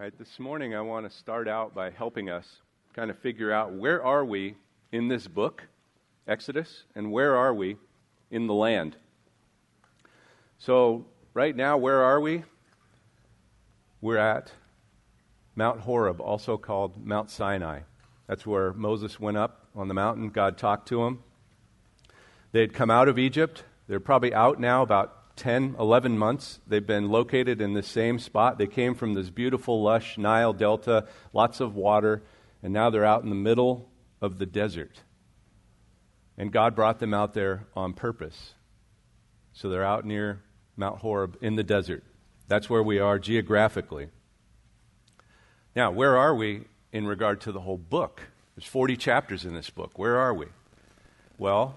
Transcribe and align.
This 0.00 0.38
morning 0.38 0.76
I 0.76 0.80
want 0.80 1.10
to 1.10 1.18
start 1.18 1.48
out 1.48 1.74
by 1.74 1.90
helping 1.90 2.30
us 2.30 2.46
kind 2.94 3.10
of 3.10 3.18
figure 3.18 3.50
out 3.50 3.72
where 3.72 4.02
are 4.02 4.24
we 4.24 4.54
in 4.92 5.08
this 5.08 5.26
book, 5.26 5.64
Exodus, 6.28 6.84
and 6.94 7.10
where 7.10 7.34
are 7.34 7.52
we 7.52 7.76
in 8.30 8.46
the 8.46 8.54
land. 8.54 8.96
So, 10.56 11.04
right 11.34 11.54
now, 11.54 11.76
where 11.76 12.00
are 12.04 12.20
we? 12.20 12.44
We're 14.00 14.18
at 14.18 14.52
Mount 15.56 15.80
Horeb, 15.80 16.20
also 16.20 16.56
called 16.56 17.04
Mount 17.04 17.28
Sinai. 17.28 17.80
That's 18.28 18.46
where 18.46 18.72
Moses 18.72 19.18
went 19.18 19.36
up 19.36 19.66
on 19.74 19.88
the 19.88 19.94
mountain. 19.94 20.30
God 20.30 20.56
talked 20.56 20.86
to 20.88 21.02
him. 21.02 21.24
They 22.52 22.60
had 22.60 22.72
come 22.72 22.88
out 22.88 23.08
of 23.08 23.18
Egypt. 23.18 23.64
They're 23.88 23.98
probably 23.98 24.32
out 24.32 24.60
now 24.60 24.82
about 24.82 25.17
10, 25.38 25.76
11 25.78 26.18
months. 26.18 26.60
They've 26.66 26.86
been 26.86 27.08
located 27.08 27.60
in 27.60 27.72
the 27.72 27.82
same 27.82 28.18
spot. 28.18 28.58
They 28.58 28.66
came 28.66 28.94
from 28.94 29.14
this 29.14 29.30
beautiful, 29.30 29.82
lush 29.82 30.18
Nile 30.18 30.52
Delta, 30.52 31.06
lots 31.32 31.60
of 31.60 31.74
water, 31.74 32.22
and 32.62 32.72
now 32.72 32.90
they're 32.90 33.04
out 33.04 33.22
in 33.22 33.30
the 33.30 33.34
middle 33.34 33.88
of 34.20 34.38
the 34.38 34.46
desert. 34.46 35.00
And 36.36 36.52
God 36.52 36.74
brought 36.74 36.98
them 36.98 37.14
out 37.14 37.34
there 37.34 37.66
on 37.74 37.94
purpose. 37.94 38.54
So 39.52 39.68
they're 39.68 39.84
out 39.84 40.04
near 40.04 40.42
Mount 40.76 40.98
Horeb 40.98 41.38
in 41.40 41.56
the 41.56 41.64
desert. 41.64 42.04
That's 42.46 42.68
where 42.68 42.82
we 42.82 42.98
are 42.98 43.18
geographically. 43.18 44.08
Now, 45.74 45.90
where 45.90 46.16
are 46.16 46.34
we 46.34 46.64
in 46.92 47.06
regard 47.06 47.40
to 47.42 47.52
the 47.52 47.60
whole 47.60 47.78
book? 47.78 48.22
There's 48.54 48.66
40 48.66 48.96
chapters 48.96 49.44
in 49.44 49.54
this 49.54 49.70
book. 49.70 49.98
Where 49.98 50.16
are 50.16 50.34
we? 50.34 50.46
Well, 51.38 51.76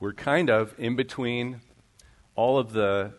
we're 0.00 0.12
kind 0.12 0.50
of 0.50 0.74
in 0.78 0.96
between 0.96 1.60
all 2.38 2.56
of 2.56 2.72
the 2.72 3.10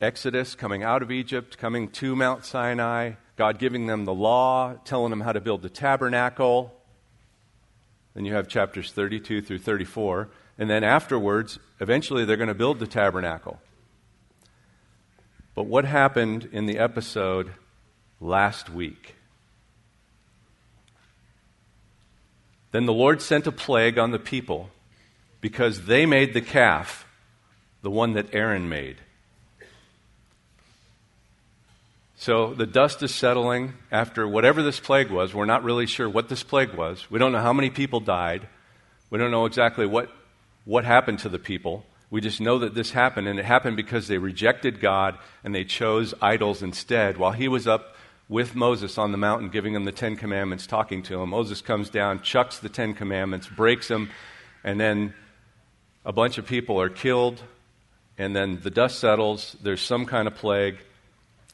Exodus, 0.00 0.54
coming 0.54 0.84
out 0.84 1.02
of 1.02 1.10
Egypt, 1.10 1.58
coming 1.58 1.88
to 1.88 2.14
Mount 2.14 2.44
Sinai, 2.44 3.14
God 3.34 3.58
giving 3.58 3.86
them 3.86 4.04
the 4.04 4.14
law, 4.14 4.74
telling 4.84 5.10
them 5.10 5.22
how 5.22 5.32
to 5.32 5.40
build 5.40 5.60
the 5.60 5.68
tabernacle. 5.68 6.72
Then 8.14 8.24
you 8.24 8.34
have 8.34 8.46
chapters 8.46 8.92
32 8.92 9.42
through 9.42 9.58
34. 9.58 10.28
And 10.56 10.70
then 10.70 10.84
afterwards, 10.84 11.58
eventually 11.80 12.24
they're 12.24 12.36
going 12.36 12.46
to 12.46 12.54
build 12.54 12.78
the 12.78 12.86
tabernacle. 12.86 13.58
But 15.56 15.64
what 15.64 15.84
happened 15.84 16.48
in 16.52 16.66
the 16.66 16.78
episode 16.78 17.50
last 18.20 18.70
week? 18.70 19.16
Then 22.70 22.86
the 22.86 22.92
Lord 22.92 23.20
sent 23.20 23.48
a 23.48 23.52
plague 23.52 23.98
on 23.98 24.12
the 24.12 24.20
people 24.20 24.70
because 25.40 25.86
they 25.86 26.06
made 26.06 26.34
the 26.34 26.40
calf 26.40 27.04
the 27.82 27.90
one 27.90 28.14
that 28.14 28.34
Aaron 28.34 28.68
made. 28.68 28.96
So 32.16 32.52
the 32.52 32.66
dust 32.66 33.02
is 33.04 33.14
settling 33.14 33.74
after 33.92 34.26
whatever 34.26 34.60
this 34.60 34.80
plague 34.80 35.10
was. 35.10 35.32
We're 35.32 35.44
not 35.44 35.62
really 35.62 35.86
sure 35.86 36.08
what 36.08 36.28
this 36.28 36.42
plague 36.42 36.74
was. 36.74 37.08
We 37.08 37.20
don't 37.20 37.30
know 37.30 37.40
how 37.40 37.52
many 37.52 37.70
people 37.70 38.00
died. 38.00 38.48
We 39.08 39.18
don't 39.18 39.30
know 39.30 39.46
exactly 39.46 39.86
what, 39.86 40.10
what 40.64 40.84
happened 40.84 41.20
to 41.20 41.28
the 41.28 41.38
people. 41.38 41.86
We 42.10 42.20
just 42.20 42.40
know 42.40 42.58
that 42.58 42.74
this 42.74 42.90
happened, 42.90 43.28
and 43.28 43.38
it 43.38 43.44
happened 43.44 43.76
because 43.76 44.08
they 44.08 44.18
rejected 44.18 44.80
God 44.80 45.16
and 45.44 45.54
they 45.54 45.64
chose 45.64 46.12
idols 46.20 46.62
instead. 46.62 47.18
While 47.18 47.32
he 47.32 47.46
was 47.46 47.68
up 47.68 47.94
with 48.28 48.56
Moses 48.56 48.98
on 48.98 49.12
the 49.12 49.18
mountain 49.18 49.48
giving 49.48 49.74
him 49.74 49.84
the 49.84 49.92
Ten 49.92 50.16
Commandments, 50.16 50.66
talking 50.66 51.02
to 51.04 51.22
him, 51.22 51.30
Moses 51.30 51.60
comes 51.60 51.88
down, 51.88 52.22
chucks 52.22 52.58
the 52.58 52.68
Ten 52.68 52.94
Commandments, 52.94 53.46
breaks 53.46 53.86
them, 53.86 54.10
and 54.64 54.80
then 54.80 55.14
a 56.04 56.12
bunch 56.12 56.36
of 56.36 56.46
people 56.46 56.80
are 56.80 56.88
killed 56.88 57.40
and 58.18 58.34
then 58.34 58.60
the 58.62 58.70
dust 58.70 58.98
settles, 58.98 59.56
there's 59.62 59.80
some 59.80 60.04
kind 60.04 60.26
of 60.26 60.34
plague, 60.34 60.78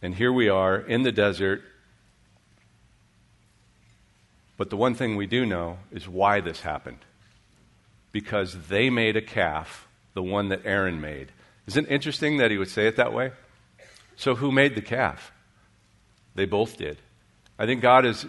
and 0.00 0.14
here 0.14 0.32
we 0.32 0.48
are 0.48 0.78
in 0.78 1.02
the 1.02 1.12
desert. 1.12 1.62
But 4.56 4.70
the 4.70 4.76
one 4.76 4.94
thing 4.94 5.16
we 5.16 5.26
do 5.26 5.44
know 5.44 5.78
is 5.92 6.08
why 6.08 6.40
this 6.40 6.62
happened. 6.62 6.98
Because 8.12 8.68
they 8.68 8.88
made 8.88 9.16
a 9.16 9.22
calf, 9.22 9.86
the 10.14 10.22
one 10.22 10.48
that 10.48 10.62
Aaron 10.64 11.00
made. 11.00 11.32
Isn't 11.66 11.86
it 11.86 11.92
interesting 11.92 12.38
that 12.38 12.50
he 12.50 12.56
would 12.56 12.68
say 12.68 12.86
it 12.86 12.96
that 12.96 13.12
way? 13.12 13.32
So, 14.16 14.36
who 14.36 14.52
made 14.52 14.74
the 14.74 14.82
calf? 14.82 15.32
They 16.34 16.44
both 16.44 16.78
did. 16.78 16.98
I 17.58 17.66
think 17.66 17.82
God 17.82 18.06
is, 18.06 18.26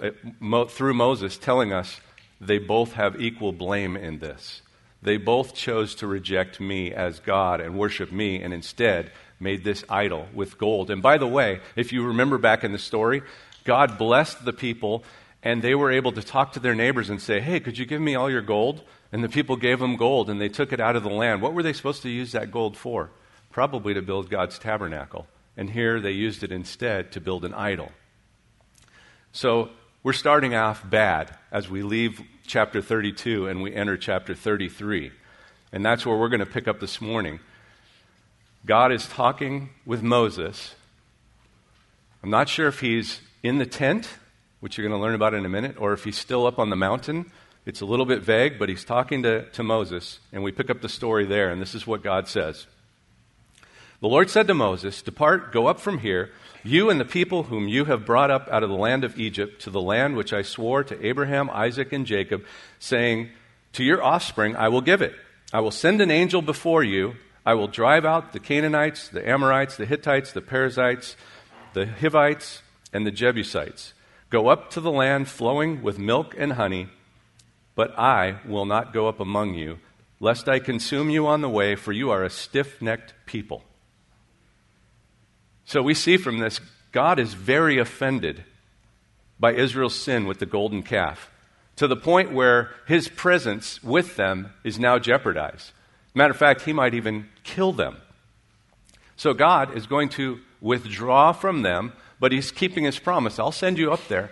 uh, 0.00 0.64
through 0.66 0.94
Moses, 0.94 1.38
telling 1.38 1.72
us 1.72 2.00
they 2.40 2.58
both 2.58 2.92
have 2.92 3.20
equal 3.20 3.52
blame 3.52 3.96
in 3.96 4.18
this. 4.18 4.62
They 5.02 5.16
both 5.16 5.54
chose 5.54 5.94
to 5.96 6.06
reject 6.06 6.60
me 6.60 6.92
as 6.92 7.20
God 7.20 7.60
and 7.60 7.78
worship 7.78 8.10
me, 8.10 8.42
and 8.42 8.52
instead 8.52 9.12
made 9.40 9.62
this 9.62 9.84
idol 9.88 10.26
with 10.34 10.58
gold. 10.58 10.90
And 10.90 11.00
by 11.00 11.18
the 11.18 11.26
way, 11.26 11.60
if 11.76 11.92
you 11.92 12.04
remember 12.04 12.38
back 12.38 12.64
in 12.64 12.72
the 12.72 12.78
story, 12.78 13.22
God 13.64 13.98
blessed 13.98 14.44
the 14.44 14.52
people, 14.52 15.04
and 15.42 15.62
they 15.62 15.74
were 15.74 15.92
able 15.92 16.12
to 16.12 16.22
talk 16.22 16.52
to 16.52 16.60
their 16.60 16.74
neighbors 16.74 17.10
and 17.10 17.22
say, 17.22 17.40
Hey, 17.40 17.60
could 17.60 17.78
you 17.78 17.86
give 17.86 18.00
me 18.00 18.16
all 18.16 18.30
your 18.30 18.42
gold? 18.42 18.82
And 19.12 19.22
the 19.22 19.28
people 19.28 19.56
gave 19.56 19.78
them 19.78 19.96
gold, 19.96 20.28
and 20.28 20.40
they 20.40 20.48
took 20.48 20.72
it 20.72 20.80
out 20.80 20.96
of 20.96 21.02
the 21.02 21.08
land. 21.08 21.40
What 21.40 21.54
were 21.54 21.62
they 21.62 21.72
supposed 21.72 22.02
to 22.02 22.10
use 22.10 22.32
that 22.32 22.50
gold 22.50 22.76
for? 22.76 23.10
Probably 23.50 23.94
to 23.94 24.02
build 24.02 24.28
God's 24.28 24.58
tabernacle. 24.58 25.26
And 25.56 25.70
here 25.70 26.00
they 26.00 26.10
used 26.10 26.42
it 26.42 26.52
instead 26.52 27.12
to 27.12 27.20
build 27.20 27.44
an 27.44 27.54
idol. 27.54 27.90
So 29.32 29.70
we're 30.02 30.12
starting 30.12 30.54
off 30.54 30.88
bad 30.88 31.36
as 31.50 31.68
we 31.68 31.82
leave 31.82 32.20
chapter 32.48 32.80
32 32.80 33.46
and 33.46 33.62
we 33.62 33.74
enter 33.74 33.96
chapter 33.96 34.34
33. 34.34 35.12
And 35.70 35.84
that's 35.84 36.04
where 36.06 36.16
we're 36.16 36.30
going 36.30 36.40
to 36.40 36.46
pick 36.46 36.66
up 36.66 36.80
this 36.80 37.00
morning. 37.00 37.40
God 38.66 38.90
is 38.90 39.06
talking 39.06 39.70
with 39.86 40.02
Moses. 40.02 40.74
I'm 42.22 42.30
not 42.30 42.48
sure 42.48 42.66
if 42.66 42.80
he's 42.80 43.20
in 43.42 43.58
the 43.58 43.66
tent, 43.66 44.08
which 44.60 44.76
you're 44.76 44.88
going 44.88 44.98
to 44.98 45.02
learn 45.02 45.14
about 45.14 45.34
in 45.34 45.44
a 45.44 45.48
minute, 45.48 45.76
or 45.78 45.92
if 45.92 46.04
he's 46.04 46.18
still 46.18 46.46
up 46.46 46.58
on 46.58 46.70
the 46.70 46.76
mountain. 46.76 47.30
It's 47.66 47.82
a 47.82 47.86
little 47.86 48.06
bit 48.06 48.22
vague, 48.22 48.58
but 48.58 48.68
he's 48.68 48.84
talking 48.84 49.22
to, 49.22 49.48
to 49.50 49.62
Moses, 49.62 50.18
and 50.32 50.42
we 50.42 50.50
pick 50.50 50.70
up 50.70 50.80
the 50.80 50.88
story 50.88 51.26
there, 51.26 51.50
and 51.50 51.60
this 51.60 51.74
is 51.74 51.86
what 51.86 52.02
God 52.02 52.26
says. 52.26 52.66
The 54.00 54.08
Lord 54.08 54.30
said 54.30 54.46
to 54.46 54.54
Moses, 54.54 55.02
Depart, 55.02 55.52
go 55.52 55.66
up 55.66 55.78
from 55.78 55.98
here 55.98 56.30
you 56.64 56.90
and 56.90 57.00
the 57.00 57.04
people 57.04 57.44
whom 57.44 57.68
you 57.68 57.84
have 57.86 58.06
brought 58.06 58.30
up 58.30 58.48
out 58.50 58.62
of 58.62 58.68
the 58.68 58.76
land 58.76 59.04
of 59.04 59.18
Egypt 59.18 59.62
to 59.62 59.70
the 59.70 59.80
land 59.80 60.16
which 60.16 60.32
I 60.32 60.42
swore 60.42 60.84
to 60.84 61.06
Abraham, 61.06 61.50
Isaac, 61.50 61.92
and 61.92 62.06
Jacob, 62.06 62.44
saying, 62.78 63.30
To 63.74 63.84
your 63.84 64.02
offspring 64.02 64.56
I 64.56 64.68
will 64.68 64.80
give 64.80 65.02
it. 65.02 65.14
I 65.52 65.60
will 65.60 65.70
send 65.70 66.00
an 66.00 66.10
angel 66.10 66.42
before 66.42 66.82
you. 66.82 67.14
I 67.46 67.54
will 67.54 67.68
drive 67.68 68.04
out 68.04 68.32
the 68.32 68.40
Canaanites, 68.40 69.08
the 69.08 69.26
Amorites, 69.26 69.76
the 69.76 69.86
Hittites, 69.86 70.32
the 70.32 70.42
Perizzites, 70.42 71.16
the 71.72 71.86
Hivites, 71.86 72.62
and 72.92 73.06
the 73.06 73.10
Jebusites. 73.10 73.94
Go 74.30 74.48
up 74.48 74.70
to 74.72 74.80
the 74.80 74.90
land 74.90 75.28
flowing 75.28 75.82
with 75.82 75.98
milk 75.98 76.34
and 76.36 76.52
honey, 76.52 76.88
but 77.74 77.98
I 77.98 78.40
will 78.46 78.66
not 78.66 78.92
go 78.92 79.08
up 79.08 79.20
among 79.20 79.54
you, 79.54 79.78
lest 80.20 80.48
I 80.48 80.58
consume 80.58 81.08
you 81.08 81.26
on 81.26 81.40
the 81.40 81.48
way, 81.48 81.76
for 81.76 81.92
you 81.92 82.10
are 82.10 82.24
a 82.24 82.30
stiff 82.30 82.82
necked 82.82 83.14
people. 83.24 83.64
So 85.68 85.82
we 85.82 85.92
see 85.92 86.16
from 86.16 86.38
this, 86.38 86.62
God 86.92 87.18
is 87.18 87.34
very 87.34 87.76
offended 87.76 88.42
by 89.38 89.52
Israel's 89.52 89.94
sin 89.94 90.26
with 90.26 90.38
the 90.38 90.46
golden 90.46 90.82
calf 90.82 91.30
to 91.76 91.86
the 91.86 91.94
point 91.94 92.32
where 92.32 92.70
his 92.86 93.08
presence 93.08 93.82
with 93.82 94.16
them 94.16 94.54
is 94.64 94.78
now 94.78 94.98
jeopardized. 94.98 95.72
Matter 96.14 96.30
of 96.30 96.38
fact, 96.38 96.62
he 96.62 96.72
might 96.72 96.94
even 96.94 97.28
kill 97.44 97.74
them. 97.74 97.98
So 99.14 99.34
God 99.34 99.76
is 99.76 99.86
going 99.86 100.08
to 100.10 100.40
withdraw 100.62 101.32
from 101.32 101.60
them, 101.60 101.92
but 102.18 102.32
he's 102.32 102.50
keeping 102.50 102.84
his 102.84 102.98
promise. 102.98 103.38
I'll 103.38 103.52
send 103.52 103.76
you 103.76 103.92
up 103.92 104.08
there. 104.08 104.30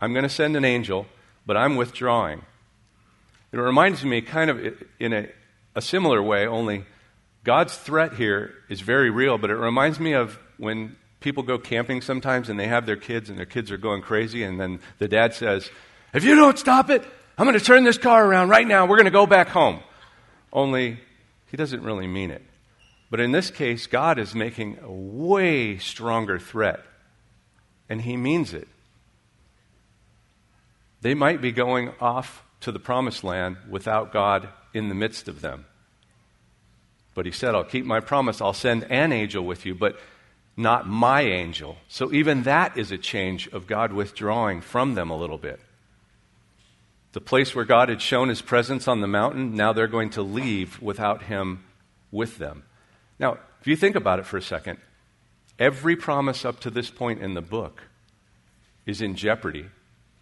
I'm 0.00 0.14
going 0.14 0.22
to 0.22 0.30
send 0.30 0.56
an 0.56 0.64
angel, 0.64 1.04
but 1.44 1.54
I'm 1.54 1.76
withdrawing. 1.76 2.46
It 3.52 3.58
reminds 3.58 4.06
me 4.06 4.22
kind 4.22 4.48
of 4.48 4.58
in 4.98 5.12
a, 5.12 5.28
a 5.74 5.82
similar 5.82 6.22
way, 6.22 6.46
only 6.46 6.86
God's 7.44 7.76
threat 7.76 8.14
here 8.14 8.54
is 8.70 8.80
very 8.80 9.10
real, 9.10 9.36
but 9.36 9.50
it 9.50 9.56
reminds 9.56 10.00
me 10.00 10.14
of 10.14 10.38
when 10.58 10.96
people 11.20 11.42
go 11.42 11.58
camping 11.58 12.00
sometimes 12.00 12.48
and 12.48 12.58
they 12.58 12.68
have 12.68 12.86
their 12.86 12.96
kids 12.96 13.30
and 13.30 13.38
their 13.38 13.46
kids 13.46 13.70
are 13.70 13.78
going 13.78 14.02
crazy, 14.02 14.42
and 14.42 14.60
then 14.60 14.80
the 14.98 15.08
dad 15.08 15.34
says, 15.34 15.70
If 16.12 16.24
you 16.24 16.34
don't 16.34 16.58
stop 16.58 16.90
it, 16.90 17.04
I'm 17.38 17.46
going 17.46 17.58
to 17.58 17.64
turn 17.64 17.84
this 17.84 17.98
car 17.98 18.24
around 18.26 18.50
right 18.50 18.66
now. 18.66 18.86
We're 18.86 18.96
going 18.96 19.04
to 19.06 19.10
go 19.10 19.26
back 19.26 19.48
home. 19.48 19.80
Only 20.52 21.00
he 21.50 21.56
doesn't 21.56 21.82
really 21.82 22.06
mean 22.06 22.30
it. 22.30 22.42
But 23.10 23.20
in 23.20 23.32
this 23.32 23.50
case, 23.50 23.86
God 23.86 24.18
is 24.18 24.34
making 24.34 24.78
a 24.82 24.90
way 24.90 25.76
stronger 25.78 26.38
threat, 26.38 26.80
and 27.88 28.00
he 28.00 28.16
means 28.16 28.54
it. 28.54 28.68
They 31.02 31.14
might 31.14 31.40
be 31.40 31.52
going 31.52 31.92
off 32.00 32.42
to 32.60 32.72
the 32.72 32.78
promised 32.78 33.24
land 33.24 33.56
without 33.68 34.12
God 34.12 34.48
in 34.72 34.88
the 34.88 34.94
midst 34.94 35.28
of 35.28 35.40
them. 35.40 35.66
But 37.14 37.26
he 37.26 37.32
said, 37.32 37.54
I'll 37.54 37.64
keep 37.64 37.84
my 37.84 38.00
promise. 38.00 38.40
I'll 38.40 38.54
send 38.54 38.84
an 38.84 39.12
angel 39.12 39.44
with 39.44 39.66
you. 39.66 39.74
But 39.74 39.98
not 40.56 40.86
my 40.86 41.22
angel. 41.22 41.78
So 41.88 42.12
even 42.12 42.42
that 42.42 42.76
is 42.76 42.92
a 42.92 42.98
change 42.98 43.48
of 43.48 43.66
God 43.66 43.92
withdrawing 43.92 44.60
from 44.60 44.94
them 44.94 45.10
a 45.10 45.16
little 45.16 45.38
bit. 45.38 45.60
The 47.12 47.20
place 47.20 47.54
where 47.54 47.64
God 47.64 47.88
had 47.88 48.00
shown 48.00 48.28
his 48.28 48.42
presence 48.42 48.88
on 48.88 49.00
the 49.00 49.06
mountain, 49.06 49.54
now 49.54 49.72
they're 49.72 49.86
going 49.86 50.10
to 50.10 50.22
leave 50.22 50.80
without 50.80 51.24
him 51.24 51.64
with 52.10 52.38
them. 52.38 52.64
Now, 53.18 53.38
if 53.60 53.66
you 53.66 53.76
think 53.76 53.96
about 53.96 54.18
it 54.18 54.26
for 54.26 54.38
a 54.38 54.42
second, 54.42 54.78
Every 55.58 55.96
promise 55.96 56.44
up 56.44 56.60
to 56.60 56.70
this 56.70 56.90
point 56.90 57.20
in 57.20 57.34
the 57.34 57.40
book 57.40 57.82
is 58.86 59.00
in 59.00 59.14
jeopardy. 59.14 59.66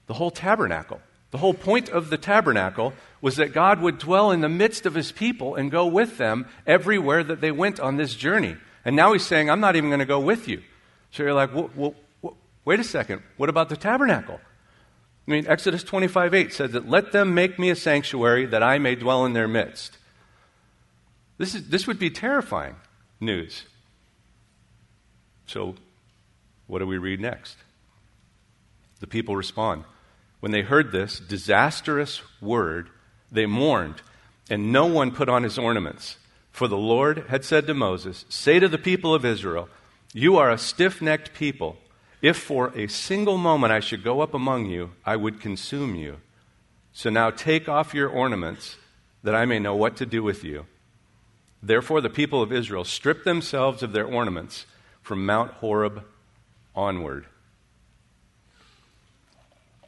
The 0.07 0.15
whole 0.15 0.31
tabernacle. 0.31 1.01
The 1.31 1.39
whole 1.39 1.55
point 1.55 1.89
of 1.89 2.11
the 2.11 2.19
tabernacle 2.19 2.93
was 3.21 3.37
that 3.37 3.55
God 3.55 3.81
would 3.81 3.99
dwell 3.99 4.33
in 4.33 4.41
the 4.41 4.49
midst 4.49 4.85
of 4.85 4.95
his 4.95 5.13
people 5.13 5.55
and 5.55 5.71
go 5.71 5.87
with 5.87 6.19
them 6.19 6.47
everywhere 6.67 7.23
that 7.23 7.41
they 7.41 7.53
went 7.53 7.79
on 7.79 7.97
this 7.97 8.15
journey. 8.15 8.57
And 8.85 8.97
now 8.97 9.13
he's 9.13 9.27
saying, 9.27 9.51
I'm 9.51 9.61
not 9.61 9.77
even 9.77 9.91
going 9.91 10.01
to 10.01 10.07
go 10.07 10.21
with 10.21 10.49
you. 10.49 10.63
So 11.11 11.23
you're 11.23 11.35
like, 11.35 11.55
well, 11.55 11.71
well, 12.23 12.37
wait 12.65 12.81
a 12.81 12.85
second. 12.85 13.23
What 13.37 13.49
about 13.49 13.69
the 13.69 13.77
tabernacle? 13.77 14.41
I 15.27 15.31
mean, 15.31 15.47
Exodus 15.47 15.83
25 15.83 16.35
8 16.35 16.53
says 16.53 16.73
that, 16.73 16.89
Let 16.89 17.13
them 17.13 17.35
make 17.35 17.59
me 17.59 17.71
a 17.71 17.77
sanctuary 17.77 18.47
that 18.47 18.63
I 18.63 18.79
may 18.79 18.95
dwell 18.95 19.25
in 19.25 19.33
their 19.33 19.49
midst. 19.49 19.99
This, 21.39 21.55
is, 21.55 21.69
this 21.69 21.87
would 21.87 21.99
be 21.99 22.11
terrifying 22.11 22.77
news. 23.21 23.65
So, 25.47 25.75
what 26.67 26.79
do 26.79 26.87
we 26.87 26.99
read 26.99 27.21
next? 27.21 27.57
The 29.01 29.07
people 29.07 29.37
respond. 29.37 29.85
When 30.41 30.53
they 30.53 30.63
heard 30.63 30.93
this 30.93 31.19
disastrous 31.21 32.23
word, 32.41 32.89
they 33.31 33.47
mourned, 33.47 34.03
and 34.49 34.73
no 34.73 34.87
one 34.87 35.13
put 35.13 35.29
on 35.29 35.43
his 35.43 35.59
ornaments. 35.59 36.17
For 36.61 36.69
the 36.69 36.77
Lord 36.77 37.25
had 37.31 37.43
said 37.43 37.67
to 37.69 37.73
Moses, 37.73 38.27
Say 38.29 38.59
to 38.59 38.69
the 38.69 38.77
people 38.77 39.15
of 39.15 39.25
Israel, 39.25 39.71
You 40.13 40.37
are 40.37 40.51
a 40.51 40.59
stiff 40.59 41.01
necked 41.01 41.33
people. 41.33 41.79
If 42.21 42.37
for 42.37 42.71
a 42.77 42.87
single 42.87 43.39
moment 43.39 43.73
I 43.73 43.81
should 43.81 44.05
go 44.05 44.21
up 44.21 44.35
among 44.35 44.67
you, 44.67 44.91
I 45.03 45.17
would 45.17 45.41
consume 45.41 45.95
you. 45.95 46.19
So 46.93 47.09
now 47.09 47.31
take 47.31 47.67
off 47.67 47.95
your 47.95 48.11
ornaments, 48.11 48.77
that 49.23 49.35
I 49.35 49.47
may 49.47 49.59
know 49.59 49.75
what 49.75 49.97
to 49.97 50.05
do 50.05 50.23
with 50.23 50.45
you. 50.45 50.67
Therefore, 51.63 52.03
the 52.03 52.11
people 52.11 52.43
of 52.43 52.53
Israel 52.53 52.85
stripped 52.85 53.25
themselves 53.25 53.83
of 53.83 53.93
their 53.93 54.05
ornaments 54.05 54.67
from 55.01 55.25
Mount 55.25 55.53
Horeb 55.53 56.05
onward. 56.77 57.25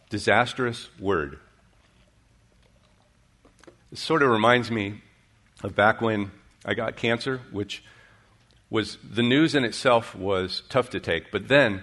Disastrous 0.09 0.89
word. 0.99 1.39
This 3.91 4.01
sort 4.01 4.23
of 4.23 4.31
reminds 4.31 4.71
me 4.71 5.03
of 5.63 5.77
back 5.77 6.01
when 6.01 6.31
I 6.65 6.75
got 6.75 6.97
cancer, 6.97 7.41
which 7.51 7.83
was 8.71 8.99
the 9.03 9.23
news 9.23 9.55
in 9.55 9.65
itself 9.65 10.15
was 10.15 10.63
tough 10.69 10.91
to 10.91 11.01
take. 11.01 11.31
But 11.31 11.49
then 11.49 11.83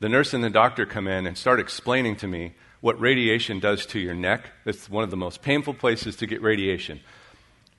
the 0.00 0.08
nurse 0.08 0.34
and 0.34 0.44
the 0.44 0.50
doctor 0.50 0.84
come 0.84 1.06
in 1.08 1.26
and 1.26 1.38
start 1.38 1.60
explaining 1.60 2.16
to 2.16 2.26
me 2.26 2.54
what 2.80 3.00
radiation 3.00 3.58
does 3.58 3.86
to 3.86 3.98
your 3.98 4.14
neck. 4.14 4.50
It's 4.64 4.90
one 4.90 5.04
of 5.04 5.10
the 5.10 5.16
most 5.16 5.42
painful 5.42 5.74
places 5.74 6.16
to 6.16 6.26
get 6.26 6.42
radiation. 6.42 7.00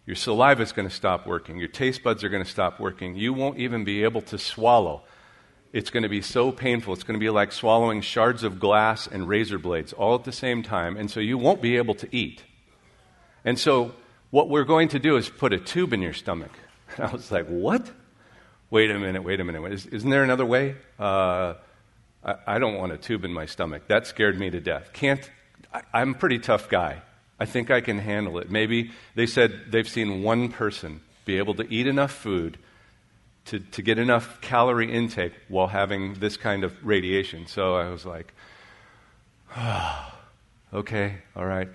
Your 0.06 0.16
saliva 0.16 0.64
is 0.64 0.72
going 0.72 0.88
to 0.88 0.94
stop 0.94 1.28
working. 1.28 1.58
Your 1.58 1.68
taste 1.68 2.02
buds 2.02 2.24
are 2.24 2.30
going 2.30 2.44
to 2.44 2.50
stop 2.50 2.80
working. 2.80 3.16
You 3.16 3.34
won't 3.34 3.60
even 3.60 3.84
be 3.84 4.04
able 4.04 4.22
to 4.24 4.38
swallow. 4.38 5.04
It's 5.74 5.90
going 5.90 6.04
to 6.04 6.10
be 6.10 6.22
so 6.22 6.52
painful. 6.52 6.94
It's 6.94 7.04
going 7.04 7.20
to 7.20 7.24
be 7.24 7.30
like 7.30 7.52
swallowing 7.52 8.02
shards 8.02 8.44
of 8.44 8.60
glass 8.60 9.06
and 9.06 9.28
razor 9.28 9.60
blades 9.60 9.94
all 9.94 10.16
at 10.16 10.24
the 10.24 10.32
same 10.32 10.64
time. 10.64 10.96
And 10.96 11.12
so 11.12 11.20
you 11.20 11.38
won't 11.38 11.62
be 11.62 11.76
able 11.76 11.94
to 11.96 12.08
eat. 12.16 12.44
And 13.44 13.60
so 13.60 13.94
what 14.30 14.50
we're 14.50 14.66
going 14.66 14.90
to 14.90 15.00
do 15.00 15.18
is 15.18 15.30
put 15.30 15.54
a 15.54 15.58
tube 15.58 15.94
in 15.94 16.02
your 16.02 16.14
stomach. 16.14 16.52
And 16.96 17.06
I 17.10 17.12
was 17.12 17.32
like, 17.32 17.48
what? 17.48 17.90
Wait 18.70 18.92
a 18.92 19.00
minute, 19.00 19.24
wait 19.24 19.40
a 19.40 19.44
minute. 19.44 19.88
Isn't 19.92 20.10
there 20.10 20.24
another 20.24 20.46
way? 20.46 20.76
Uh, 21.00 21.54
I, 22.24 22.36
I, 22.46 22.60
don't 22.60 22.76
want 22.76 22.92
a 22.92 22.98
tube 22.98 23.24
in 23.24 23.32
my 23.32 23.46
stomach. 23.46 23.88
That 23.88 24.06
scared 24.08 24.38
me 24.38 24.50
to 24.50 24.60
death. 24.60 24.92
Can't, 24.92 25.30
I, 25.74 25.82
I'm 25.94 26.12
a 26.12 26.14
pretty 26.14 26.40
tough 26.40 26.68
guy. 26.68 27.02
I 27.40 27.46
think 27.46 27.72
I 27.72 27.82
can 27.82 28.00
handle 28.00 28.40
it. 28.40 28.50
Maybe 28.50 28.92
they 29.16 29.26
said 29.26 29.72
they've 29.72 29.88
seen 29.88 30.24
one 30.24 30.50
person 30.50 31.02
be 31.24 31.38
able 31.38 31.54
to 31.56 31.74
eat 31.74 31.88
enough 31.88 32.12
food 32.12 32.58
to, 33.46 33.60
to 33.60 33.82
get 33.82 33.98
enough 33.98 34.42
calorie 34.42 34.92
intake 34.92 35.34
while 35.48 35.68
having 35.68 36.16
this 36.16 36.36
kind 36.36 36.64
of 36.64 36.74
radiation. 36.86 37.48
So 37.48 37.76
I 37.76 37.90
was 37.90 38.06
like, 38.06 38.34
oh, 39.56 40.14
okay, 40.74 41.20
all 41.36 41.46
right, 41.46 41.70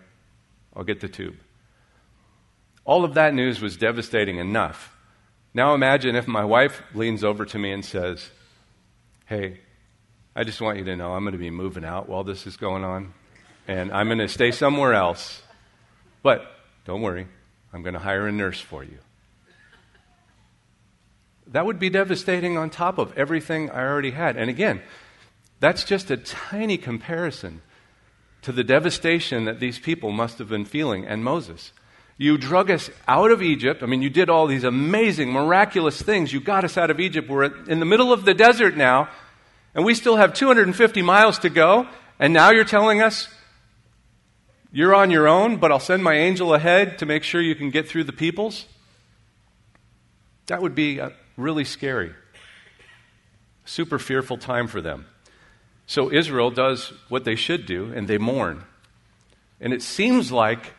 I'll 0.76 0.84
get 0.84 1.00
the 1.00 1.08
tube. 1.08 1.36
All 2.84 3.04
of 3.04 3.14
that 3.14 3.34
news 3.34 3.60
was 3.60 3.76
devastating 3.76 4.38
enough. 4.38 4.96
Now 5.54 5.74
imagine 5.74 6.16
if 6.16 6.26
my 6.26 6.44
wife 6.44 6.82
leans 6.94 7.22
over 7.22 7.44
to 7.46 7.58
me 7.58 7.72
and 7.72 7.84
says, 7.84 8.30
Hey, 9.26 9.60
I 10.34 10.44
just 10.44 10.60
want 10.60 10.78
you 10.78 10.84
to 10.84 10.96
know 10.96 11.12
I'm 11.12 11.24
going 11.24 11.32
to 11.32 11.38
be 11.38 11.50
moving 11.50 11.84
out 11.84 12.08
while 12.08 12.24
this 12.24 12.46
is 12.46 12.56
going 12.56 12.84
on, 12.84 13.12
and 13.68 13.92
I'm 13.92 14.08
going 14.08 14.18
to 14.18 14.28
stay 14.28 14.50
somewhere 14.50 14.94
else. 14.94 15.42
But 16.22 16.50
don't 16.84 17.02
worry, 17.02 17.26
I'm 17.72 17.82
going 17.82 17.94
to 17.94 18.00
hire 18.00 18.26
a 18.26 18.32
nurse 18.32 18.60
for 18.60 18.82
you. 18.82 18.98
That 21.46 21.66
would 21.66 21.78
be 21.78 21.90
devastating 21.90 22.56
on 22.56 22.70
top 22.70 22.98
of 22.98 23.16
everything 23.16 23.70
I 23.70 23.82
already 23.82 24.12
had. 24.12 24.36
And 24.36 24.48
again, 24.48 24.80
that's 25.60 25.84
just 25.84 26.10
a 26.10 26.16
tiny 26.16 26.78
comparison 26.78 27.60
to 28.40 28.52
the 28.52 28.64
devastation 28.64 29.44
that 29.44 29.60
these 29.60 29.78
people 29.78 30.12
must 30.12 30.38
have 30.38 30.48
been 30.48 30.64
feeling 30.64 31.06
and 31.06 31.22
Moses. 31.22 31.72
You 32.18 32.38
drug 32.38 32.70
us 32.70 32.90
out 33.08 33.30
of 33.30 33.42
Egypt. 33.42 33.82
I 33.82 33.86
mean, 33.86 34.02
you 34.02 34.10
did 34.10 34.30
all 34.30 34.46
these 34.46 34.64
amazing, 34.64 35.32
miraculous 35.32 36.00
things. 36.00 36.32
You 36.32 36.40
got 36.40 36.64
us 36.64 36.76
out 36.76 36.90
of 36.90 37.00
Egypt. 37.00 37.28
We're 37.28 37.44
in 37.66 37.80
the 37.80 37.86
middle 37.86 38.12
of 38.12 38.24
the 38.24 38.34
desert 38.34 38.76
now, 38.76 39.08
and 39.74 39.84
we 39.84 39.94
still 39.94 40.16
have 40.16 40.34
250 40.34 41.02
miles 41.02 41.38
to 41.40 41.50
go. 41.50 41.88
And 42.18 42.32
now 42.32 42.50
you're 42.50 42.64
telling 42.64 43.00
us 43.00 43.28
you're 44.72 44.94
on 44.94 45.10
your 45.10 45.28
own, 45.28 45.56
but 45.56 45.70
I'll 45.70 45.80
send 45.80 46.02
my 46.02 46.14
angel 46.14 46.54
ahead 46.54 46.98
to 46.98 47.06
make 47.06 47.24
sure 47.24 47.40
you 47.40 47.54
can 47.54 47.70
get 47.70 47.88
through 47.88 48.04
the 48.04 48.12
peoples? 48.12 48.66
That 50.46 50.62
would 50.62 50.74
be 50.74 51.00
really 51.36 51.64
scary. 51.64 52.14
Super 53.64 53.98
fearful 53.98 54.38
time 54.38 54.66
for 54.66 54.80
them. 54.80 55.06
So 55.86 56.10
Israel 56.10 56.50
does 56.50 56.92
what 57.08 57.24
they 57.24 57.36
should 57.36 57.66
do, 57.66 57.92
and 57.92 58.08
they 58.08 58.18
mourn. 58.18 58.64
And 59.60 59.72
it 59.72 59.82
seems 59.82 60.32
like 60.32 60.72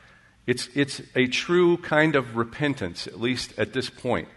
it's, 0.45 0.67
it's 0.75 1.01
a 1.15 1.27
true 1.27 1.77
kind 1.77 2.15
of 2.15 2.35
repentance, 2.35 3.07
at 3.07 3.19
least 3.19 3.53
at 3.57 3.73
this 3.73 3.89
point. 3.89 4.27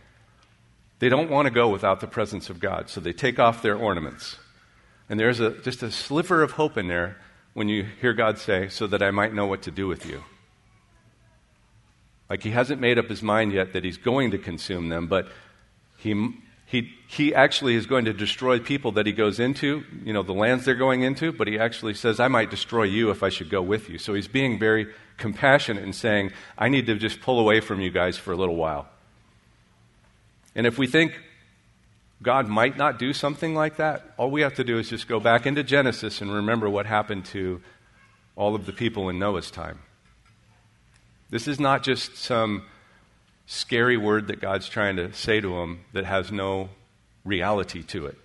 They 0.98 1.08
don't 1.08 1.30
want 1.30 1.46
to 1.46 1.50
go 1.50 1.68
without 1.68 2.00
the 2.00 2.06
presence 2.06 2.48
of 2.48 2.60
God, 2.60 2.88
so 2.88 3.00
they 3.00 3.12
take 3.12 3.38
off 3.38 3.60
their 3.60 3.76
ornaments. 3.76 4.38
And 5.08 5.20
there's 5.20 5.40
a, 5.40 5.50
just 5.62 5.82
a 5.82 5.90
sliver 5.90 6.42
of 6.42 6.52
hope 6.52 6.78
in 6.78 6.88
there 6.88 7.16
when 7.54 7.68
you 7.68 7.86
hear 8.00 8.12
God 8.12 8.38
say, 8.38 8.68
So 8.68 8.86
that 8.86 9.02
I 9.02 9.10
might 9.10 9.34
know 9.34 9.46
what 9.46 9.62
to 9.62 9.70
do 9.70 9.86
with 9.86 10.06
you. 10.06 10.22
Like 12.30 12.42
he 12.42 12.50
hasn't 12.50 12.80
made 12.80 12.98
up 12.98 13.08
his 13.08 13.22
mind 13.22 13.52
yet 13.52 13.72
that 13.72 13.84
he's 13.84 13.98
going 13.98 14.32
to 14.32 14.38
consume 14.38 14.88
them, 14.88 15.06
but 15.06 15.28
he, 15.96 16.34
he, 16.66 16.92
he 17.08 17.34
actually 17.34 17.76
is 17.76 17.86
going 17.86 18.04
to 18.06 18.12
destroy 18.12 18.58
people 18.58 18.92
that 18.92 19.06
he 19.06 19.12
goes 19.12 19.38
into, 19.38 19.84
you 20.04 20.12
know, 20.12 20.22
the 20.22 20.32
lands 20.32 20.64
they're 20.64 20.74
going 20.74 21.02
into, 21.02 21.30
but 21.32 21.46
he 21.46 21.58
actually 21.58 21.94
says, 21.94 22.18
I 22.18 22.28
might 22.28 22.50
destroy 22.50 22.84
you 22.84 23.10
if 23.10 23.22
I 23.22 23.28
should 23.28 23.48
go 23.48 23.62
with 23.62 23.88
you. 23.88 23.98
So 23.98 24.14
he's 24.14 24.28
being 24.28 24.58
very 24.58 24.88
compassionate 25.16 25.82
and 25.82 25.94
saying, 25.94 26.32
I 26.58 26.68
need 26.68 26.86
to 26.86 26.96
just 26.96 27.20
pull 27.20 27.40
away 27.40 27.60
from 27.60 27.80
you 27.80 27.90
guys 27.90 28.16
for 28.16 28.32
a 28.32 28.36
little 28.36 28.56
while. 28.56 28.88
And 30.54 30.66
if 30.66 30.78
we 30.78 30.86
think 30.86 31.18
God 32.22 32.48
might 32.48 32.76
not 32.76 32.98
do 32.98 33.12
something 33.12 33.54
like 33.54 33.76
that, 33.76 34.14
all 34.16 34.30
we 34.30 34.40
have 34.40 34.54
to 34.54 34.64
do 34.64 34.78
is 34.78 34.88
just 34.88 35.06
go 35.08 35.20
back 35.20 35.46
into 35.46 35.62
Genesis 35.62 36.20
and 36.20 36.32
remember 36.32 36.68
what 36.68 36.86
happened 36.86 37.26
to 37.26 37.60
all 38.36 38.54
of 38.54 38.66
the 38.66 38.72
people 38.72 39.08
in 39.08 39.18
Noah's 39.18 39.50
time. 39.50 39.80
This 41.30 41.48
is 41.48 41.58
not 41.58 41.82
just 41.82 42.16
some 42.16 42.64
scary 43.46 43.96
word 43.96 44.28
that 44.28 44.40
God's 44.40 44.68
trying 44.68 44.96
to 44.96 45.12
say 45.12 45.40
to 45.40 45.48
them 45.48 45.80
that 45.92 46.04
has 46.04 46.32
no 46.32 46.70
reality 47.24 47.82
to 47.82 48.06
it. 48.06 48.18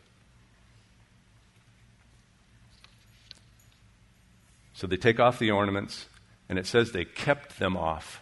So 4.74 4.88
they 4.88 4.98
take 4.98 5.20
off 5.20 5.38
the 5.38 5.52
ornaments, 5.52 6.08
and 6.52 6.60
it 6.60 6.68
says 6.68 6.92
they 6.92 7.06
kept 7.06 7.60
them 7.60 7.78
off 7.78 8.22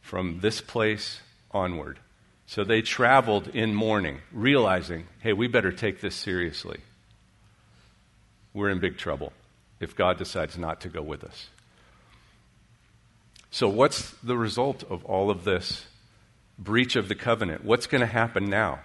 from 0.00 0.38
this 0.38 0.60
place 0.60 1.20
onward. 1.50 1.98
So 2.46 2.62
they 2.62 2.80
traveled 2.80 3.48
in 3.48 3.74
mourning, 3.74 4.20
realizing, 4.30 5.08
hey, 5.18 5.32
we 5.32 5.48
better 5.48 5.72
take 5.72 6.00
this 6.00 6.14
seriously. 6.14 6.78
We're 8.54 8.70
in 8.70 8.78
big 8.78 8.98
trouble 8.98 9.32
if 9.80 9.96
God 9.96 10.16
decides 10.16 10.56
not 10.56 10.80
to 10.82 10.88
go 10.88 11.02
with 11.02 11.24
us. 11.24 11.48
So, 13.50 13.68
what's 13.68 14.10
the 14.22 14.36
result 14.36 14.84
of 14.84 15.04
all 15.04 15.28
of 15.28 15.42
this 15.42 15.86
breach 16.56 16.94
of 16.94 17.08
the 17.08 17.16
covenant? 17.16 17.64
What's 17.64 17.88
going 17.88 18.02
to 18.02 18.06
happen 18.06 18.48
now? 18.48 18.78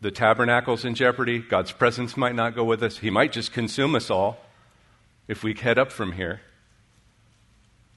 The 0.00 0.10
tabernacle's 0.10 0.84
in 0.84 0.96
jeopardy. 0.96 1.38
God's 1.38 1.70
presence 1.70 2.16
might 2.16 2.34
not 2.34 2.56
go 2.56 2.64
with 2.64 2.82
us. 2.82 2.98
He 2.98 3.10
might 3.10 3.30
just 3.30 3.52
consume 3.52 3.94
us 3.94 4.10
all 4.10 4.38
if 5.28 5.44
we 5.44 5.54
head 5.54 5.78
up 5.78 5.92
from 5.92 6.12
here 6.12 6.40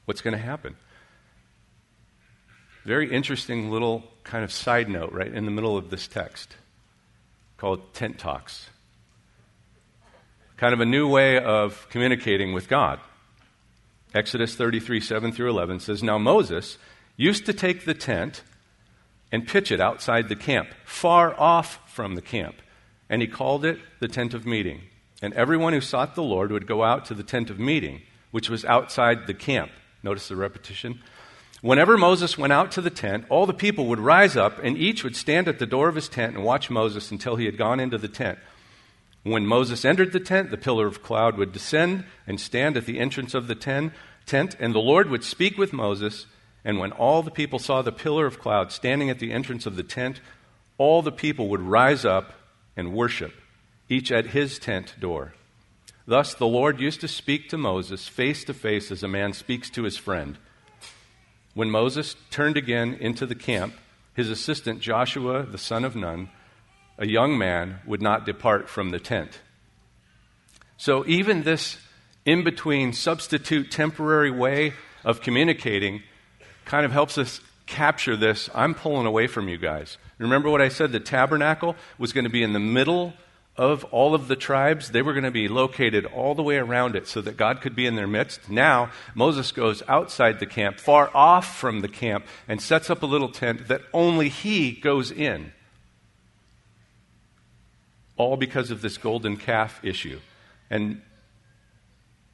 what's 0.08 0.22
going 0.22 0.36
to 0.36 0.42
happen. 0.42 0.78
Very 2.86 3.12
interesting 3.12 3.70
little 3.70 4.06
kind 4.24 4.46
of 4.46 4.52
side 4.54 4.88
note 4.88 5.12
right 5.12 5.32
in 5.32 5.44
the 5.44 5.52
middle 5.52 5.76
of 5.76 5.90
this 5.90 6.08
text 6.08 6.56
called 7.58 7.94
tent 7.94 8.18
talks. 8.18 8.70
Kind 10.56 10.74
of 10.74 10.80
a 10.80 10.86
new 10.86 11.10
way 11.10 11.38
of 11.38 11.88
communicating 11.90 12.54
with 12.54 12.70
God. 12.70 13.02
Exodus 14.16 14.56
33, 14.56 15.02
7 15.02 15.34
through 15.34 15.50
11 15.50 15.82
says 15.82 16.02
Now 16.02 16.18
Moses 16.18 16.78
used 17.18 17.46
to 17.46 17.54
take 17.54 17.84
the 17.84 17.94
tent 17.94 18.44
and 19.30 19.46
pitch 19.46 19.74
it 19.74 19.82
outside 19.82 20.30
the 20.30 20.38
camp, 20.38 20.70
far 20.86 21.38
off 21.38 21.82
from 21.94 22.16
the 22.16 22.22
camp. 22.22 22.56
and 23.10 23.22
he 23.22 23.28
called 23.28 23.66
it 23.66 23.80
the 24.00 24.08
tent 24.08 24.34
of 24.34 24.46
meeting. 24.46 24.82
And 25.22 25.34
everyone 25.34 25.74
who 25.74 25.82
sought 25.82 26.16
the 26.16 26.24
Lord 26.24 26.52
would 26.52 26.68
go 26.68 26.84
out 26.84 27.06
to 27.06 27.14
the 27.14 27.24
tent 27.24 27.50
of 27.50 27.60
meeting, 27.60 28.02
which 28.32 28.50
was 28.50 28.64
outside 28.66 29.28
the 29.28 29.34
camp. 29.34 29.72
Notice 30.04 30.27
the 30.27 30.36
repetition. 30.36 31.01
Whenever 31.62 31.98
Moses 31.98 32.38
went 32.38 32.54
out 32.54 32.72
to 32.74 32.82
the 32.82 32.89
tent, 32.89 33.25
all 33.30 33.46
the 33.46 33.54
people 33.54 33.88
would 33.88 34.00
rise 34.00 34.38
up, 34.38 34.60
and 34.63 34.77
each 34.77 35.04
would 35.04 35.16
stand 35.16 35.48
at 35.48 35.58
the 35.58 35.66
door 35.66 35.89
of 35.89 35.96
his 35.96 36.08
tent 36.08 36.36
and 36.36 36.44
watch 36.44 36.70
Moses 36.70 37.10
until 37.10 37.36
he 37.36 37.46
had 37.46 37.58
gone 37.58 37.80
into 37.80 37.98
the 37.98 38.08
tent. 38.08 38.38
When 39.24 39.46
Moses 39.46 39.84
entered 39.84 40.13
the 40.13 40.20
tent, 40.20 40.51
the 40.51 40.58
pillar 40.58 40.88
of 40.88 41.04
cloud 41.04 41.38
would 41.38 41.51
descend 41.51 42.06
and 42.27 42.39
stand 42.39 42.77
at 42.77 42.86
the 42.86 43.00
entrance 43.00 43.34
of 43.34 43.48
the 43.48 43.56
tent, 43.56 44.56
and 44.60 44.74
the 44.74 44.80
Lord 44.80 45.10
would 45.10 45.24
speak 45.24 45.58
with 45.58 45.74
Moses. 45.74 46.27
And 46.63 46.80
when 46.80 46.92
all 46.92 47.24
the 47.24 47.32
people 47.32 47.60
saw 47.60 47.82
the 47.82 47.92
pillar 47.92 48.25
of 48.25 48.39
cloud 48.39 48.72
standing 48.72 49.10
at 49.10 49.20
the 49.20 49.32
entrance 49.32 49.66
of 49.66 49.75
the 49.75 49.84
tent, 49.84 50.22
all 50.77 51.01
the 51.01 51.12
people 51.12 51.50
would 51.50 51.62
rise 51.62 52.06
up 52.06 52.34
and 52.75 52.94
worship, 52.94 53.34
each 53.89 54.12
at 54.12 54.27
his 54.27 54.60
tent 54.60 54.96
door. 55.00 55.34
Thus 56.08 56.34
the 56.34 56.48
Lord 56.48 56.80
used 56.80 57.02
to 57.02 57.08
speak 57.10 57.50
to 57.50 57.58
Moses 57.58 58.08
face 58.08 58.46
to 58.46 58.54
face 58.54 58.92
as 58.92 59.04
a 59.04 59.10
man 59.10 59.34
speaks 59.34 59.70
to 59.72 59.84
his 59.84 59.98
friend. 59.98 60.38
When 61.54 61.70
Moses 61.70 62.16
turned 62.32 62.56
again 62.56 62.94
into 62.94 63.26
the 63.26 63.36
camp, 63.36 63.74
his 64.14 64.30
assistant 64.30 64.80
Joshua, 64.80 65.44
the 65.44 65.58
son 65.58 65.84
of 65.84 65.98
Nun, 65.98 66.30
a 66.98 67.06
young 67.06 67.38
man, 67.38 67.82
would 67.86 68.02
not 68.02 68.26
depart 68.26 68.70
from 68.70 68.92
the 68.92 69.00
tent. 69.00 69.42
So 70.78 71.06
even 71.08 71.44
this 71.44 71.78
in 72.26 72.44
between 72.44 72.94
substitute 72.94 73.70
temporary 73.70 74.32
way 74.32 74.74
of 75.04 75.22
communicating 75.22 76.04
kind 76.64 76.86
of 76.86 76.92
helps 76.94 77.18
us 77.18 77.42
capture 77.66 78.16
this. 78.16 78.50
I'm 78.56 78.74
pulling 78.74 79.06
away 79.06 79.28
from 79.28 79.50
you 79.50 79.58
guys. 79.58 79.98
Remember 80.20 80.50
what 80.50 80.62
I 80.62 80.70
said? 80.70 80.94
The 80.94 81.02
tabernacle 81.02 81.76
was 81.98 82.14
going 82.14 82.24
to 82.24 82.30
be 82.30 82.44
in 82.44 82.54
the 82.54 82.60
middle 82.60 83.14
of 83.58 83.84
all 83.86 84.14
of 84.14 84.28
the 84.28 84.36
tribes. 84.36 84.92
They 84.92 85.02
were 85.02 85.14
going 85.14 85.24
to 85.24 85.32
be 85.32 85.48
located 85.48 86.06
all 86.06 86.36
the 86.36 86.44
way 86.44 86.58
around 86.58 86.96
it 86.96 87.08
so 87.08 87.22
that 87.22 87.38
God 87.38 87.62
could 87.62 87.76
be 87.76 87.88
in 87.88 87.96
their 87.96 88.08
midst. 88.08 88.50
Now, 88.50 88.92
Moses 89.16 89.52
goes 89.52 89.82
outside 89.88 90.40
the 90.40 90.46
camp, 90.46 90.80
far 90.80 91.10
off 91.14 91.58
from 91.58 91.82
the 91.82 91.88
camp, 91.88 92.26
and 92.48 92.62
sets 92.62 92.90
up 92.90 93.02
a 93.02 93.08
little 93.08 93.30
tent 93.30 93.68
that 93.68 93.82
only 93.94 94.30
he 94.30 94.72
goes 94.72 95.12
in. 95.12 95.54
All 98.16 98.38
because 98.38 98.72
of 98.72 98.82
this 98.82 98.98
golden 98.98 99.38
calf 99.38 99.80
issue. 99.84 100.20
And 100.70 101.02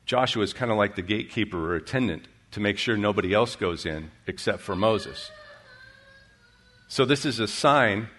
Joshua 0.05 0.43
is 0.43 0.53
kind 0.53 0.71
of 0.71 0.77
like 0.77 0.95
the 0.95 1.01
gatekeeper 1.01 1.71
or 1.71 1.75
attendant 1.75 2.27
to 2.51 2.59
make 2.59 2.77
sure 2.77 2.97
nobody 2.97 3.33
else 3.33 3.55
goes 3.55 3.85
in 3.85 4.11
except 4.27 4.61
for 4.61 4.75
Moses. 4.75 5.31
So, 6.87 7.05
this 7.05 7.25
is 7.25 7.39
a 7.39 7.47
sign 7.47 8.09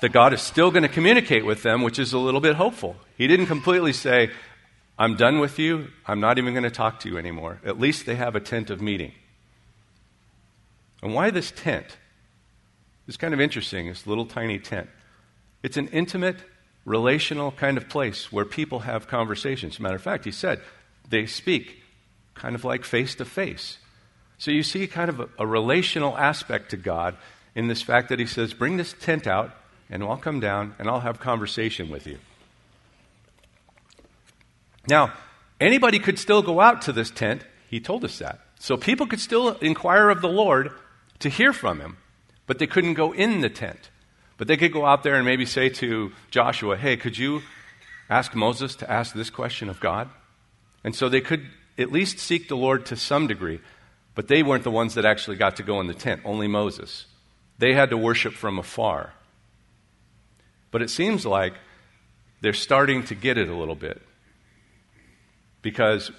that 0.00 0.12
God 0.12 0.32
is 0.32 0.42
still 0.42 0.70
going 0.70 0.82
to 0.82 0.88
communicate 0.88 1.44
with 1.44 1.62
them, 1.62 1.82
which 1.82 1.98
is 1.98 2.12
a 2.12 2.18
little 2.18 2.40
bit 2.40 2.56
hopeful. 2.56 2.96
He 3.16 3.26
didn't 3.26 3.46
completely 3.46 3.92
say, 3.92 4.30
I'm 4.98 5.16
done 5.16 5.38
with 5.38 5.58
you. 5.58 5.88
I'm 6.06 6.20
not 6.20 6.38
even 6.38 6.54
going 6.54 6.64
to 6.64 6.70
talk 6.70 7.00
to 7.00 7.08
you 7.08 7.18
anymore. 7.18 7.60
At 7.64 7.78
least 7.78 8.06
they 8.06 8.16
have 8.16 8.34
a 8.34 8.40
tent 8.40 8.70
of 8.70 8.80
meeting. 8.80 9.12
And 11.02 11.14
why 11.14 11.30
this 11.30 11.50
tent? 11.50 11.98
It's 13.06 13.16
kind 13.16 13.34
of 13.34 13.40
interesting, 13.40 13.88
this 13.88 14.06
little 14.06 14.26
tiny 14.26 14.58
tent. 14.58 14.88
It's 15.62 15.76
an 15.76 15.88
intimate, 15.88 16.36
relational 16.84 17.52
kind 17.52 17.76
of 17.76 17.88
place 17.88 18.32
where 18.32 18.44
people 18.44 18.80
have 18.80 19.06
conversations. 19.06 19.78
Matter 19.78 19.96
of 19.96 20.02
fact, 20.02 20.24
he 20.24 20.30
said 20.30 20.60
they 21.08 21.26
speak 21.26 21.82
kind 22.34 22.54
of 22.54 22.64
like 22.64 22.84
face 22.84 23.14
to 23.16 23.24
face. 23.24 23.78
So 24.38 24.50
you 24.50 24.62
see 24.62 24.86
kind 24.86 25.08
of 25.08 25.20
a, 25.20 25.28
a 25.38 25.46
relational 25.46 26.16
aspect 26.16 26.70
to 26.70 26.76
God 26.76 27.16
in 27.54 27.68
this 27.68 27.82
fact 27.82 28.08
that 28.10 28.18
he 28.18 28.26
says, 28.26 28.52
Bring 28.54 28.76
this 28.76 28.94
tent 29.00 29.26
out, 29.26 29.52
and 29.90 30.02
I'll 30.02 30.16
come 30.16 30.40
down 30.40 30.74
and 30.78 30.88
I'll 30.88 31.00
have 31.00 31.20
conversation 31.20 31.90
with 31.90 32.06
you. 32.06 32.18
Now, 34.88 35.12
anybody 35.60 35.98
could 35.98 36.18
still 36.18 36.42
go 36.42 36.60
out 36.60 36.82
to 36.82 36.92
this 36.92 37.10
tent. 37.10 37.42
He 37.68 37.80
told 37.80 38.04
us 38.04 38.18
that. 38.18 38.40
So 38.58 38.76
people 38.76 39.06
could 39.06 39.20
still 39.20 39.50
inquire 39.58 40.10
of 40.10 40.20
the 40.20 40.28
Lord 40.28 40.70
to 41.18 41.28
hear 41.28 41.52
from 41.52 41.80
him, 41.80 41.98
but 42.46 42.58
they 42.58 42.66
couldn't 42.66 42.94
go 42.94 43.12
in 43.12 43.40
the 43.40 43.50
tent. 43.50 43.90
But 44.38 44.48
they 44.48 44.56
could 44.56 44.72
go 44.72 44.84
out 44.84 45.02
there 45.02 45.14
and 45.14 45.24
maybe 45.24 45.46
say 45.46 45.68
to 45.70 46.12
Joshua, 46.30 46.76
Hey, 46.76 46.96
could 46.96 47.16
you 47.16 47.42
ask 48.08 48.34
Moses 48.34 48.76
to 48.76 48.90
ask 48.90 49.14
this 49.14 49.30
question 49.30 49.68
of 49.68 49.80
God? 49.80 50.10
And 50.84 50.94
so 50.94 51.08
they 51.08 51.20
could 51.20 51.46
at 51.78 51.90
least 51.90 52.18
seek 52.18 52.48
the 52.48 52.56
Lord 52.56 52.86
to 52.86 52.96
some 52.96 53.26
degree, 53.26 53.60
but 54.14 54.28
they 54.28 54.42
weren't 54.42 54.64
the 54.64 54.70
ones 54.70 54.94
that 54.94 55.04
actually 55.04 55.36
got 55.36 55.56
to 55.56 55.62
go 55.62 55.80
in 55.80 55.86
the 55.86 55.94
tent, 55.94 56.20
only 56.24 56.48
Moses. 56.48 57.06
They 57.58 57.72
had 57.74 57.90
to 57.90 57.96
worship 57.96 58.34
from 58.34 58.58
afar. 58.58 59.12
But 60.70 60.82
it 60.82 60.90
seems 60.90 61.24
like 61.24 61.54
they're 62.40 62.52
starting 62.52 63.04
to 63.04 63.14
get 63.14 63.38
it 63.38 63.48
a 63.48 63.54
little 63.54 63.74
bit. 63.74 64.02
Because 65.62 66.10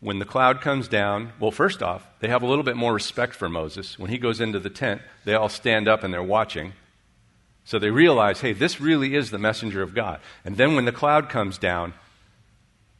when 0.00 0.18
the 0.18 0.24
cloud 0.24 0.60
comes 0.60 0.86
down, 0.88 1.32
well, 1.40 1.50
first 1.50 1.82
off, 1.82 2.06
they 2.20 2.28
have 2.28 2.42
a 2.42 2.46
little 2.46 2.64
bit 2.64 2.76
more 2.76 2.92
respect 2.92 3.34
for 3.34 3.48
Moses. 3.48 3.98
When 3.98 4.10
he 4.10 4.18
goes 4.18 4.40
into 4.40 4.58
the 4.58 4.70
tent, 4.70 5.00
they 5.24 5.34
all 5.34 5.48
stand 5.48 5.88
up 5.88 6.04
and 6.04 6.12
they're 6.12 6.22
watching. 6.22 6.74
So 7.64 7.78
they 7.78 7.90
realize, 7.90 8.40
hey, 8.40 8.52
this 8.52 8.80
really 8.80 9.14
is 9.14 9.30
the 9.30 9.38
messenger 9.38 9.80
of 9.80 9.94
God. 9.94 10.20
And 10.44 10.56
then 10.56 10.74
when 10.74 10.84
the 10.84 10.92
cloud 10.92 11.30
comes 11.30 11.56
down, 11.56 11.94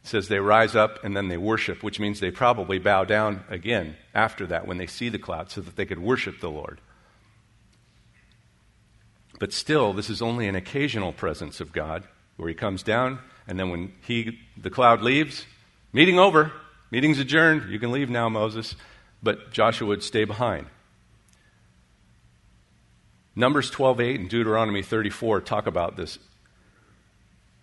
says 0.02 0.28
they 0.28 0.38
rise 0.38 0.74
up 0.74 1.02
and 1.04 1.16
then 1.16 1.28
they 1.28 1.36
worship, 1.36 1.82
which 1.82 2.00
means 2.00 2.20
they 2.20 2.30
probably 2.30 2.78
bow 2.78 3.04
down 3.04 3.44
again 3.48 3.96
after 4.14 4.46
that 4.46 4.66
when 4.66 4.78
they 4.78 4.86
see 4.86 5.08
the 5.08 5.18
cloud 5.18 5.50
so 5.50 5.60
that 5.60 5.76
they 5.76 5.86
could 5.86 5.98
worship 5.98 6.40
the 6.40 6.50
Lord. 6.50 6.80
But 9.44 9.52
still, 9.52 9.92
this 9.92 10.08
is 10.08 10.22
only 10.22 10.48
an 10.48 10.54
occasional 10.54 11.12
presence 11.12 11.60
of 11.60 11.70
God 11.70 12.04
where 12.38 12.48
he 12.48 12.54
comes 12.54 12.82
down, 12.82 13.18
and 13.46 13.60
then 13.60 13.68
when 13.68 13.92
he, 14.00 14.38
the 14.56 14.70
cloud 14.70 15.02
leaves, 15.02 15.44
meeting 15.92 16.18
over, 16.18 16.50
meeting's 16.90 17.18
adjourned, 17.18 17.70
you 17.70 17.78
can 17.78 17.92
leave 17.92 18.08
now, 18.08 18.30
Moses. 18.30 18.74
But 19.22 19.52
Joshua 19.52 19.88
would 19.88 20.02
stay 20.02 20.24
behind. 20.24 20.68
Numbers 23.36 23.70
12:8 23.70 24.14
and 24.14 24.30
Deuteronomy 24.30 24.82
34 24.82 25.42
talk 25.42 25.66
about 25.66 25.98
this 25.98 26.18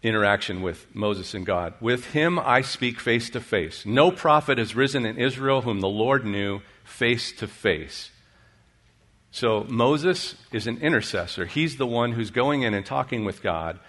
interaction 0.03 0.61
with 0.61 0.85
Moses 0.93 1.33
and 1.33 1.47
God. 1.47 1.73
With 1.81 2.11
him 2.11 2.37
I 2.37 2.61
speak 2.61 2.99
face 2.99 3.27
to 3.31 3.41
face. 3.41 3.87
No 3.87 4.11
prophet 4.11 4.59
has 4.59 4.75
risen 4.75 5.03
in 5.03 5.17
Israel 5.17 5.63
whom 5.63 5.79
the 5.79 5.89
Lord 5.89 6.27
knew 6.27 6.61
face 6.83 7.31
to 7.39 7.47
face. 7.47 8.11
So 9.31 9.65
Moses 9.69 10.35
is 10.51 10.67
an 10.67 10.77
intercessor. 10.79 11.45
He's 11.45 11.77
the 11.77 11.87
one 11.87 12.11
who's 12.11 12.31
going 12.31 12.63
in 12.63 12.73
and 12.73 12.85
talking 12.85 13.23
with 13.23 13.41
God. 13.41 13.79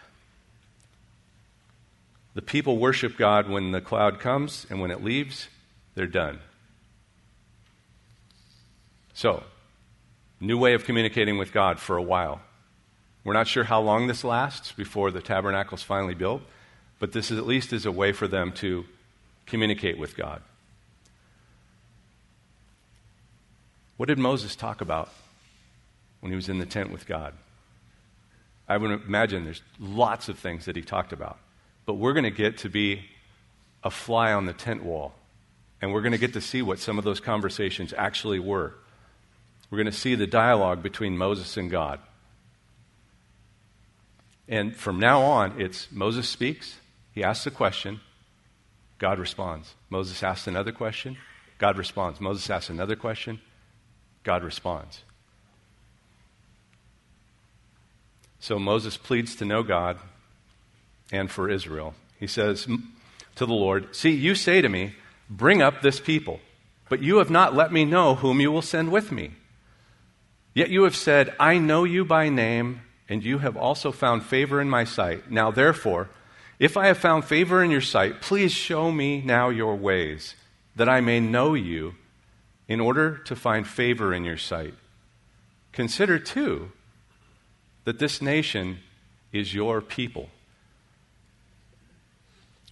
The 2.35 2.43
people 2.43 2.79
worship 2.79 3.19
God 3.19 3.49
when 3.49 3.73
the 3.73 3.81
cloud 3.81 4.21
comes, 4.21 4.67
and 4.71 4.81
when 4.81 4.91
it 4.91 5.03
leaves, 5.03 5.49
they're 5.95 6.07
done. 6.07 6.39
So, 9.13 9.43
new 10.41 10.57
way 10.57 10.73
of 10.75 10.85
communicating 10.85 11.37
with 11.37 11.53
God 11.53 11.79
for 11.79 11.97
a 11.97 12.03
while. 12.03 12.41
We're 13.25 13.35
not 13.35 13.49
sure 13.49 13.65
how 13.65 13.81
long 13.81 14.07
this 14.07 14.25
lasts 14.25 14.73
before 14.73 15.11
the 15.11 15.21
tabernacle 15.21 15.77
is 15.77 15.83
finally 15.83 16.15
built, 16.15 16.43
but 16.99 17.13
this 17.13 17.31
is 17.31 17.39
at 17.39 17.47
least 17.47 17.73
is 17.73 17.85
a 17.85 17.93
way 17.93 18.13
for 18.13 18.27
them 18.27 18.53
to 18.55 18.85
communicate 19.45 19.99
with 19.99 20.17
God. 20.17 20.41
What 23.97 24.07
did 24.07 24.19
Moses 24.19 24.57
talk 24.57 24.81
about 24.81 25.11
when 26.23 26.31
he 26.31 26.37
was 26.37 26.49
in 26.49 26.59
the 26.61 26.67
tent 26.67 26.93
with 26.93 27.05
God. 27.05 27.35
I 28.69 28.77
would 28.77 29.03
imagine 29.05 29.45
there's 29.45 29.61
lots 29.81 30.29
of 30.29 30.39
things 30.39 30.67
that 30.67 30.77
he 30.77 30.83
talked 30.83 31.13
about. 31.13 31.37
But 31.85 31.95
we're 31.95 32.13
going 32.13 32.25
to 32.25 32.31
get 32.31 32.59
to 32.59 32.69
be 32.69 33.07
a 33.83 33.91
fly 33.91 34.33
on 34.33 34.47
the 34.47 34.53
tent 34.53 34.85
wall. 34.85 35.15
And 35.81 35.93
we're 35.93 36.01
going 36.01 36.13
to 36.13 36.19
get 36.19 36.35
to 36.35 36.41
see 36.41 36.63
what 36.63 36.79
some 36.79 36.97
of 36.97 37.03
those 37.05 37.19
conversations 37.19 37.93
actually 37.99 38.39
were. 38.39 38.73
We're 39.69 39.79
going 39.79 39.91
to 39.91 39.99
see 39.99 40.15
the 40.15 40.29
dialogue 40.29 40.81
between 40.81 41.19
Moses 41.19 41.57
and 41.57 41.69
God. 41.69 41.99
And 44.49 44.77
from 44.77 45.01
now 45.01 45.23
on, 45.23 45.61
it's 45.61 45.91
Moses 45.91 46.29
speaks, 46.29 46.77
he 47.13 47.25
asks 47.25 47.47
a 47.47 47.51
question, 47.51 48.01
God 48.99 49.19
responds. 49.19 49.75
Moses 49.91 50.23
asks 50.23 50.47
another 50.47 50.71
question, 50.71 51.17
God 51.59 51.77
responds. 51.77 52.21
Moses 52.21 52.49
asks 52.49 52.71
another 52.71 52.95
question, 52.95 53.41
God 54.23 54.45
responds. 54.45 55.03
So 58.43 58.59
Moses 58.59 58.97
pleads 58.97 59.37
to 59.37 59.45
know 59.45 59.63
God 59.63 59.99
and 61.13 61.31
for 61.31 61.49
Israel. 61.49 61.95
He 62.19 62.27
says 62.27 62.67
to 63.37 63.47
the 63.47 63.55
Lord, 63.55 63.95
See, 63.95 64.11
you 64.11 64.35
say 64.35 64.61
to 64.61 64.69
me, 64.69 64.95
Bring 65.31 65.63
up 65.63 65.81
this 65.81 66.01
people, 66.01 66.41
but 66.89 67.01
you 67.01 67.19
have 67.19 67.31
not 67.31 67.55
let 67.55 67.73
me 67.73 67.85
know 67.85 68.17
whom 68.17 68.41
you 68.41 68.51
will 68.51 68.61
send 68.61 68.91
with 68.91 69.13
me. 69.13 69.31
Yet 70.55 70.71
you 70.71 70.83
have 70.83 70.97
said, 70.97 71.33
I 71.39 71.59
know 71.59 71.85
you 71.85 72.05
by 72.05 72.31
name, 72.31 72.81
and 73.09 73.23
you 73.23 73.39
have 73.39 73.57
also 73.57 73.93
found 73.93 74.25
favor 74.25 74.61
in 74.61 74.69
my 74.69 74.83
sight. 74.83 75.31
Now, 75.31 75.53
therefore, 75.53 76.11
if 76.59 76.77
I 76.77 76.89
have 76.89 76.99
found 76.99 77.25
favor 77.25 77.63
in 77.63 77.71
your 77.71 77.81
sight, 77.81 78.21
please 78.21 78.51
show 78.51 78.91
me 78.91 79.23
now 79.23 79.51
your 79.51 79.77
ways, 79.77 80.35
that 80.75 80.89
I 80.89 81.01
may 81.01 81.21
know 81.21 81.55
you, 81.55 81.95
in 82.67 82.81
order 82.81 83.19
to 83.19 83.37
find 83.37 83.69
favor 83.69 84.13
in 84.13 84.25
your 84.25 84.37
sight. 84.37 84.75
Consider, 85.71 86.19
too, 86.19 86.73
that 87.85 87.99
this 87.99 88.23
nation 88.23 88.79
is 89.33 89.55
your 89.55 89.81
people. 89.81 90.29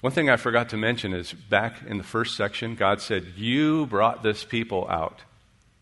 One 0.01 0.13
thing 0.13 0.31
I 0.31 0.37
forgot 0.37 0.71
to 0.71 0.77
mention 0.77 1.13
is 1.13 1.33
back 1.33 1.83
in 1.87 1.99
the 1.99 2.05
first 2.05 2.37
section, 2.37 2.75
God 2.75 3.01
said, 3.01 3.35
You 3.37 3.87
brought 3.87 4.23
this 4.23 4.45
people 4.45 4.87
out. 4.89 5.21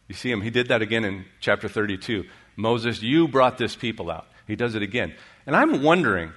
You 0.09 0.15
see 0.15 0.31
him, 0.31 0.41
he 0.41 0.51
did 0.51 0.69
that 0.69 0.83
again 0.83 1.05
in 1.05 1.27
chapter 1.41 1.69
32. 1.69 2.25
Moses, 2.57 3.03
you 3.03 3.29
brought 3.29 3.59
this 3.59 3.77
people 3.77 4.11
out. 4.11 4.27
He 4.47 4.57
does 4.57 4.75
it 4.75 4.83
again. 4.83 5.15
And 5.47 5.55
I'm 5.55 5.83
wondering, 5.83 6.33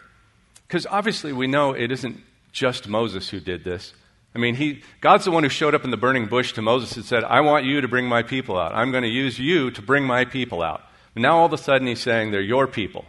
because 0.68 0.86
obviously 0.86 1.34
we 1.34 1.48
know 1.48 1.72
it 1.74 1.92
isn't 1.92 2.22
just 2.52 2.88
Moses 2.88 3.30
who 3.30 3.40
did 3.40 3.64
this. 3.64 3.94
I 4.36 4.40
mean, 4.40 4.56
he, 4.56 4.84
God's 5.02 5.26
the 5.26 5.32
one 5.32 5.44
who 5.44 5.50
showed 5.50 5.74
up 5.74 5.84
in 5.84 5.92
the 5.92 5.98
burning 5.98 6.28
bush 6.28 6.54
to 6.54 6.62
Moses 6.62 6.96
and 6.96 7.04
said, 7.04 7.24
I 7.24 7.42
want 7.42 7.66
you 7.66 7.82
to 7.82 7.88
bring 7.88 8.08
my 8.08 8.24
people 8.24 8.58
out. 8.58 8.74
I'm 8.74 8.92
going 8.92 9.04
to 9.04 9.10
use 9.10 9.40
you 9.40 9.72
to 9.72 9.82
bring 9.82 10.06
my 10.06 10.26
people 10.26 10.62
out. 10.62 10.84
Now 11.16 11.40
all 11.40 11.46
of 11.46 11.54
a 11.54 11.58
sudden 11.58 11.88
he's 11.88 12.00
saying, 12.00 12.32
they're 12.32 12.42
your 12.42 12.68
people. 12.68 13.06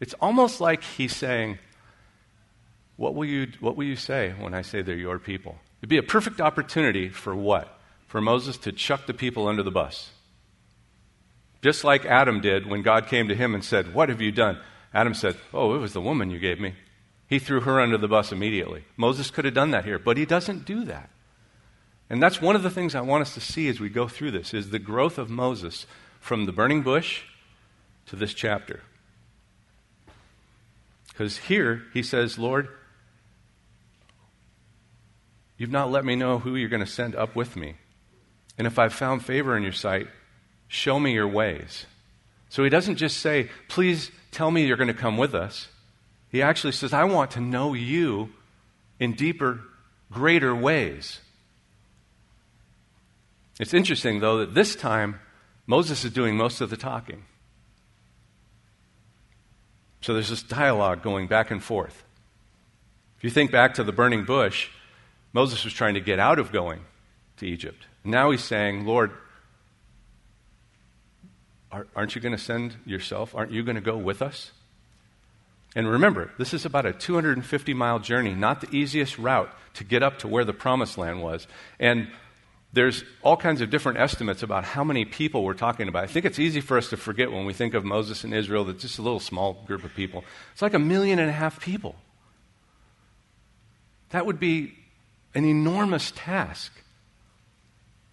It's 0.00 0.14
almost 0.14 0.60
like 0.60 0.82
he's 0.82 1.14
saying, 1.14 1.58
what 2.96 3.14
will, 3.14 3.26
you, 3.26 3.48
what 3.60 3.76
will 3.76 3.84
you 3.84 3.96
say 3.96 4.34
when 4.38 4.54
I 4.54 4.62
say 4.62 4.82
they're 4.82 4.96
your 4.96 5.18
people? 5.18 5.58
It'd 5.80 5.88
be 5.88 5.98
a 5.98 6.02
perfect 6.02 6.40
opportunity 6.40 7.08
for 7.08 7.34
what? 7.34 7.78
For 8.06 8.20
Moses 8.20 8.56
to 8.58 8.72
chuck 8.72 9.06
the 9.06 9.14
people 9.14 9.46
under 9.46 9.62
the 9.62 9.70
bus. 9.70 10.10
Just 11.62 11.84
like 11.84 12.04
Adam 12.04 12.40
did 12.40 12.66
when 12.66 12.82
God 12.82 13.06
came 13.06 13.28
to 13.28 13.34
him 13.34 13.54
and 13.54 13.64
said, 13.64 13.94
What 13.94 14.08
have 14.08 14.20
you 14.20 14.32
done? 14.32 14.58
Adam 14.92 15.14
said, 15.14 15.36
Oh, 15.52 15.74
it 15.74 15.78
was 15.78 15.92
the 15.92 16.00
woman 16.00 16.30
you 16.30 16.38
gave 16.38 16.58
me. 16.58 16.74
He 17.28 17.38
threw 17.38 17.60
her 17.60 17.80
under 17.80 17.96
the 17.96 18.08
bus 18.08 18.32
immediately. 18.32 18.84
Moses 18.96 19.30
could 19.30 19.44
have 19.44 19.54
done 19.54 19.70
that 19.70 19.84
here, 19.84 19.98
but 19.98 20.16
he 20.16 20.26
doesn't 20.26 20.64
do 20.64 20.84
that. 20.84 21.10
And 22.08 22.20
that's 22.20 22.42
one 22.42 22.56
of 22.56 22.62
the 22.62 22.70
things 22.70 22.94
I 22.94 23.02
want 23.02 23.22
us 23.22 23.34
to 23.34 23.40
see 23.40 23.68
as 23.68 23.78
we 23.78 23.88
go 23.88 24.08
through 24.08 24.32
this 24.32 24.52
is 24.52 24.70
the 24.70 24.80
growth 24.80 25.16
of 25.16 25.30
Moses 25.30 25.86
from 26.20 26.46
the 26.46 26.52
burning 26.52 26.82
bush 26.82 27.22
to 28.06 28.16
this 28.16 28.32
chapter. 28.32 28.80
Because 31.08 31.36
here 31.36 31.82
he 31.92 32.02
says, 32.02 32.38
Lord, 32.38 32.68
you've 35.58 35.70
not 35.70 35.90
let 35.90 36.04
me 36.04 36.16
know 36.16 36.38
who 36.38 36.54
you're 36.54 36.68
going 36.68 36.84
to 36.84 36.90
send 36.90 37.16
up 37.16 37.34
with 37.34 37.56
me. 37.56 37.74
And 38.56 38.66
if 38.66 38.78
I've 38.78 38.94
found 38.94 39.24
favor 39.24 39.56
in 39.56 39.62
your 39.62 39.72
sight, 39.72 40.06
show 40.68 41.00
me 41.00 41.12
your 41.12 41.28
ways. 41.28 41.86
So 42.48 42.62
he 42.64 42.70
doesn't 42.70 42.96
just 42.96 43.18
say, 43.18 43.48
please 43.68 44.10
tell 44.30 44.50
me 44.50 44.66
you're 44.66 44.76
going 44.76 44.88
to 44.88 44.94
come 44.94 45.16
with 45.16 45.34
us. 45.34 45.68
He 46.30 46.42
actually 46.42 46.72
says, 46.72 46.92
I 46.92 47.04
want 47.04 47.32
to 47.32 47.40
know 47.40 47.74
you 47.74 48.30
in 48.98 49.14
deeper, 49.14 49.60
greater 50.12 50.54
ways. 50.54 51.20
It's 53.58 53.74
interesting, 53.74 54.20
though, 54.20 54.38
that 54.38 54.54
this 54.54 54.74
time 54.74 55.20
Moses 55.70 56.04
is 56.04 56.10
doing 56.10 56.36
most 56.36 56.60
of 56.60 56.68
the 56.68 56.76
talking. 56.76 57.22
So 60.00 60.12
there's 60.12 60.28
this 60.28 60.42
dialogue 60.42 61.00
going 61.00 61.28
back 61.28 61.52
and 61.52 61.62
forth. 61.62 62.02
If 63.16 63.22
you 63.22 63.30
think 63.30 63.52
back 63.52 63.74
to 63.74 63.84
the 63.84 63.92
burning 63.92 64.24
bush, 64.24 64.68
Moses 65.32 65.62
was 65.62 65.72
trying 65.72 65.94
to 65.94 66.00
get 66.00 66.18
out 66.18 66.40
of 66.40 66.50
going 66.50 66.80
to 67.36 67.46
Egypt. 67.46 67.86
Now 68.02 68.32
he's 68.32 68.42
saying, 68.42 68.84
Lord, 68.84 69.12
aren't 71.70 72.16
you 72.16 72.20
going 72.20 72.36
to 72.36 72.42
send 72.42 72.74
yourself? 72.84 73.32
Aren't 73.36 73.52
you 73.52 73.62
going 73.62 73.76
to 73.76 73.80
go 73.80 73.96
with 73.96 74.22
us? 74.22 74.50
And 75.76 75.88
remember, 75.88 76.32
this 76.36 76.52
is 76.52 76.64
about 76.64 76.84
a 76.84 76.92
250 76.92 77.74
mile 77.74 78.00
journey, 78.00 78.34
not 78.34 78.60
the 78.60 78.76
easiest 78.76 79.20
route 79.20 79.56
to 79.74 79.84
get 79.84 80.02
up 80.02 80.18
to 80.18 80.26
where 80.26 80.44
the 80.44 80.52
promised 80.52 80.98
land 80.98 81.22
was. 81.22 81.46
And 81.78 82.08
there's 82.72 83.04
all 83.22 83.36
kinds 83.36 83.60
of 83.60 83.70
different 83.70 83.98
estimates 83.98 84.42
about 84.42 84.64
how 84.64 84.84
many 84.84 85.04
people 85.04 85.42
we're 85.42 85.54
talking 85.54 85.88
about. 85.88 86.04
I 86.04 86.06
think 86.06 86.24
it's 86.24 86.38
easy 86.38 86.60
for 86.60 86.78
us 86.78 86.90
to 86.90 86.96
forget 86.96 87.32
when 87.32 87.44
we 87.44 87.52
think 87.52 87.74
of 87.74 87.84
Moses 87.84 88.22
and 88.22 88.32
Israel 88.32 88.64
that 88.64 88.78
just 88.78 88.98
a 88.98 89.02
little 89.02 89.20
small 89.20 89.54
group 89.66 89.82
of 89.82 89.92
people. 89.94 90.24
It's 90.52 90.62
like 90.62 90.74
a 90.74 90.78
million 90.78 91.18
and 91.18 91.28
a 91.28 91.32
half 91.32 91.60
people. 91.60 91.96
That 94.10 94.24
would 94.24 94.38
be 94.38 94.74
an 95.34 95.44
enormous 95.44 96.12
task 96.14 96.72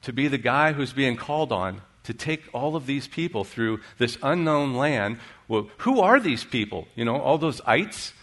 to 0.03 0.13
be 0.13 0.27
the 0.27 0.37
guy 0.37 0.73
who's 0.73 0.93
being 0.93 1.17
called 1.17 1.51
on 1.51 1.81
to 2.03 2.13
take 2.13 2.43
all 2.53 2.75
of 2.75 2.85
these 2.85 3.07
people 3.07 3.43
through 3.43 3.81
this 3.97 4.17
unknown 4.23 4.73
land. 4.73 5.19
Well, 5.47 5.69
who 5.79 5.99
are 5.99 6.19
these 6.19 6.43
people? 6.43 6.87
You 6.95 7.05
know, 7.05 7.19
all 7.19 7.37
those 7.37 7.61
ites 7.65 8.13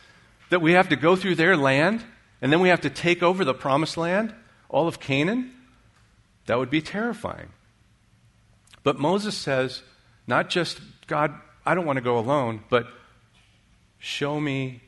that 0.50 0.62
we 0.62 0.72
have 0.72 0.88
to 0.88 0.96
go 0.96 1.14
through 1.14 1.34
their 1.34 1.56
land 1.56 2.02
and 2.40 2.52
then 2.52 2.60
we 2.60 2.70
have 2.70 2.80
to 2.82 2.90
take 2.90 3.22
over 3.22 3.44
the 3.44 3.54
promised 3.54 3.96
land, 3.96 4.34
all 4.68 4.88
of 4.88 5.00
Canaan? 5.00 5.52
That 6.46 6.58
would 6.58 6.70
be 6.70 6.82
terrifying. 6.82 7.48
But 8.82 8.98
Moses 8.98 9.36
says, 9.36 9.82
not 10.26 10.50
just, 10.50 10.80
God, 11.06 11.34
I 11.64 11.74
don't 11.74 11.86
want 11.86 11.96
to 11.96 12.02
go 12.02 12.18
alone, 12.18 12.62
but 12.68 12.86
show 13.98 14.38
me 14.38 14.82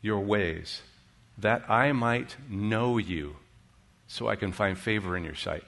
your 0.00 0.20
ways, 0.20 0.82
that 1.38 1.68
I 1.68 1.92
might 1.92 2.36
know 2.48 2.98
you, 2.98 3.36
so 4.06 4.28
I 4.28 4.36
can 4.36 4.52
find 4.52 4.78
favor 4.78 5.16
in 5.16 5.24
your 5.24 5.34
sight. 5.34 5.64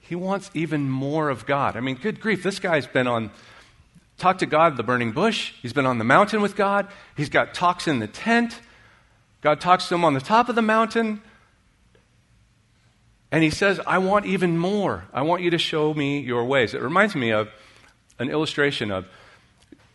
He 0.00 0.14
wants 0.14 0.50
even 0.54 0.90
more 0.90 1.28
of 1.28 1.46
God. 1.46 1.76
I 1.76 1.80
mean, 1.80 1.96
good 1.96 2.20
grief, 2.20 2.42
this 2.42 2.58
guy's 2.58 2.86
been 2.86 3.06
on, 3.06 3.30
talked 4.18 4.40
to 4.40 4.46
God 4.46 4.76
the 4.76 4.82
burning 4.82 5.12
bush. 5.12 5.52
He's 5.62 5.72
been 5.72 5.86
on 5.86 5.98
the 5.98 6.04
mountain 6.04 6.42
with 6.42 6.56
God. 6.56 6.88
He's 7.16 7.28
got 7.28 7.54
talks 7.54 7.88
in 7.88 8.00
the 8.00 8.08
tent. 8.08 8.60
God 9.40 9.60
talks 9.60 9.88
to 9.88 9.94
him 9.94 10.04
on 10.04 10.14
the 10.14 10.20
top 10.20 10.48
of 10.48 10.54
the 10.54 10.62
mountain. 10.62 11.22
And 13.32 13.44
he 13.44 13.50
says, 13.50 13.80
I 13.86 13.98
want 13.98 14.26
even 14.26 14.58
more. 14.58 15.04
I 15.12 15.22
want 15.22 15.42
you 15.42 15.50
to 15.50 15.58
show 15.58 15.94
me 15.94 16.20
your 16.20 16.44
ways. 16.44 16.74
It 16.74 16.82
reminds 16.82 17.14
me 17.14 17.30
of 17.30 17.48
an 18.18 18.28
illustration 18.28 18.90
of 18.90 19.06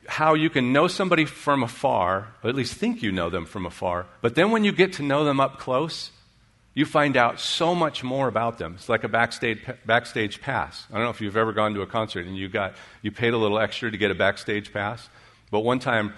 how 0.07 0.35
you 0.35 0.49
can 0.49 0.71
know 0.71 0.87
somebody 0.87 1.25
from 1.25 1.63
afar, 1.63 2.27
or 2.43 2.49
at 2.49 2.55
least 2.55 2.75
think 2.75 3.01
you 3.01 3.11
know 3.11 3.29
them 3.29 3.45
from 3.45 3.65
afar, 3.65 4.05
but 4.21 4.35
then 4.35 4.51
when 4.51 4.63
you 4.63 4.71
get 4.71 4.93
to 4.93 5.03
know 5.03 5.25
them 5.25 5.39
up 5.39 5.57
close, 5.57 6.11
you 6.75 6.85
find 6.85 7.17
out 7.17 7.39
so 7.39 7.73
much 7.73 8.03
more 8.03 8.27
about 8.27 8.57
them. 8.57 8.75
It's 8.75 8.89
like 8.89 9.03
a 9.03 9.07
backstage, 9.07 9.65
backstage 9.85 10.41
pass. 10.41 10.85
I 10.91 10.95
don't 10.95 11.05
know 11.05 11.09
if 11.09 11.21
you've 11.21 11.37
ever 11.37 11.53
gone 11.53 11.73
to 11.73 11.81
a 11.81 11.87
concert 11.87 12.25
and 12.27 12.37
you, 12.37 12.49
got, 12.49 12.75
you 13.01 13.11
paid 13.11 13.33
a 13.33 13.37
little 13.37 13.57
extra 13.57 13.89
to 13.89 13.97
get 13.97 14.11
a 14.11 14.15
backstage 14.15 14.71
pass, 14.71 15.09
but 15.51 15.61
one 15.61 15.79
time 15.79 16.13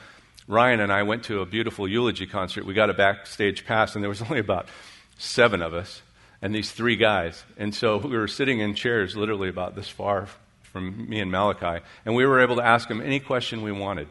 Ryan 0.47 0.79
and 0.79 0.91
I 0.91 1.03
went 1.03 1.23
to 1.25 1.41
a 1.41 1.45
beautiful 1.45 1.87
eulogy 1.87 2.25
concert. 2.25 2.65
We 2.65 2.73
got 2.73 2.89
a 2.89 2.93
backstage 2.93 3.65
pass, 3.65 3.95
and 3.95 4.03
there 4.03 4.09
was 4.09 4.21
only 4.29 4.39
about 4.39 4.67
seven 5.17 5.61
of 5.61 5.73
us 5.73 6.01
and 6.41 6.53
these 6.53 6.71
three 6.71 6.95
guys. 6.95 7.43
And 7.57 7.73
so 7.73 7.97
we 7.97 8.17
were 8.17 8.27
sitting 8.27 8.59
in 8.59 8.75
chairs 8.75 9.15
literally 9.15 9.49
about 9.49 9.75
this 9.75 9.89
far 9.89 10.27
from 10.61 11.09
me 11.09 11.19
and 11.19 11.31
Malachi, 11.31 11.83
and 12.05 12.15
we 12.15 12.25
were 12.25 12.39
able 12.39 12.57
to 12.57 12.65
ask 12.65 12.87
them 12.87 13.01
any 13.01 13.19
question 13.19 13.63
we 13.63 13.71
wanted. 13.71 14.07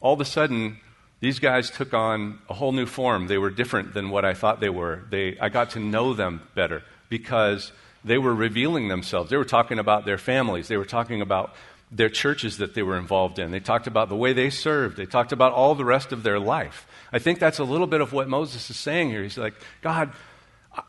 All 0.00 0.14
of 0.14 0.20
a 0.20 0.24
sudden, 0.24 0.78
these 1.20 1.38
guys 1.38 1.70
took 1.70 1.94
on 1.94 2.38
a 2.48 2.54
whole 2.54 2.72
new 2.72 2.86
form. 2.86 3.26
They 3.26 3.38
were 3.38 3.50
different 3.50 3.94
than 3.94 4.10
what 4.10 4.24
I 4.24 4.34
thought 4.34 4.60
they 4.60 4.68
were. 4.68 5.02
They, 5.10 5.38
I 5.38 5.48
got 5.48 5.70
to 5.70 5.80
know 5.80 6.14
them 6.14 6.42
better 6.54 6.82
because 7.08 7.72
they 8.04 8.18
were 8.18 8.34
revealing 8.34 8.88
themselves. 8.88 9.30
They 9.30 9.36
were 9.36 9.44
talking 9.44 9.78
about 9.78 10.04
their 10.04 10.18
families, 10.18 10.68
they 10.68 10.76
were 10.76 10.84
talking 10.84 11.20
about 11.20 11.54
their 11.90 12.08
churches 12.08 12.58
that 12.58 12.74
they 12.74 12.82
were 12.82 12.98
involved 12.98 13.38
in. 13.38 13.52
They 13.52 13.60
talked 13.60 13.86
about 13.86 14.08
the 14.08 14.16
way 14.16 14.32
they 14.32 14.50
served. 14.50 14.96
They 14.96 15.06
talked 15.06 15.32
about 15.32 15.52
all 15.52 15.74
the 15.74 15.84
rest 15.84 16.12
of 16.12 16.22
their 16.24 16.40
life. 16.40 16.86
I 17.12 17.20
think 17.20 17.38
that's 17.38 17.60
a 17.60 17.64
little 17.64 17.86
bit 17.86 18.00
of 18.00 18.12
what 18.12 18.28
Moses 18.28 18.68
is 18.68 18.76
saying 18.76 19.10
here. 19.10 19.22
He's 19.22 19.38
like, 19.38 19.54
God, 19.80 20.12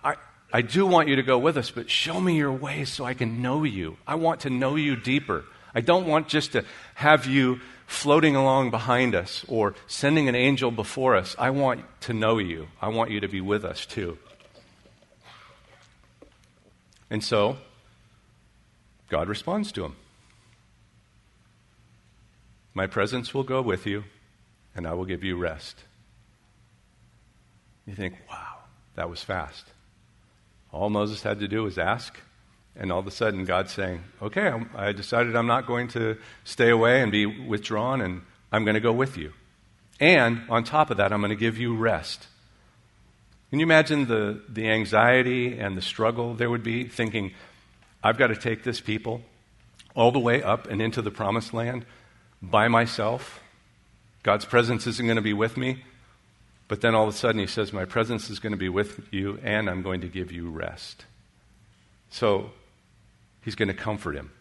I, 0.04 0.16
I 0.56 0.62
do 0.62 0.86
want 0.86 1.10
you 1.10 1.18
to 1.18 1.22
go 1.22 1.38
with 1.38 1.58
us, 1.58 1.70
but 1.70 1.90
show 1.90 2.18
me 2.18 2.38
your 2.38 2.54
ways 2.54 2.90
so 2.90 3.04
I 3.04 3.14
can 3.14 3.42
know 3.42 3.66
you. 3.66 3.98
I 4.08 4.16
want 4.16 4.40
to 4.42 4.50
know 4.50 4.78
you 4.78 4.96
deeper. 4.96 5.44
I 5.74 5.82
don't 5.82 6.08
want 6.08 6.30
just 6.30 6.54
to 6.54 6.64
have 6.94 7.26
you 7.26 7.60
floating 7.88 8.38
along 8.38 8.72
behind 8.72 9.16
us 9.16 9.44
or 9.50 9.76
sending 9.86 10.30
an 10.30 10.36
angel 10.36 10.72
before 10.72 11.18
us. 11.18 11.36
I 11.38 11.50
want 11.50 11.84
to 12.04 12.14
know 12.14 12.38
you. 12.38 12.70
I 12.82 12.88
want 12.88 13.12
you 13.12 13.20
to 13.20 13.28
be 13.28 13.42
with 13.42 13.66
us 13.66 13.86
too. 13.86 14.18
And 17.10 17.22
so, 17.22 17.58
God 19.10 19.28
responds 19.28 19.74
to 19.74 19.84
him 19.84 19.98
My 22.74 22.88
presence 22.88 23.34
will 23.34 23.44
go 23.44 23.62
with 23.62 23.86
you, 23.86 24.06
and 24.74 24.88
I 24.88 24.94
will 24.94 25.04
give 25.04 25.22
you 25.22 25.36
rest. 25.36 25.84
You 27.86 27.94
think, 27.94 28.16
wow, 28.30 28.60
that 28.96 29.10
was 29.10 29.22
fast. 29.22 29.66
All 30.76 30.90
Moses 30.90 31.24
had 31.24 31.40
to 31.40 31.48
do 31.48 31.64
was 31.64 31.78
ask, 31.78 32.20
and 32.76 32.92
all 32.92 33.00
of 33.00 33.08
a 33.08 33.12
sudden 33.12 33.46
God's 33.46 33.72
saying, 33.72 34.04
Okay, 34.22 34.52
I 34.76 34.92
decided 34.92 35.34
I'm 35.34 35.48
not 35.48 35.68
going 35.68 35.88
to 35.90 36.18
stay 36.44 36.70
away 36.70 37.02
and 37.02 37.14
be 37.14 37.26
withdrawn, 37.26 38.02
and 38.02 38.24
I'm 38.52 38.66
going 38.66 38.76
to 38.76 38.82
go 38.82 38.92
with 38.92 39.18
you. 39.18 39.32
And 40.02 40.42
on 40.50 40.66
top 40.66 40.92
of 40.92 40.98
that, 40.98 41.14
I'm 41.14 41.22
going 41.22 41.30
to 41.30 41.38
give 41.38 41.58
you 41.58 41.78
rest. 41.78 42.28
Can 43.50 43.60
you 43.60 43.66
imagine 43.66 44.08
the, 44.08 44.42
the 44.50 44.70
anxiety 44.70 45.58
and 45.58 45.78
the 45.78 45.82
struggle 45.82 46.34
there 46.34 46.50
would 46.50 46.64
be 46.64 46.84
thinking, 46.84 47.32
I've 48.04 48.18
got 48.18 48.28
to 48.28 48.36
take 48.36 48.64
this 48.64 48.82
people 48.82 49.22
all 49.96 50.12
the 50.12 50.20
way 50.20 50.44
up 50.44 50.68
and 50.68 50.82
into 50.82 51.02
the 51.02 51.12
promised 51.12 51.54
land 51.54 51.86
by 52.42 52.68
myself? 52.68 53.40
God's 54.24 54.44
presence 54.44 54.86
isn't 54.88 55.06
going 55.06 55.16
to 55.16 55.22
be 55.22 55.32
with 55.32 55.56
me. 55.56 55.86
But 56.68 56.82
then 56.82 56.96
all 56.96 57.08
of 57.08 57.14
a 57.14 57.18
sudden 57.18 57.40
he 57.40 57.48
says, 57.48 57.72
My 57.72 57.86
presence 57.86 58.30
is 58.30 58.40
going 58.40 58.52
to 58.52 58.58
be 58.58 58.70
with 58.70 59.08
you 59.12 59.40
and 59.44 59.70
I'm 59.70 59.82
going 59.82 60.02
to 60.02 60.08
give 60.08 60.32
you 60.32 60.50
rest. 60.50 61.06
So 62.10 62.52
he's 63.44 63.56
going 63.56 63.68
to 63.68 63.74
comfort 63.74 64.16
him, 64.16 64.32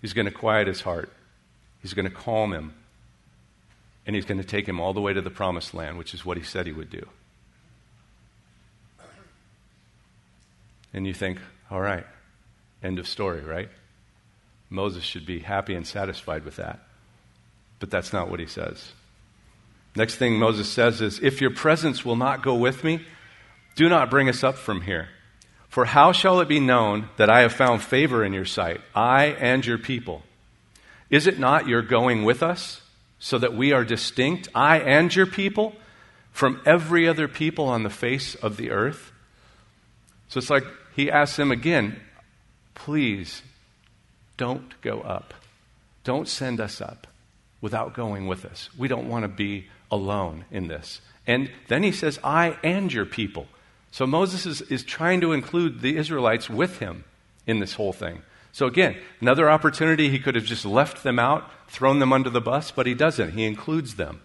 he's 0.00 0.12
going 0.12 0.26
to 0.26 0.32
quiet 0.32 0.66
his 0.66 0.80
heart, 0.80 1.12
he's 1.82 1.94
going 1.94 2.08
to 2.08 2.14
calm 2.14 2.52
him. 2.52 2.74
and 4.06 4.16
he's 4.16 4.24
going 4.24 4.40
to 4.40 4.46
take 4.46 4.66
him 4.66 4.80
all 4.80 4.94
the 4.94 5.00
way 5.00 5.12
to 5.12 5.20
the 5.20 5.30
promised 5.30 5.74
land, 5.74 5.98
which 5.98 6.14
is 6.14 6.24
what 6.24 6.36
he 6.36 6.42
said 6.42 6.66
he 6.66 6.72
would 6.72 6.90
do. 6.90 7.06
And 10.92 11.06
you 11.06 11.14
think, 11.14 11.38
all 11.70 11.80
right, 11.80 12.06
end 12.82 12.98
of 12.98 13.06
story, 13.06 13.42
right? 13.42 13.68
Moses 14.70 15.04
should 15.04 15.26
be 15.26 15.40
happy 15.40 15.74
and 15.74 15.86
satisfied 15.86 16.44
with 16.44 16.56
that. 16.56 16.80
But 17.78 17.90
that's 17.90 18.12
not 18.12 18.30
what 18.30 18.40
he 18.40 18.46
says. 18.46 18.92
Next 19.96 20.16
thing 20.16 20.38
Moses 20.38 20.68
says 20.68 21.00
is, 21.00 21.18
If 21.20 21.40
your 21.40 21.50
presence 21.50 22.04
will 22.04 22.16
not 22.16 22.42
go 22.42 22.54
with 22.54 22.84
me, 22.84 23.04
do 23.74 23.88
not 23.88 24.10
bring 24.10 24.28
us 24.28 24.44
up 24.44 24.56
from 24.56 24.82
here. 24.82 25.08
For 25.68 25.84
how 25.84 26.12
shall 26.12 26.40
it 26.40 26.48
be 26.48 26.60
known 26.60 27.08
that 27.16 27.30
I 27.30 27.40
have 27.40 27.52
found 27.52 27.82
favor 27.82 28.24
in 28.24 28.32
your 28.32 28.44
sight, 28.44 28.80
I 28.94 29.26
and 29.26 29.64
your 29.64 29.78
people? 29.78 30.22
Is 31.10 31.26
it 31.26 31.38
not 31.38 31.66
your 31.68 31.82
going 31.82 32.24
with 32.24 32.42
us, 32.42 32.82
so 33.18 33.38
that 33.38 33.54
we 33.54 33.72
are 33.72 33.84
distinct, 33.84 34.48
I 34.54 34.78
and 34.78 35.14
your 35.14 35.26
people, 35.26 35.74
from 36.32 36.60
every 36.64 37.08
other 37.08 37.28
people 37.28 37.66
on 37.66 37.82
the 37.82 37.90
face 37.90 38.34
of 38.36 38.56
the 38.56 38.70
earth? 38.70 39.12
So 40.28 40.38
it's 40.38 40.50
like 40.50 40.64
he 40.94 41.10
asks 41.10 41.36
them 41.36 41.50
again, 41.50 42.00
please 42.74 43.42
don't 44.36 44.80
go 44.80 45.00
up. 45.00 45.34
Don't 46.02 46.28
send 46.28 46.60
us 46.60 46.80
up 46.80 47.06
without 47.60 47.94
going 47.94 48.26
with 48.26 48.44
us. 48.44 48.70
We 48.76 48.88
don't 48.88 49.08
want 49.08 49.24
to 49.24 49.28
be 49.28 49.66
alone 49.90 50.44
in 50.50 50.68
this. 50.68 51.00
And 51.26 51.50
then 51.68 51.82
he 51.82 51.92
says, 51.92 52.18
I 52.24 52.58
and 52.62 52.92
your 52.92 53.06
people. 53.06 53.46
So 53.90 54.06
Moses 54.06 54.46
is, 54.46 54.62
is 54.62 54.84
trying 54.84 55.20
to 55.20 55.32
include 55.32 55.80
the 55.80 55.96
Israelites 55.96 56.48
with 56.48 56.78
him 56.78 57.04
in 57.46 57.60
this 57.60 57.74
whole 57.74 57.92
thing. 57.92 58.22
So 58.52 58.66
again, 58.66 58.96
another 59.20 59.50
opportunity, 59.50 60.08
he 60.08 60.18
could 60.18 60.34
have 60.34 60.44
just 60.44 60.64
left 60.64 61.02
them 61.02 61.18
out, 61.18 61.50
thrown 61.68 61.98
them 61.98 62.12
under 62.12 62.30
the 62.30 62.40
bus, 62.40 62.70
but 62.70 62.86
he 62.86 62.94
doesn't. 62.94 63.32
He 63.32 63.44
includes 63.44 63.94
them. 63.94 64.20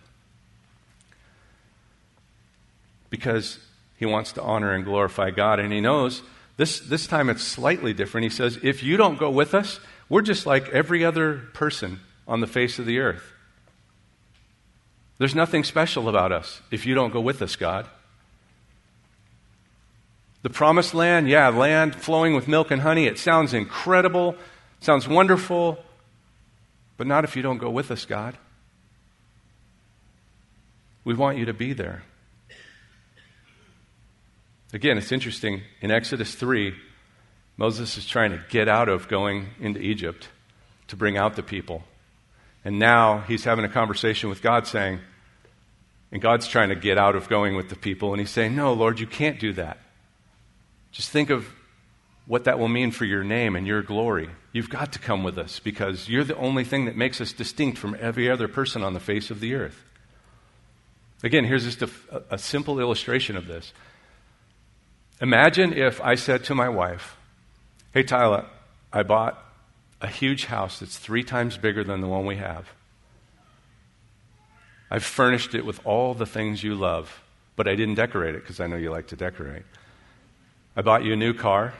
Because 3.09 3.59
he 3.97 4.05
wants 4.05 4.31
to 4.33 4.41
honor 4.41 4.71
and 4.73 4.83
glorify 4.83 5.29
God, 5.29 5.59
and 5.59 5.71
he 5.71 5.79
knows 5.79 6.21
this, 6.57 6.79
this 6.79 7.05
time 7.07 7.29
it's 7.29 7.43
slightly 7.43 7.93
different. 7.93 8.23
He 8.23 8.29
says, 8.29 8.59
If 8.63 8.81
you 8.81 8.97
don't 8.97 9.19
go 9.19 9.29
with 9.29 9.53
us, 9.53 9.79
we're 10.09 10.21
just 10.21 10.45
like 10.45 10.69
every 10.69 11.03
other 11.03 11.43
person 11.53 11.99
on 12.27 12.39
the 12.39 12.47
face 12.47 12.79
of 12.79 12.85
the 12.85 12.99
earth. 12.99 13.31
There's 15.17 15.35
nothing 15.35 15.63
special 15.63 16.09
about 16.09 16.31
us 16.31 16.61
if 16.71 16.85
you 16.85 16.93
don't 16.93 17.13
go 17.13 17.21
with 17.21 17.41
us, 17.41 17.55
God. 17.55 17.87
The 20.41 20.49
promised 20.49 20.93
land, 20.93 21.27
yeah, 21.27 21.49
land 21.49 21.95
flowing 21.95 22.35
with 22.35 22.47
milk 22.47 22.69
and 22.69 22.81
honey, 22.81 23.07
it 23.07 23.17
sounds 23.17 23.53
incredible, 23.53 24.35
sounds 24.79 25.07
wonderful, 25.07 25.83
but 26.97 27.07
not 27.07 27.23
if 27.23 27.35
you 27.35 27.41
don't 27.41 27.57
go 27.57 27.69
with 27.69 27.89
us, 27.89 28.05
God. 28.05 28.37
We 31.03 31.13
want 31.13 31.37
you 31.37 31.45
to 31.45 31.53
be 31.53 31.73
there. 31.73 32.03
Again, 34.73 34.97
it's 34.97 35.11
interesting. 35.11 35.61
In 35.81 35.91
Exodus 35.91 36.35
3, 36.35 36.75
Moses 37.57 37.97
is 37.97 38.05
trying 38.05 38.31
to 38.31 38.43
get 38.49 38.67
out 38.67 38.89
of 38.89 39.07
going 39.07 39.47
into 39.59 39.79
Egypt 39.79 40.27
to 40.87 40.95
bring 40.95 41.17
out 41.17 41.35
the 41.35 41.43
people. 41.43 41.83
And 42.65 42.79
now 42.79 43.19
he's 43.19 43.43
having 43.43 43.63
a 43.63 43.69
conversation 43.69 44.27
with 44.27 44.41
God 44.41 44.65
saying, 44.65 44.99
and 46.11 46.21
God's 46.21 46.47
trying 46.47 46.69
to 46.69 46.75
get 46.75 46.97
out 46.97 47.15
of 47.15 47.29
going 47.29 47.55
with 47.55 47.69
the 47.69 47.75
people, 47.75 48.11
and 48.11 48.19
he's 48.19 48.31
saying, 48.31 48.55
No, 48.55 48.73
Lord, 48.73 48.99
you 48.99 49.07
can't 49.07 49.39
do 49.39 49.53
that. 49.53 49.77
Just 50.91 51.11
think 51.11 51.29
of 51.29 51.47
what 52.25 52.45
that 52.45 52.57
will 52.57 52.67
mean 52.67 52.91
for 52.91 53.05
your 53.05 53.23
name 53.23 53.55
and 53.55 53.67
your 53.67 53.83
glory. 53.83 54.29
You've 54.51 54.69
got 54.69 54.93
to 54.93 54.99
come 54.99 55.23
with 55.23 55.37
us 55.37 55.59
because 55.59 56.09
you're 56.09 56.23
the 56.23 56.37
only 56.37 56.63
thing 56.63 56.85
that 56.85 56.95
makes 56.95 57.21
us 57.21 57.33
distinct 57.33 57.77
from 57.77 57.95
every 57.99 58.29
other 58.29 58.47
person 58.47 58.81
on 58.81 58.93
the 58.93 58.99
face 58.99 59.29
of 59.29 59.39
the 59.39 59.53
earth. 59.53 59.83
Again, 61.23 61.43
here's 61.43 61.65
just 61.65 61.81
a, 61.83 61.89
a 62.31 62.37
simple 62.37 62.79
illustration 62.79 63.37
of 63.37 63.45
this. 63.45 63.73
Imagine 65.21 65.73
if 65.73 66.01
I 66.01 66.15
said 66.15 66.45
to 66.45 66.55
my 66.55 66.69
wife, 66.69 67.15
Hey, 67.93 68.03
Tyler, 68.03 68.45
I 68.91 69.03
bought 69.03 69.44
a 70.01 70.07
huge 70.07 70.45
house 70.45 70.79
that's 70.79 70.97
three 70.97 71.23
times 71.23 71.57
bigger 71.57 71.83
than 71.83 72.01
the 72.01 72.07
one 72.07 72.25
we 72.25 72.35
have. 72.35 72.73
I've 74.91 75.03
furnished 75.03 75.55
it 75.55 75.65
with 75.65 75.83
all 75.85 76.13
the 76.13 76.25
things 76.25 76.63
you 76.63 76.75
love, 76.75 77.23
but 77.55 77.67
I 77.67 77.75
didn't 77.75 77.95
decorate 77.95 78.35
it 78.35 78.41
because 78.41 78.59
I 78.59 78.67
know 78.67 78.75
you 78.75 78.91
like 78.91 79.07
to 79.07 79.15
decorate. 79.15 79.63
I 80.75 80.81
bought 80.81 81.03
you 81.03 81.13
a 81.13 81.15
new 81.15 81.33
car, 81.33 81.73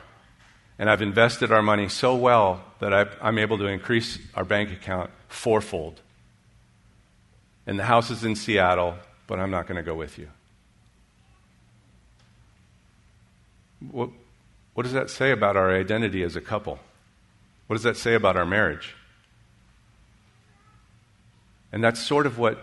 and 0.78 0.90
I've 0.90 1.02
invested 1.02 1.52
our 1.52 1.62
money 1.62 1.88
so 1.88 2.14
well 2.14 2.64
that 2.80 2.92
i 2.92 3.28
am 3.28 3.38
able 3.38 3.58
to 3.58 3.66
increase 3.66 4.18
our 4.34 4.44
bank 4.44 4.72
account 4.72 5.10
fourfold. 5.28 6.00
And 7.66 7.78
the 7.78 7.84
house 7.84 8.10
is 8.10 8.24
in 8.24 8.36
Seattle, 8.36 8.96
but 9.26 9.38
I'm 9.38 9.50
not 9.50 9.66
going 9.66 9.76
to 9.76 9.82
go 9.82 9.94
with 9.94 10.18
you. 10.18 10.28
What, 13.90 14.10
what 14.74 14.82
does 14.82 14.92
that 14.92 15.10
say 15.10 15.30
about 15.30 15.56
our 15.56 15.74
identity 15.74 16.22
as 16.22 16.36
a 16.36 16.40
couple? 16.40 16.78
What 17.66 17.74
does 17.74 17.82
that 17.82 17.96
say 17.96 18.14
about 18.14 18.36
our 18.36 18.46
marriage? 18.46 18.94
And 21.72 21.82
that's 21.82 22.00
sort 22.00 22.26
of 22.26 22.38
what 22.38 22.58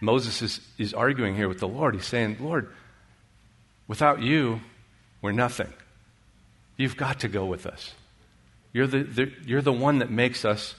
Moses 0.00 0.40
is, 0.42 0.60
is 0.78 0.94
arguing 0.94 1.36
here 1.36 1.48
with 1.48 1.60
the 1.60 1.68
Lord. 1.68 1.94
He's 1.94 2.06
saying, 2.06 2.38
Lord, 2.40 2.68
without 3.86 4.22
you, 4.22 4.60
we're 5.20 5.32
nothing. 5.32 5.72
You've 6.76 6.96
got 6.96 7.20
to 7.20 7.28
go 7.28 7.44
with 7.44 7.66
us. 7.66 7.92
You're 8.72 8.86
the, 8.86 9.02
the, 9.02 9.32
you're 9.44 9.62
the 9.62 9.72
one 9.72 9.98
that 9.98 10.10
makes 10.10 10.44
us 10.44 10.74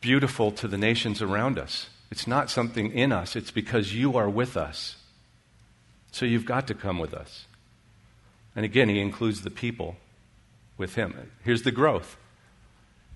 beautiful 0.00 0.50
to 0.52 0.68
the 0.68 0.76
nations 0.76 1.22
around 1.22 1.58
us. 1.58 1.88
It's 2.10 2.26
not 2.26 2.50
something 2.50 2.92
in 2.92 3.12
us, 3.12 3.36
it's 3.36 3.50
because 3.50 3.94
you 3.94 4.18
are 4.18 4.28
with 4.28 4.56
us. 4.56 4.96
So 6.10 6.26
you've 6.26 6.44
got 6.44 6.66
to 6.66 6.74
come 6.74 6.98
with 6.98 7.14
us. 7.14 7.46
And 8.54 8.66
again, 8.66 8.90
he 8.90 9.00
includes 9.00 9.40
the 9.40 9.50
people 9.50 9.96
with 10.82 10.96
him. 10.96 11.30
Here's 11.44 11.62
the 11.62 11.70
growth 11.70 12.16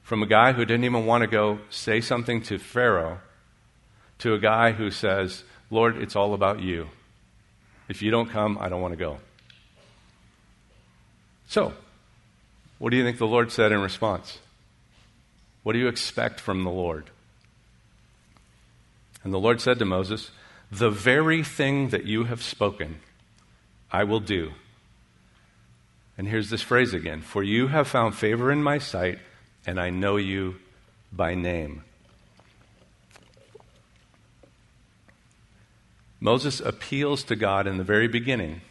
from 0.05 0.23
a 0.23 0.27
guy 0.27 0.53
who 0.53 0.65
didn't 0.65 0.85
even 0.85 1.05
want 1.05 1.23
to 1.23 1.27
go 1.27 1.59
say 1.69 2.01
something 2.01 2.41
to 2.43 2.59
Pharaoh 2.59 3.19
to 4.21 4.35
a 4.35 4.39
guy 4.39 4.71
who 4.71 4.89
says, 4.89 5.43
Lord, 5.69 5.97
it's 5.97 6.15
all 6.15 6.33
about 6.33 6.61
you. 6.61 6.89
If 7.89 8.03
you 8.03 8.13
don't 8.13 8.31
come, 8.31 8.57
I 8.61 8.69
don't 8.69 8.81
want 8.81 8.93
to 8.93 8.97
go. 8.97 9.19
So, 11.49 11.73
what 12.79 12.91
do 12.91 12.97
you 12.97 13.03
think 13.03 13.19
the 13.19 13.27
Lord 13.27 13.51
said 13.51 13.73
in 13.73 13.81
response? 13.81 14.39
What 15.65 15.73
do 15.73 15.81
you 15.81 15.89
expect 15.89 16.39
from 16.39 16.63
the 16.63 16.71
Lord? 16.71 17.11
And 19.25 19.35
the 19.35 19.41
Lord 19.41 19.61
said 19.61 19.81
to 19.81 19.85
Moses, 19.85 20.31
The 20.71 20.91
very 20.91 21.43
thing 21.43 21.89
that 21.89 22.05
you 22.05 22.25
have 22.25 22.45
spoken, 22.45 23.01
I 23.91 24.05
will 24.05 24.21
do. 24.21 24.53
And 26.19 26.27
here's 26.29 26.51
this 26.51 26.63
phrase 26.63 26.95
again 26.95 27.21
For 27.21 27.43
you 27.43 27.69
have 27.69 27.89
found 27.89 28.15
favor 28.15 28.51
in 28.51 28.63
my 28.63 28.79
sight, 28.79 29.19
and 29.67 29.81
I 29.81 29.91
know 29.91 30.17
you 30.17 30.57
by 31.13 31.35
name. 31.35 31.83
Moses 36.21 36.61
appeals 36.61 37.23
to 37.25 37.37
God 37.37 37.67
in 37.67 37.77
the 37.77 37.85
very 37.85 38.09
beginning 38.09 38.63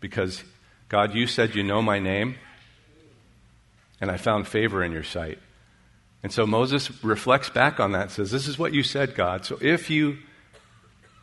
because, 0.00 0.44
God, 0.88 1.14
you 1.14 1.26
said 1.26 1.54
you 1.54 1.62
know 1.62 1.80
my 1.80 1.98
name, 1.98 2.36
and 4.00 4.10
I 4.10 4.16
found 4.16 4.46
favor 4.46 4.84
in 4.84 4.92
your 4.92 5.02
sight. 5.02 5.38
And 6.22 6.30
so 6.30 6.46
Moses 6.46 7.02
reflects 7.02 7.48
back 7.48 7.80
on 7.80 7.92
that 7.92 8.02
and 8.02 8.10
says, 8.10 8.30
This 8.30 8.46
is 8.46 8.58
what 8.58 8.74
you 8.74 8.82
said, 8.82 9.14
God. 9.14 9.46
So 9.46 9.58
if 9.60 9.88
you 9.88 10.18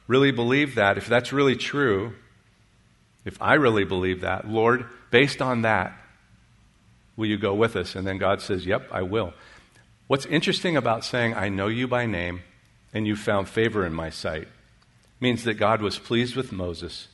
really 0.07 0.31
believe 0.31 0.75
that, 0.75 0.97
if 0.97 1.07
that's 1.07 1.31
really 1.31 1.55
true, 1.55 2.13
if 3.27 3.41
I 3.41 3.55
really 3.55 3.83
believe 3.83 4.21
that, 4.21 4.49
Lord, 4.49 4.85
based 5.11 5.41
on 5.41 5.63
that, 5.63 5.93
will 7.17 7.27
you 7.27 7.37
go 7.37 7.53
with 7.53 7.75
us? 7.75 7.95
And 7.95 8.07
then 8.07 8.17
God 8.17 8.41
says, 8.41 8.65
Yep, 8.65 8.87
I 8.91 9.01
will. 9.01 9.33
What's 10.07 10.25
interesting 10.25 10.77
about 10.77 11.03
saying, 11.03 11.33
I 11.33 11.49
know 11.49 11.67
you 11.67 11.87
by 11.87 12.05
name 12.05 12.41
and 12.93 13.05
you 13.05 13.17
found 13.17 13.49
favor 13.49 13.85
in 13.85 13.93
my 13.93 14.09
sight 14.09 14.47
means 15.19 15.43
that 15.43 15.55
God 15.55 15.81
was 15.81 15.99
pleased 15.99 16.37
with 16.37 16.53
Moses. 16.53 17.09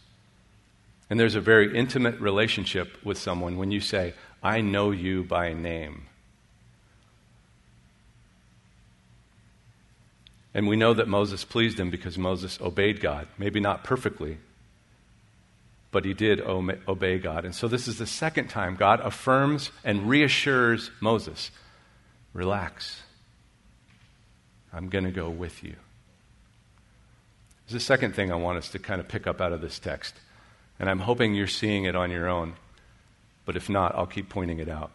And 1.09 1.19
there's 1.19 1.35
a 1.35 1.41
very 1.41 1.75
intimate 1.75 2.19
relationship 2.19 3.03
with 3.03 3.17
someone 3.17 3.57
when 3.57 3.71
you 3.71 3.79
say, 3.79 4.13
I 4.43 4.61
know 4.61 4.91
you 4.91 5.23
by 5.23 5.53
name. 5.53 6.03
And 10.53 10.67
we 10.67 10.75
know 10.75 10.93
that 10.93 11.07
Moses 11.07 11.43
pleased 11.43 11.79
him 11.79 11.89
because 11.89 12.17
Moses 12.17 12.59
obeyed 12.61 13.01
God. 13.01 13.27
Maybe 13.39 13.59
not 13.59 13.83
perfectly, 13.83 14.37
but 15.93 16.03
he 16.03 16.13
did 16.13 16.41
obey 16.41 17.19
God. 17.19 17.45
And 17.45 17.55
so 17.55 17.69
this 17.69 17.87
is 17.87 17.99
the 17.99 18.07
second 18.07 18.49
time 18.49 18.75
God 18.75 18.99
affirms 18.99 19.71
and 19.85 20.09
reassures 20.09 20.91
Moses 20.99 21.51
relax. 22.33 23.01
I'm 24.73 24.89
going 24.89 25.05
to 25.05 25.11
go 25.11 25.29
with 25.29 25.63
you. 25.63 25.75
There's 27.67 27.81
a 27.81 27.85
second 27.85 28.15
thing 28.15 28.31
I 28.31 28.35
want 28.35 28.57
us 28.57 28.69
to 28.71 28.79
kind 28.79 28.99
of 28.99 29.07
pick 29.07 29.27
up 29.27 29.39
out 29.39 29.53
of 29.53 29.61
this 29.61 29.77
text. 29.77 30.15
And 30.79 30.89
I'm 30.89 30.99
hoping 30.99 31.35
you're 31.35 31.47
seeing 31.47 31.85
it 31.85 31.95
on 31.95 32.09
your 32.09 32.27
own. 32.27 32.55
But 33.45 33.55
if 33.55 33.69
not, 33.69 33.95
I'll 33.95 34.07
keep 34.07 34.29
pointing 34.29 34.59
it 34.59 34.67
out. 34.67 34.91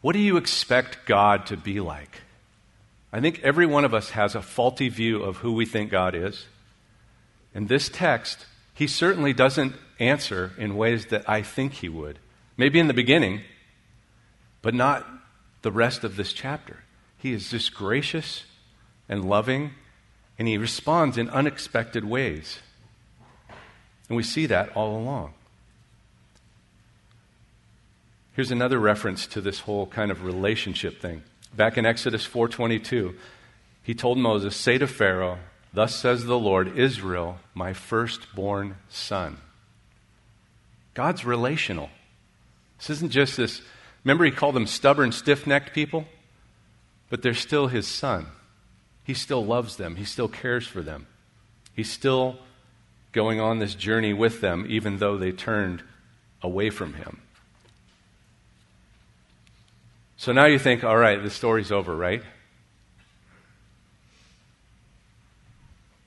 What 0.00 0.12
do 0.12 0.20
you 0.20 0.36
expect 0.36 1.06
God 1.06 1.46
to 1.46 1.56
be 1.56 1.80
like? 1.80 2.22
I 3.12 3.20
think 3.20 3.40
every 3.42 3.66
one 3.66 3.84
of 3.84 3.92
us 3.92 4.10
has 4.10 4.36
a 4.36 4.42
faulty 4.42 4.88
view 4.88 5.22
of 5.22 5.38
who 5.38 5.52
we 5.52 5.66
think 5.66 5.90
God 5.90 6.14
is. 6.14 6.46
And 7.52 7.68
this 7.68 7.88
text, 7.88 8.46
he 8.80 8.86
certainly 8.86 9.34
doesn't 9.34 9.74
answer 9.98 10.52
in 10.56 10.74
ways 10.74 11.04
that 11.08 11.28
I 11.28 11.42
think 11.42 11.74
he 11.74 11.88
would. 11.90 12.18
Maybe 12.56 12.78
in 12.78 12.88
the 12.88 12.94
beginning, 12.94 13.42
but 14.62 14.72
not 14.72 15.06
the 15.60 15.70
rest 15.70 16.02
of 16.02 16.16
this 16.16 16.32
chapter. 16.32 16.78
He 17.18 17.34
is 17.34 17.50
just 17.50 17.74
gracious 17.74 18.44
and 19.06 19.28
loving, 19.28 19.72
and 20.38 20.48
he 20.48 20.56
responds 20.56 21.18
in 21.18 21.28
unexpected 21.28 22.06
ways. 22.06 22.60
And 24.08 24.16
we 24.16 24.22
see 24.22 24.46
that 24.46 24.74
all 24.74 24.96
along. 24.96 25.34
Here's 28.32 28.50
another 28.50 28.78
reference 28.78 29.26
to 29.26 29.42
this 29.42 29.60
whole 29.60 29.88
kind 29.88 30.10
of 30.10 30.24
relationship 30.24 31.02
thing. 31.02 31.22
Back 31.54 31.76
in 31.76 31.84
Exodus 31.84 32.24
4:22, 32.26 33.14
he 33.82 33.92
told 33.92 34.16
Moses, 34.16 34.56
"Say 34.56 34.78
to 34.78 34.86
Pharaoh, 34.86 35.38
thus 35.72 35.94
says 35.94 36.24
the 36.24 36.38
Lord, 36.38 36.76
Israel, 36.76 37.38
my 37.54 37.72
firstborn 37.72 38.76
son." 38.88 39.38
God's 40.94 41.24
relational. 41.24 41.90
This 42.78 42.90
isn't 42.90 43.12
just 43.12 43.36
this 43.36 43.62
Remember 44.04 44.24
he 44.24 44.30
called 44.30 44.54
them 44.54 44.66
stubborn, 44.66 45.12
stiff-necked 45.12 45.74
people? 45.74 46.06
But 47.10 47.22
they're 47.22 47.34
still 47.34 47.66
his 47.66 47.86
son. 47.86 48.26
He 49.04 49.14
still 49.14 49.44
loves 49.44 49.76
them. 49.76 49.96
He 49.96 50.04
still 50.04 50.28
cares 50.28 50.66
for 50.66 50.82
them. 50.82 51.06
He's 51.74 51.90
still 51.90 52.38
going 53.12 53.40
on 53.40 53.58
this 53.58 53.74
journey 53.74 54.12
with 54.12 54.40
them 54.40 54.64
even 54.68 54.98
though 54.98 55.16
they 55.16 55.32
turned 55.32 55.82
away 56.42 56.70
from 56.70 56.94
him. 56.94 57.20
So 60.16 60.32
now 60.32 60.44
you 60.46 60.58
think, 60.58 60.84
all 60.84 60.96
right, 60.96 61.22
the 61.22 61.30
story's 61.30 61.72
over, 61.72 61.96
right? 61.96 62.22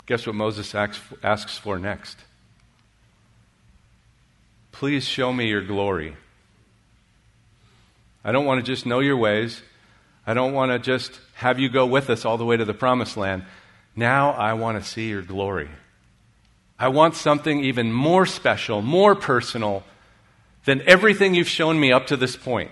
Guess 0.05 0.27
what 0.27 0.35
Moses 0.35 0.75
asks 0.75 1.57
for 1.57 1.79
next? 1.79 2.17
Please 4.71 5.05
show 5.05 5.31
me 5.31 5.47
your 5.47 5.61
glory. 5.61 6.15
I 8.23 8.31
don't 8.31 8.45
want 8.45 8.63
to 8.63 8.69
just 8.69 8.85
know 8.85 8.99
your 8.99 9.17
ways. 9.17 9.61
I 10.25 10.33
don't 10.33 10.53
want 10.53 10.71
to 10.71 10.79
just 10.79 11.19
have 11.35 11.59
you 11.59 11.69
go 11.69 11.85
with 11.85 12.09
us 12.09 12.25
all 12.25 12.37
the 12.37 12.45
way 12.45 12.57
to 12.57 12.65
the 12.65 12.73
promised 12.73 13.17
land. 13.17 13.45
Now 13.95 14.31
I 14.31 14.53
want 14.53 14.81
to 14.81 14.89
see 14.89 15.09
your 15.09 15.21
glory. 15.21 15.69
I 16.79 16.87
want 16.87 17.15
something 17.15 17.63
even 17.63 17.93
more 17.93 18.25
special, 18.25 18.81
more 18.81 19.15
personal 19.15 19.83
than 20.65 20.81
everything 20.87 21.35
you've 21.35 21.47
shown 21.47 21.79
me 21.79 21.91
up 21.91 22.07
to 22.07 22.17
this 22.17 22.35
point. 22.35 22.71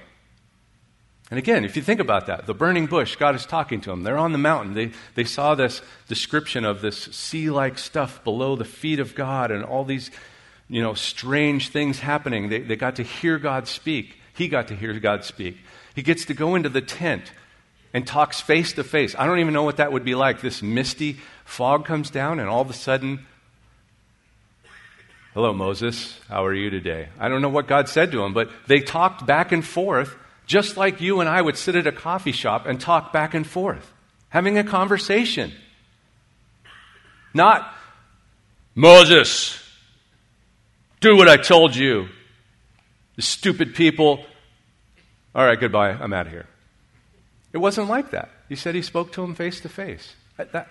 And 1.32 1.38
again, 1.38 1.64
if 1.64 1.78
you 1.78 1.82
think 1.82 2.02
about 2.02 2.26
that, 2.28 2.46
the 2.46 2.54
burning 2.54 2.88
bush, 2.88 3.16
God 3.16 3.36
is 3.36 3.46
talking 3.46 3.80
to 3.82 3.90
them. 3.90 4.04
They're 4.04 4.18
on 4.18 4.34
the 4.34 4.38
mountain. 4.38 4.74
They, 4.74 4.92
they 5.16 5.24
saw 5.24 5.56
this 5.56 5.82
description 6.10 6.66
of 6.66 6.82
this 6.82 6.98
sea 6.98 7.50
like 7.50 7.80
stuff 7.80 8.22
below 8.26 8.58
the 8.58 8.66
feet 8.66 9.00
of 9.00 9.16
God 9.16 9.50
and 9.50 9.64
all 9.64 9.86
these, 9.86 10.12
you 10.68 10.82
know, 10.82 10.94
strange 10.94 11.70
things 11.70 12.00
happening. 12.00 12.50
They, 12.50 12.60
they 12.60 12.76
got 12.76 12.98
to 12.98 13.04
hear 13.04 13.40
God 13.40 13.70
speak. 13.70 14.18
He 14.34 14.50
got 14.50 14.68
to 14.68 14.76
hear 14.76 15.00
God 15.00 15.24
speak. 15.24 15.58
He 15.96 16.02
gets 16.02 16.26
to 16.26 16.34
go 16.34 16.56
into 16.56 16.68
the 16.68 16.82
tent 16.82 17.32
and 17.94 18.06
talks 18.06 18.42
face 18.42 18.74
to 18.74 18.84
face. 18.84 19.16
I 19.18 19.26
don't 19.26 19.40
even 19.40 19.54
know 19.54 19.64
what 19.64 19.78
that 19.78 19.94
would 19.94 20.04
be 20.04 20.16
like. 20.16 20.42
This 20.42 20.62
misty 20.62 21.18
fog 21.46 21.86
comes 21.86 22.10
down, 22.10 22.40
and 22.40 22.50
all 22.50 22.62
of 22.62 22.70
a 22.70 22.74
sudden, 22.74 23.26
Hello, 25.34 25.54
Moses. 25.54 26.20
How 26.28 26.46
are 26.46 26.54
you 26.54 26.70
today? 26.70 27.08
I 27.18 27.30
don't 27.30 27.42
know 27.42 27.48
what 27.48 27.66
God 27.66 27.88
said 27.88 28.12
to 28.12 28.22
him, 28.22 28.34
but 28.34 28.50
they 28.68 28.82
talked 28.82 29.26
back 29.26 29.54
and 29.54 29.66
forth 29.66 30.14
just 30.52 30.76
like 30.76 31.00
you 31.00 31.22
and 31.22 31.30
I 31.30 31.42
would 31.42 31.56
sit 31.56 31.78
at 31.78 31.88
a 31.88 31.94
coffee 31.94 32.34
shop 32.34 32.66
and 32.66 32.78
talk 32.78 33.14
back 33.14 33.34
and 33.34 33.48
forth, 33.48 33.90
having 34.28 34.58
a 34.58 34.66
conversation. 34.66 35.54
Not, 37.34 37.74
Moses, 38.76 39.58
do 41.00 41.16
what 41.16 41.30
I 41.30 41.38
told 41.38 41.74
you. 41.74 42.10
The 43.16 43.22
stupid 43.22 43.76
people. 43.76 44.26
All 45.34 45.46
right, 45.46 45.58
goodbye. 45.58 45.92
I'm 45.92 46.12
out 46.12 46.26
of 46.26 46.34
here. 46.34 46.48
It 47.54 47.60
wasn't 47.60 47.88
like 47.88 48.12
that. 48.12 48.30
He 48.50 48.58
said 48.58 48.76
he 48.76 48.82
spoke 48.82 49.14
to 49.14 49.24
him 49.24 49.36
face 49.36 49.62
to 49.62 49.70
face. 49.70 50.16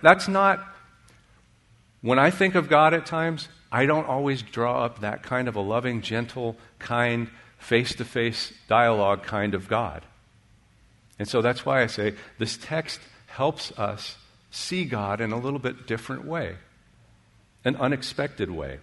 That's 0.02 0.28
not, 0.28 0.62
when 2.02 2.18
I 2.18 2.30
think 2.30 2.54
of 2.54 2.68
God 2.68 2.92
at 2.92 3.06
times, 3.06 3.48
I 3.72 3.86
don't 3.86 4.06
always 4.06 4.42
draw 4.42 4.84
up 4.84 5.00
that 5.00 5.22
kind 5.22 5.48
of 5.48 5.56
a 5.56 5.60
loving, 5.60 6.02
gentle, 6.02 6.58
kind, 6.78 7.30
face 7.60 7.94
to 7.94 8.04
face 8.04 8.52
dialogue 8.66 9.22
kind 9.22 9.54
of 9.54 9.68
God. 9.68 10.02
And 11.18 11.28
so 11.28 11.42
that's 11.42 11.64
why 11.64 11.82
I 11.82 11.86
say 11.86 12.14
this 12.38 12.56
text 12.56 12.98
helps 13.26 13.70
us 13.78 14.16
see 14.50 14.84
God 14.84 15.20
in 15.20 15.32
a 15.32 15.38
little 15.38 15.58
bit 15.58 15.86
different 15.86 16.24
way, 16.24 16.56
an 17.64 17.76
unexpected 17.76 18.50
way. 18.50 18.78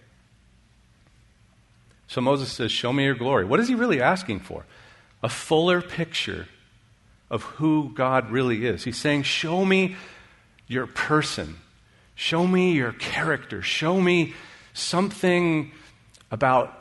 So 2.06 2.20
Moses 2.20 2.50
says, 2.50 2.72
Show 2.72 2.92
me 2.92 3.04
your 3.04 3.14
glory. 3.14 3.44
What 3.44 3.60
is 3.60 3.68
he 3.68 3.74
really 3.74 4.00
asking 4.00 4.40
for? 4.40 4.64
A 5.22 5.28
fuller 5.28 5.82
picture 5.82 6.48
of 7.28 7.42
who 7.42 7.92
God 7.94 8.30
really 8.30 8.64
is. 8.64 8.84
He's 8.84 8.96
saying, 8.96 9.24
Show 9.24 9.64
me 9.64 9.96
your 10.66 10.86
person. 10.86 11.56
Show 12.14 12.46
me 12.46 12.72
your 12.72 12.92
character. 12.92 13.62
Show 13.62 14.00
me 14.00 14.34
something 14.72 15.72
about 16.30 16.77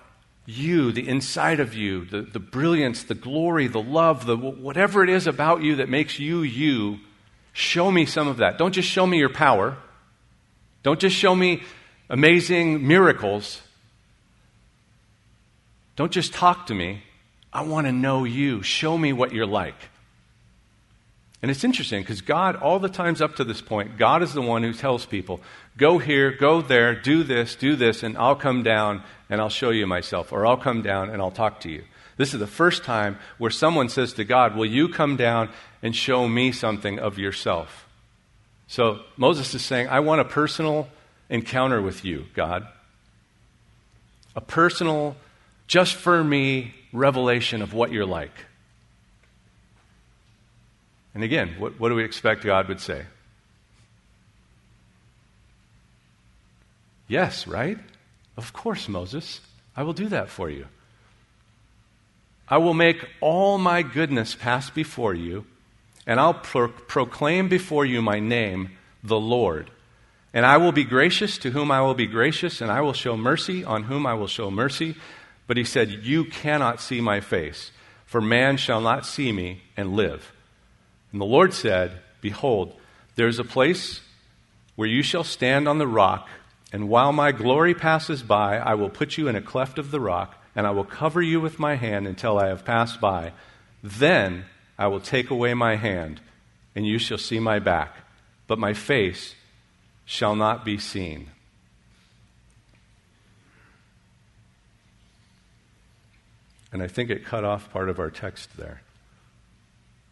you, 0.50 0.94
the 0.94 1.08
inside 1.08 1.60
of 1.60 1.74
you, 1.74 2.06
the, 2.06 2.22
the 2.22 2.40
brilliance, 2.40 3.04
the 3.04 3.14
glory, 3.14 3.68
the 3.68 3.82
love, 3.82 4.26
the 4.26 4.38
whatever 4.38 5.04
it 5.04 5.10
is 5.10 5.28
about 5.28 5.62
you 5.62 5.76
that 5.76 5.90
makes 5.90 6.20
you 6.20 6.42
you, 6.42 7.00
show 7.52 7.92
me 7.92 8.06
some 8.06 8.30
of 8.30 8.38
that. 8.38 8.58
Don't 8.58 8.72
just 8.72 8.88
show 8.88 9.06
me 9.06 9.18
your 9.18 9.30
power. 9.30 9.78
Don't 10.84 11.02
just 11.02 11.18
show 11.18 11.36
me 11.36 11.64
amazing 12.10 12.88
miracles. 12.88 13.62
Don't 15.98 16.14
just 16.14 16.34
talk 16.34 16.68
to 16.68 16.74
me. 16.74 17.04
I 17.52 17.64
want 17.64 17.86
to 17.88 17.92
know 17.92 18.24
you. 18.24 18.64
Show 18.64 18.98
me 18.98 19.12
what 19.12 19.34
you're 19.34 19.46
like. 19.46 19.90
And 21.42 21.52
it's 21.52 21.66
interesting 21.66 22.02
because 22.02 22.22
God, 22.22 22.56
all 22.56 22.80
the 22.80 22.90
times 22.90 23.22
up 23.22 23.36
to 23.36 23.44
this 23.44 23.62
point, 23.62 23.98
God 23.98 24.24
is 24.24 24.34
the 24.34 24.42
one 24.42 24.64
who 24.64 24.74
tells 24.74 25.06
people, 25.06 25.42
go 25.78 26.00
here, 26.00 26.32
go 26.32 26.62
there, 26.62 26.96
do 26.96 27.24
this, 27.24 27.56
do 27.56 27.76
this, 27.76 28.04
and 28.04 28.18
I'll 28.18 28.36
come 28.36 28.63
down 28.63 29.04
and 29.30 29.40
I'll 29.40 29.50
show 29.50 29.70
you 29.70 29.88
myself, 29.88 30.34
or 30.34 30.46
I'll 30.46 30.58
come 30.58 30.82
down 30.82 31.10
and 31.10 31.22
I'll 31.22 31.32
talk 31.32 31.62
to 31.62 31.70
you. 31.70 31.84
This 32.18 32.34
is 32.34 32.40
the 32.40 32.48
first 32.48 32.84
time 32.84 33.20
where 33.38 33.52
someone 33.52 33.90
says 33.90 34.13
to 34.13 34.24
God, 34.24 34.56
Will 34.56 34.66
you 34.66 34.90
come 34.90 35.16
down 35.16 35.50
and 35.84 35.96
show 35.96 36.28
me 36.28 36.52
something 36.52 36.98
of 37.00 37.20
yourself? 37.20 37.88
So 38.68 39.02
Moses 39.16 39.54
is 39.54 39.63
saying, 39.63 39.88
I 39.88 40.00
want 40.00 40.20
a 40.20 40.26
personal 40.26 40.90
encounter 41.30 41.82
with 41.82 42.04
you, 42.04 42.26
God. 42.34 42.68
A 44.36 44.42
personal, 44.42 45.16
just 45.68 45.96
for 45.96 46.24
me, 46.24 46.74
revelation 46.92 47.62
of 47.62 47.74
what 47.74 47.92
you're 47.92 48.06
like. 48.06 48.46
And 51.13 51.24
again, 51.24 51.56
what, 51.58 51.80
what 51.80 51.90
do 51.90 51.96
we 51.96 52.04
expect 52.04 52.44
God 52.44 52.68
would 52.68 52.82
say? 52.82 53.06
Yes, 57.08 57.48
right? 57.48 57.78
Of 58.36 58.54
course, 58.54 58.88
Moses. 58.88 59.41
I 59.76 59.84
will 59.84 59.93
do 59.93 60.10
that 60.10 60.30
for 60.30 60.50
you. 60.50 60.67
I 62.50 62.58
will 62.58 62.74
make 62.74 63.06
all 63.20 63.58
my 63.58 63.82
goodness 63.82 64.34
pass 64.34 64.70
before 64.70 65.13
you, 65.13 65.46
and 66.06 66.20
I'll 66.20 66.34
pro- 66.34 66.70
proclaim 66.70 67.50
before 67.50 67.86
you 67.86 68.02
my 68.02 68.20
name, 68.20 68.78
the 69.04 69.20
Lord. 69.20 69.70
And 70.34 70.46
I 70.46 70.58
will 70.58 70.72
be 70.72 70.84
gracious 70.84 71.38
to 71.39 71.52
whom 71.52 71.72
I 71.72 71.82
will 71.82 71.93
be 71.93 72.08
gracious, 72.08 72.62
and 72.62 72.72
I 72.72 72.82
will 72.82 72.93
show 72.93 73.17
mercy 73.17 73.63
on 73.63 73.84
whom 73.84 74.06
I 74.06 74.13
will 74.13 74.28
show 74.28 74.50
mercy. 74.50 74.96
But 75.46 75.58
he 75.58 75.63
said, 75.63 76.06
You 76.06 76.26
cannot 76.26 76.82
see 76.82 77.02
my 77.02 77.20
face, 77.20 77.72
for 78.06 78.22
man 78.22 78.58
shall 78.58 78.82
not 78.82 79.06
see 79.06 79.32
me 79.32 79.63
and 79.76 79.96
live. 79.96 80.32
And 81.12 81.20
the 81.20 81.26
Lord 81.26 81.54
said, 81.54 82.00
Behold, 82.22 82.74
there 83.15 83.28
is 83.28 83.39
a 83.39 83.43
place 83.43 84.02
where 84.76 84.88
you 84.88 85.02
shall 85.02 85.24
stand 85.24 85.67
on 85.67 85.80
the 85.80 85.88
rock, 85.88 86.30
and 86.72 86.90
while 86.90 87.14
my 87.14 87.32
glory 87.32 87.74
passes 87.74 88.24
by, 88.24 88.58
I 88.58 88.74
will 88.74 88.90
put 88.90 89.18
you 89.18 89.28
in 89.28 89.36
a 89.36 89.42
cleft 89.42 89.80
of 89.80 89.92
the 89.92 90.02
rock, 90.02 90.36
and 90.56 90.68
I 90.68 90.72
will 90.72 90.84
cover 90.84 91.22
you 91.22 91.40
with 91.40 91.60
my 91.60 91.76
hand 91.76 92.08
until 92.08 92.38
I 92.38 92.48
have 92.48 92.66
passed 92.66 93.00
by. 93.00 93.32
Then 93.82 94.46
I 94.78 94.88
will 94.88 95.00
take 95.00 95.30
away 95.30 95.54
my 95.54 95.76
hand, 95.76 96.20
and 96.76 96.86
you 96.86 97.00
shall 97.00 97.18
see 97.18 97.40
my 97.40 97.60
back, 97.60 97.96
but 98.48 98.60
my 98.60 98.74
face 98.74 99.36
shall 100.04 100.36
not 100.36 100.66
be 100.66 100.78
seen. 100.78 101.30
And 106.74 106.84
I 106.84 106.88
think 106.88 107.10
it 107.10 107.24
cut 107.24 107.46
off 107.46 107.72
part 107.72 107.88
of 107.88 107.98
our 107.98 108.12
text 108.12 108.58
there. 108.58 108.82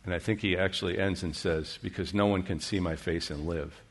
And 0.06 0.14
I 0.14 0.20
think 0.20 0.40
he 0.40 0.58
actually 0.58 0.98
ends 0.98 1.22
and 1.22 1.36
says, 1.36 1.80
Because 1.82 2.14
no 2.14 2.28
one 2.28 2.44
can 2.44 2.60
see 2.60 2.80
my 2.80 2.96
face 2.96 3.30
and 3.30 3.46
live. 3.46 3.82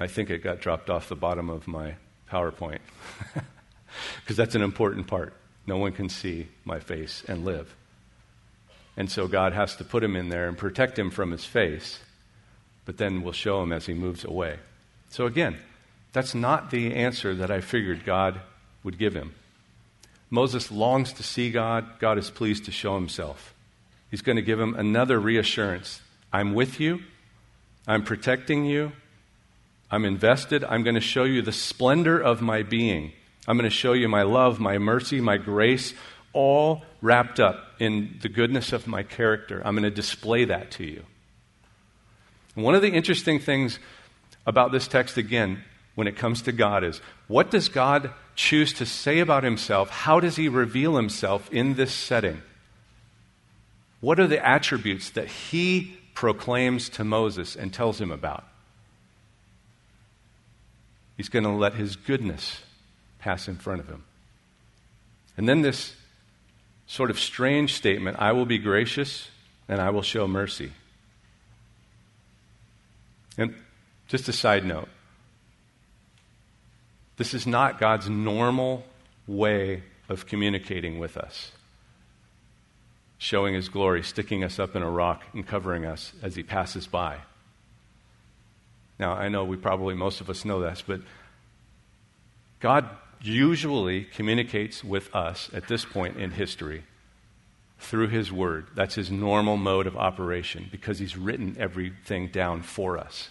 I 0.00 0.08
think 0.08 0.30
it 0.30 0.42
got 0.42 0.60
dropped 0.60 0.90
off 0.90 1.08
the 1.08 1.14
bottom 1.14 1.48
of 1.48 1.68
my 1.68 1.94
PowerPoint. 2.30 2.80
Because 4.20 4.36
that's 4.36 4.54
an 4.54 4.62
important 4.62 5.08
part. 5.08 5.34
No 5.66 5.76
one 5.76 5.90
can 5.90 6.08
see 6.08 6.46
my 6.64 6.78
face 6.78 7.24
and 7.26 7.44
live. 7.44 7.74
And 8.96 9.10
so 9.10 9.26
God 9.26 9.52
has 9.52 9.74
to 9.76 9.84
put 9.84 10.04
him 10.04 10.14
in 10.14 10.28
there 10.28 10.46
and 10.46 10.56
protect 10.56 10.96
him 10.96 11.10
from 11.10 11.32
his 11.32 11.44
face 11.44 11.98
but 12.90 12.98
then 12.98 13.22
we'll 13.22 13.32
show 13.32 13.62
him 13.62 13.72
as 13.72 13.86
he 13.86 13.94
moves 13.94 14.24
away. 14.24 14.58
So 15.10 15.26
again, 15.26 15.56
that's 16.12 16.34
not 16.34 16.72
the 16.72 16.92
answer 16.94 17.36
that 17.36 17.48
I 17.48 17.60
figured 17.60 18.04
God 18.04 18.40
would 18.82 18.98
give 18.98 19.14
him. 19.14 19.32
Moses 20.28 20.72
longs 20.72 21.12
to 21.12 21.22
see 21.22 21.52
God. 21.52 22.00
God 22.00 22.18
is 22.18 22.30
pleased 22.30 22.64
to 22.64 22.72
show 22.72 22.96
himself. 22.96 23.54
He's 24.10 24.22
going 24.22 24.36
to 24.36 24.42
give 24.42 24.58
him 24.58 24.74
another 24.74 25.20
reassurance 25.20 26.00
I'm 26.32 26.52
with 26.52 26.80
you, 26.80 27.02
I'm 27.86 28.02
protecting 28.02 28.64
you, 28.64 28.90
I'm 29.90 30.04
invested, 30.04 30.64
I'm 30.64 30.82
going 30.82 30.94
to 30.94 31.00
show 31.00 31.24
you 31.24 31.42
the 31.42 31.52
splendor 31.52 32.18
of 32.18 32.40
my 32.40 32.62
being. 32.62 33.12
I'm 33.48 33.56
going 33.56 33.68
to 33.68 33.74
show 33.74 33.92
you 33.92 34.08
my 34.08 34.22
love, 34.22 34.60
my 34.60 34.78
mercy, 34.78 35.20
my 35.20 35.36
grace, 35.36 35.94
all 36.32 36.82
wrapped 37.02 37.40
up 37.40 37.64
in 37.80 38.18
the 38.22 38.28
goodness 38.28 38.72
of 38.72 38.86
my 38.86 39.02
character. 39.02 39.60
I'm 39.64 39.74
going 39.74 39.82
to 39.82 39.90
display 39.90 40.44
that 40.44 40.70
to 40.72 40.84
you. 40.84 41.04
one 42.54 42.74
of 42.74 42.82
the 42.82 42.92
interesting 42.92 43.40
things 43.40 43.78
about 44.46 44.70
this 44.70 44.86
text, 44.86 45.16
again, 45.16 45.64
when 45.94 46.06
it 46.06 46.16
comes 46.16 46.42
to 46.42 46.52
God, 46.52 46.84
is 46.84 47.00
what 47.26 47.50
does 47.50 47.68
God 47.68 48.12
choose 48.36 48.72
to 48.74 48.86
say 48.86 49.18
about 49.18 49.44
himself? 49.44 49.90
How 49.90 50.20
does 50.20 50.36
he 50.36 50.48
reveal 50.48 50.96
himself 50.96 51.50
in 51.52 51.74
this 51.74 51.92
setting? 51.92 52.42
What 54.00 54.20
are 54.20 54.26
the 54.26 54.44
attributes 54.46 55.10
that 55.10 55.28
he 55.28 55.98
proclaims 56.14 56.88
to 56.90 57.04
Moses 57.04 57.56
and 57.56 57.72
tells 57.72 58.00
him 58.00 58.10
about? 58.10 58.44
He's 61.20 61.28
going 61.28 61.44
to 61.44 61.50
let 61.50 61.74
his 61.74 61.96
goodness 61.96 62.62
pass 63.18 63.46
in 63.46 63.56
front 63.56 63.80
of 63.80 63.88
him. 63.88 64.04
And 65.36 65.46
then 65.46 65.60
this 65.60 65.94
sort 66.86 67.10
of 67.10 67.18
strange 67.18 67.74
statement 67.74 68.16
I 68.18 68.32
will 68.32 68.46
be 68.46 68.56
gracious 68.56 69.28
and 69.68 69.82
I 69.82 69.90
will 69.90 70.00
show 70.00 70.26
mercy. 70.26 70.72
And 73.36 73.54
just 74.08 74.30
a 74.30 74.32
side 74.32 74.64
note 74.64 74.88
this 77.18 77.34
is 77.34 77.46
not 77.46 77.78
God's 77.78 78.08
normal 78.08 78.86
way 79.26 79.82
of 80.08 80.24
communicating 80.26 80.98
with 80.98 81.18
us, 81.18 81.52
showing 83.18 83.52
his 83.52 83.68
glory, 83.68 84.02
sticking 84.02 84.42
us 84.42 84.58
up 84.58 84.74
in 84.74 84.82
a 84.82 84.90
rock, 84.90 85.22
and 85.34 85.46
covering 85.46 85.84
us 85.84 86.14
as 86.22 86.34
he 86.34 86.42
passes 86.42 86.86
by. 86.86 87.18
Now, 89.00 89.14
I 89.14 89.30
know 89.30 89.44
we 89.44 89.56
probably, 89.56 89.94
most 89.94 90.20
of 90.20 90.28
us 90.28 90.44
know 90.44 90.60
this, 90.60 90.84
but 90.86 91.00
God 92.60 92.86
usually 93.22 94.04
communicates 94.04 94.84
with 94.84 95.12
us 95.14 95.48
at 95.54 95.68
this 95.68 95.86
point 95.86 96.18
in 96.18 96.32
history 96.32 96.84
through 97.78 98.08
His 98.08 98.30
Word. 98.30 98.66
That's 98.74 98.96
His 98.96 99.10
normal 99.10 99.56
mode 99.56 99.86
of 99.86 99.96
operation 99.96 100.68
because 100.70 100.98
He's 100.98 101.16
written 101.16 101.56
everything 101.58 102.28
down 102.28 102.60
for 102.60 102.98
us. 102.98 103.30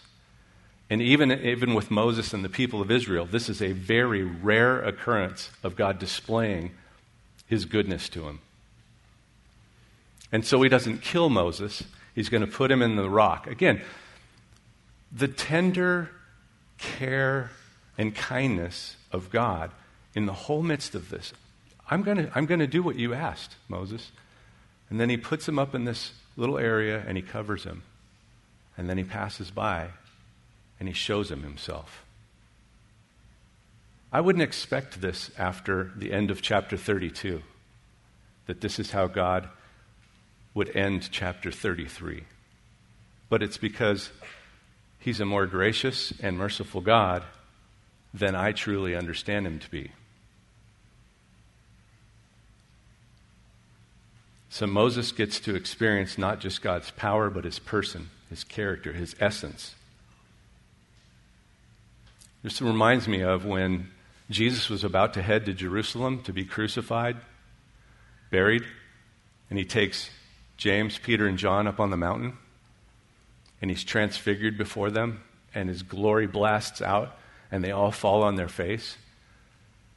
And 0.90 1.04
even, 1.04 1.32
even 1.32 1.76
with 1.76 1.92
Moses 1.92 2.34
and 2.34 2.44
the 2.44 2.50
people 2.50 2.82
of 2.82 2.90
Israel, 2.90 3.28
this 3.28 3.48
is 3.48 3.62
a 3.62 3.74
very 3.74 4.24
rare 4.24 4.82
occurrence 4.82 5.52
of 5.62 5.76
God 5.76 6.00
displaying 6.00 6.72
His 7.46 7.66
goodness 7.66 8.10
to 8.10 8.28
him. 8.28 8.40
And 10.32 10.44
so 10.44 10.64
He 10.64 10.70
doesn't 10.70 11.04
kill 11.04 11.30
Moses, 11.30 11.84
He's 12.16 12.30
going 12.30 12.42
to 12.42 12.52
put 12.52 12.72
him 12.72 12.82
in 12.82 12.96
the 12.96 13.08
rock. 13.08 13.46
Again, 13.46 13.84
the 15.12 15.28
tender 15.28 16.12
care 16.78 17.52
and 17.98 18.16
kindness 18.16 18.96
of 19.12 19.30
God 19.30 19.72
in 20.16 20.26
the 20.26 20.34
whole 20.34 20.62
midst 20.62 20.96
of 20.96 21.10
this. 21.10 21.34
I'm 21.90 22.04
going 22.04 22.18
to 22.18 22.32
I'm 22.36 22.48
to 22.48 22.68
do 22.68 22.84
what 22.84 22.96
you 22.96 23.14
asked, 23.14 23.56
Moses. 23.68 24.12
And 24.90 25.00
then 25.00 25.10
he 25.10 25.18
puts 25.18 25.48
him 25.48 25.60
up 25.60 25.76
in 25.76 25.86
this 25.86 26.14
little 26.36 26.58
area 26.58 27.04
and 27.08 27.18
he 27.18 27.22
covers 27.22 27.64
him. 27.64 27.84
And 28.78 28.90
then 28.90 28.98
he 28.98 29.04
passes 29.04 29.52
by 29.52 29.90
and 30.80 30.88
he 30.88 30.94
shows 30.94 31.30
him 31.30 31.44
himself. 31.44 32.06
I 34.12 34.22
wouldn't 34.22 34.44
expect 34.44 35.02
this 35.02 35.30
after 35.38 35.92
the 35.96 36.12
end 36.12 36.32
of 36.32 36.42
chapter 36.42 36.78
32, 36.78 37.44
that 38.48 38.62
this 38.62 38.80
is 38.80 38.92
how 38.92 39.06
God 39.06 39.50
would 40.56 40.76
end 40.76 41.10
chapter 41.12 41.52
33. 41.52 42.24
But 43.30 43.44
it's 43.44 43.58
because 43.58 44.10
he's 45.00 45.20
a 45.20 45.26
more 45.26 45.46
gracious 45.46 46.14
and 46.22 46.38
merciful 46.38 46.82
God 46.82 47.24
than 48.14 48.36
I 48.36 48.52
truly 48.52 48.96
understand 48.96 49.48
him 49.48 49.60
to 49.60 49.70
be. 49.70 49.92
So 54.50 54.66
Moses 54.66 55.12
gets 55.12 55.40
to 55.42 55.56
experience 55.56 56.18
not 56.18 56.40
just 56.40 56.62
God's 56.62 56.92
power, 56.92 57.30
but 57.30 57.46
his 57.46 57.60
person, 57.60 58.10
his 58.30 58.44
character, 58.44 58.94
his 58.94 59.16
essence. 59.20 59.76
This 62.42 62.62
reminds 62.62 63.08
me 63.08 63.22
of 63.22 63.46
when 63.46 63.92
Jesus 64.30 64.70
was 64.70 64.84
about 64.84 65.14
to 65.16 65.22
head 65.22 65.46
to 65.46 65.54
Jerusalem 65.54 66.24
to 66.24 66.34
be 66.34 66.46
crucified, 66.46 67.18
buried, 68.32 68.64
and 69.50 69.60
he 69.60 69.66
takes 69.66 70.10
James, 70.58 70.98
Peter, 70.98 71.28
and 71.28 71.38
John 71.38 71.68
up 71.68 71.80
on 71.80 71.90
the 71.90 71.98
mountain, 71.98 72.38
and 73.62 73.70
he's 73.70 73.84
transfigured 73.84 74.58
before 74.58 74.90
them, 74.92 75.24
and 75.54 75.70
his 75.70 75.84
glory 75.84 76.28
blasts 76.28 76.82
out 76.82 77.18
and 77.52 77.64
they 77.64 77.72
all 77.72 77.92
fall 77.92 78.24
on 78.24 78.36
their 78.36 78.48
face. 78.48 78.98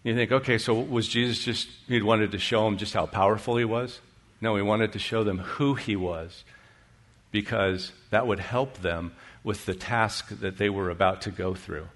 You 0.02 0.14
think, 0.14 0.32
okay, 0.32 0.58
so 0.58 0.74
was 0.74 1.06
Jesus 1.06 1.44
just, 1.44 1.68
he 1.86 2.02
wanted 2.02 2.32
to 2.32 2.38
show 2.38 2.64
them 2.64 2.76
just 2.76 2.94
how 2.94 3.06
powerful 3.06 3.56
he 3.56 3.64
was? 3.64 4.00
No, 4.40 4.56
he 4.56 4.62
wanted 4.62 4.92
to 4.92 4.98
show 4.98 5.22
them 5.22 5.38
who 5.38 5.74
he 5.74 5.94
was 5.94 6.44
because 7.30 7.92
that 8.10 8.26
would 8.26 8.40
help 8.40 8.78
them 8.78 9.12
with 9.44 9.64
the 9.66 9.74
task 9.74 10.28
that 10.40 10.58
they 10.58 10.68
were 10.68 10.90
about 10.90 11.22
to 11.22 11.30
go 11.30 11.54
through. 11.54 11.86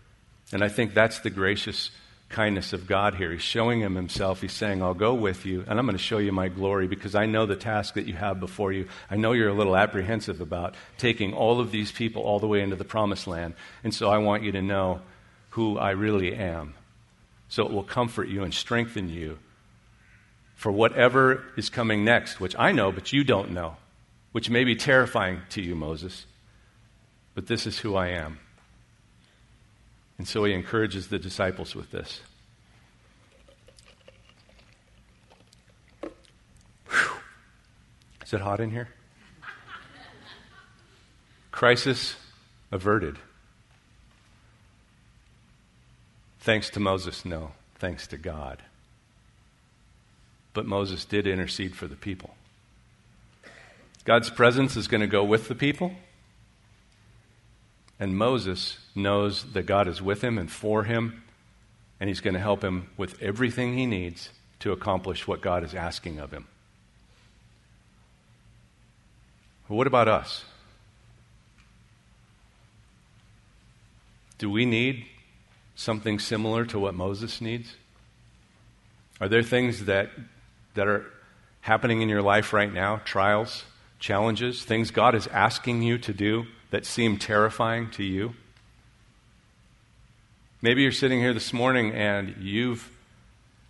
And 0.53 0.63
I 0.63 0.69
think 0.69 0.95
that's 0.95 1.21
the 1.21 1.31
gracious 1.31 1.91
kindness 2.37 2.75
of 2.75 2.87
God 2.87 3.15
here. 3.15 3.33
He's 3.33 3.41
showing 3.41 3.81
him 3.81 3.95
himself. 3.95 4.43
He's 4.43 4.53
saying, 4.53 4.83
I'll 4.83 4.93
go 4.93 5.15
with 5.15 5.47
you, 5.47 5.65
and 5.67 5.79
I'm 5.79 5.87
going 5.87 5.97
to 5.97 6.03
show 6.03 6.19
you 6.19 6.33
my 6.33 6.49
glory 6.49 6.87
because 6.87 7.15
I 7.15 7.25
know 7.25 7.47
the 7.47 7.57
task 7.57 7.95
that 7.95 8.05
you 8.05 8.13
have 8.13 8.41
before 8.41 8.73
you. 8.73 8.89
I 9.11 9.17
know 9.17 9.33
you're 9.33 9.49
a 9.49 9.55
little 9.55 9.75
apprehensive 9.75 10.43
about 10.43 10.75
taking 10.99 11.33
all 11.33 11.61
of 11.61 11.71
these 11.71 11.91
people 11.91 12.23
all 12.23 12.39
the 12.39 12.47
way 12.47 12.61
into 12.61 12.77
the 12.77 12.85
promised 12.85 13.27
land. 13.27 13.55
And 13.83 13.95
so 13.95 14.11
I 14.11 14.19
want 14.19 14.43
you 14.43 14.53
to 14.53 14.61
know 14.61 15.01
who 15.49 15.79
I 15.79 15.93
really 15.93 16.35
am. 16.35 16.75
So 17.49 17.65
it 17.65 17.73
will 17.73 17.83
comfort 17.83 18.29
you 18.29 18.45
and 18.45 18.53
strengthen 18.53 19.09
you 19.09 19.39
for 20.57 20.71
whatever 20.71 21.43
is 21.57 21.71
coming 21.71 22.05
next, 22.05 22.39
which 22.39 22.55
I 22.59 22.71
know, 22.71 22.93
but 22.93 23.15
you 23.15 23.25
don't 23.25 23.53
know, 23.53 23.77
which 24.33 24.51
may 24.51 24.65
be 24.65 24.77
terrifying 24.77 25.41
to 25.51 25.63
you, 25.63 25.75
Moses. 25.75 26.27
But 27.35 27.47
this 27.47 27.67
is 27.67 27.79
who 27.79 27.97
I 27.97 28.09
am. 28.09 28.41
And 30.19 30.27
so 30.27 30.45
he 30.45 30.53
encourages 30.53 31.09
the 31.09 31.19
disciples 31.19 31.75
with 31.75 31.91
this. 31.91 32.21
Whew. 36.91 37.21
Is 38.25 38.33
it 38.33 38.41
hot 38.41 38.61
in 38.61 38.71
here? 38.71 38.89
Crisis 41.53 42.17
averted. 42.71 43.19
Thanks 46.41 46.71
to 46.71 46.81
Moses? 46.81 47.25
No. 47.25 47.53
Thanks 47.77 48.07
to 48.09 48.17
God. 48.17 48.63
But 50.55 50.65
Moses 50.65 51.05
did 51.05 51.27
intercede 51.27 51.75
for 51.75 51.87
the 51.87 51.97
people. 51.97 52.35
God's 54.05 54.31
presence 54.31 54.77
is 54.77 54.87
going 54.87 55.01
to 55.01 55.07
go 55.07 55.25
with 55.25 55.49
the 55.49 55.55
people. 55.55 55.93
And 57.99 58.17
Moses 58.17 58.79
knows 58.95 59.53
that 59.53 59.65
God 59.65 59.89
is 59.89 60.03
with 60.03 60.23
him 60.23 60.39
and 60.39 60.51
for 60.51 60.85
him, 60.85 61.23
and 61.99 62.09
he's 62.09 62.21
going 62.21 62.35
to 62.35 62.41
help 62.41 62.63
him 62.63 62.91
with 62.97 63.21
everything 63.23 63.75
he 63.75 63.87
needs 63.87 64.31
to 64.61 64.73
accomplish 64.73 65.27
what 65.27 65.41
God 65.41 65.65
is 65.65 65.75
asking 65.75 66.19
of 66.19 66.31
him. 66.31 66.47
what 69.69 69.87
about 69.89 70.07
us? 70.07 70.45
Do 74.39 74.49
we 74.49 74.65
need 74.65 75.07
something 75.75 76.19
similar 76.19 76.65
to 76.67 76.79
what 76.79 76.95
Moses 76.95 77.41
needs? 77.41 77.75
Are 79.21 79.29
there 79.29 79.43
things 79.43 79.87
that, 79.87 80.11
that 80.75 80.87
are 80.87 81.07
happening 81.63 82.01
in 82.01 82.09
your 82.09 82.23
life 82.23 82.53
right 82.53 82.73
now, 82.73 83.01
trials, 83.05 83.65
challenges, 83.99 84.63
things 84.63 84.91
God 84.91 85.15
is 85.15 85.27
asking 85.29 85.83
you 85.83 85.99
to 85.99 86.13
do 86.13 86.47
that 86.71 86.87
seem 86.87 87.19
terrifying 87.19 87.91
to 87.93 88.05
you? 88.05 88.35
Maybe 90.63 90.83
you're 90.83 90.93
sitting 90.93 91.21
here 91.21 91.35
this 91.35 91.53
morning 91.53 91.93
and 91.93 92.37
you've 92.41 92.91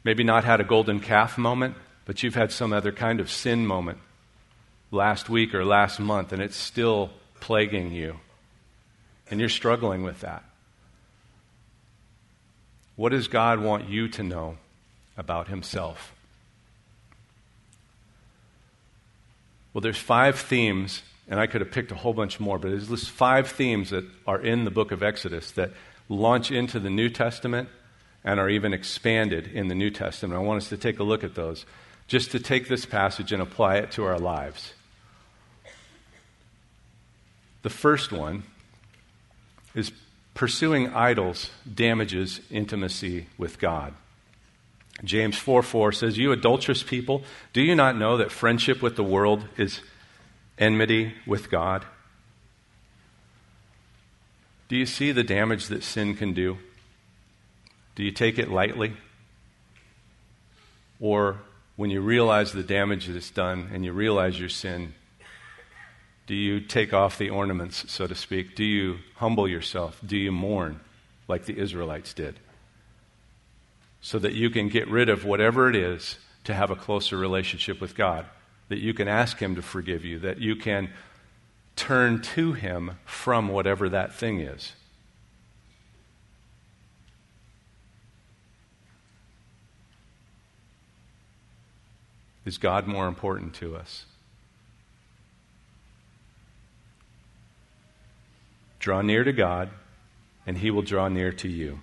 maybe 0.05 0.25
not 0.25 0.45
had 0.45 0.61
a 0.61 0.65
golden 0.65 1.01
calf 1.01 1.37
moment, 1.37 1.75
but 2.05 2.23
you've 2.23 2.37
had 2.37 2.53
some 2.53 2.73
other 2.73 2.93
kind 2.93 3.21
of 3.21 3.31
sin 3.31 3.67
moment 3.67 3.99
last 4.91 5.29
week 5.29 5.55
or 5.55 5.65
last 5.65 5.99
month, 5.99 6.33
and 6.33 6.41
it's 6.41 6.57
still 6.57 7.11
plaguing 7.41 7.93
you. 7.93 8.21
And 9.31 9.41
you're 9.41 9.49
struggling 9.49 10.05
with 10.05 10.21
that. 10.21 10.45
What 12.95 13.11
does 13.11 13.29
God 13.29 13.61
want 13.61 13.89
you 13.89 14.09
to 14.09 14.23
know 14.23 14.57
about 15.19 15.49
Himself? 15.49 16.15
Well, 19.75 19.83
there's 19.83 19.99
five 19.99 20.39
themes 20.39 21.03
And 21.29 21.41
I 21.41 21.47
could 21.47 21.61
have 21.61 21.73
picked 21.73 21.91
a 21.91 21.97
whole 21.97 22.15
bunch 22.15 22.39
more, 22.39 22.59
but 22.59 22.71
there's 22.71 22.89
just 22.89 23.11
five 23.11 23.49
themes 23.49 23.91
that 23.91 24.05
are 24.27 24.41
in 24.41 24.65
the 24.65 24.71
book 24.71 24.93
of 24.93 25.03
Exodus 25.03 25.51
that 25.53 25.73
launch 26.09 26.51
into 26.51 26.79
the 26.79 26.91
New 26.91 27.09
Testament 27.09 27.69
and 28.25 28.39
are 28.39 28.49
even 28.49 28.73
expanded 28.73 29.49
in 29.49 29.69
the 29.69 29.75
New 29.75 29.91
Testament. 29.91 30.39
I 30.39 30.43
want 30.43 30.63
us 30.63 30.69
to 30.69 30.77
take 30.77 30.99
a 30.99 31.05
look 31.05 31.25
at 31.25 31.35
those, 31.35 31.65
just 32.07 32.31
to 32.33 32.41
take 32.41 32.69
this 32.69 32.87
passage 32.87 33.33
and 33.33 33.43
apply 33.43 33.77
it 33.77 33.91
to 33.93 34.05
our 34.05 34.19
lives. 34.19 34.73
The 37.63 37.71
first 37.71 38.13
one 38.13 38.45
is 39.75 39.91
pursuing 40.35 40.95
idols 40.95 41.51
damages 41.73 42.41
intimacy 42.51 43.27
with 43.39 43.59
God. 43.59 43.95
James 45.05 45.37
4 45.37 45.63
4 45.63 45.93
says, 45.93 46.17
You 46.17 46.33
adulterous 46.33 46.83
people, 46.83 47.23
do 47.53 47.61
you 47.61 47.75
not 47.75 47.97
know 47.97 48.17
that 48.17 48.31
friendship 48.31 48.83
with 48.83 48.97
the 48.97 49.05
world 49.05 49.45
is 49.57 49.81
enmity 50.59 51.15
with 51.27 51.51
God? 51.51 51.85
Do 54.69 54.77
you 54.77 54.87
see 54.87 55.13
the 55.13 55.25
damage 55.25 55.69
that 55.69 55.83
sin 55.83 56.17
can 56.17 56.33
do? 56.33 56.59
Do 57.95 58.03
you 58.03 58.11
take 58.11 58.39
it 58.39 58.51
lightly? 58.51 58.95
Or 60.99 61.39
when 61.77 61.91
you 61.91 62.01
realize 62.01 62.53
the 62.53 62.63
damage 62.63 63.07
that 63.07 63.17
it's 63.17 63.31
done 63.31 63.71
and 63.73 63.85
you 63.85 63.93
realize 63.93 64.41
your 64.41 64.49
sin, 64.49 64.95
do 66.27 66.35
you 66.35 66.61
take 66.61 66.93
off 66.93 67.19
the 67.19 67.31
ornaments, 67.31 67.91
so 67.93 68.07
to 68.07 68.15
speak? 68.15 68.57
Do 68.57 68.65
you 68.65 68.99
humble 69.17 69.47
yourself? 69.47 70.01
Do 70.05 70.17
you 70.17 70.33
mourn 70.33 70.81
like 71.29 71.45
the 71.45 71.59
Israelites 71.59 72.13
did? 72.13 72.41
So 74.01 74.19
that 74.19 74.33
you 74.33 74.51
can 74.51 74.69
get 74.69 74.89
rid 74.89 75.09
of 75.09 75.25
whatever 75.25 75.69
it 75.69 75.77
is 75.77 76.19
to 76.45 76.55
have 76.55 76.71
a 76.71 76.77
closer 76.77 77.17
relationship 77.17 77.81
with 77.81 77.95
God, 77.95 78.27
that 78.69 78.79
you 78.79 78.95
can 78.95 79.09
ask 79.09 79.39
Him 79.39 79.55
to 79.55 79.63
forgive 79.63 80.05
you, 80.05 80.19
that 80.21 80.39
you 80.39 80.57
can 80.57 80.91
turn 81.77 82.21
to 82.21 82.53
Him 82.53 82.99
from 83.05 83.49
whatever 83.49 83.89
that 83.89 84.15
thing 84.15 84.41
is. 84.41 84.73
Is 92.45 92.59
God 92.59 92.87
more 92.87 93.09
important 93.09 93.55
to 93.55 93.77
us? 93.77 94.05
Draw 98.79 99.03
near 99.03 99.25
to 99.25 99.33
God, 99.33 99.71
and 100.47 100.59
he 100.59 100.71
will 100.71 100.83
draw 100.83 101.09
near 101.09 101.33
to 101.33 101.49
you. 101.49 101.81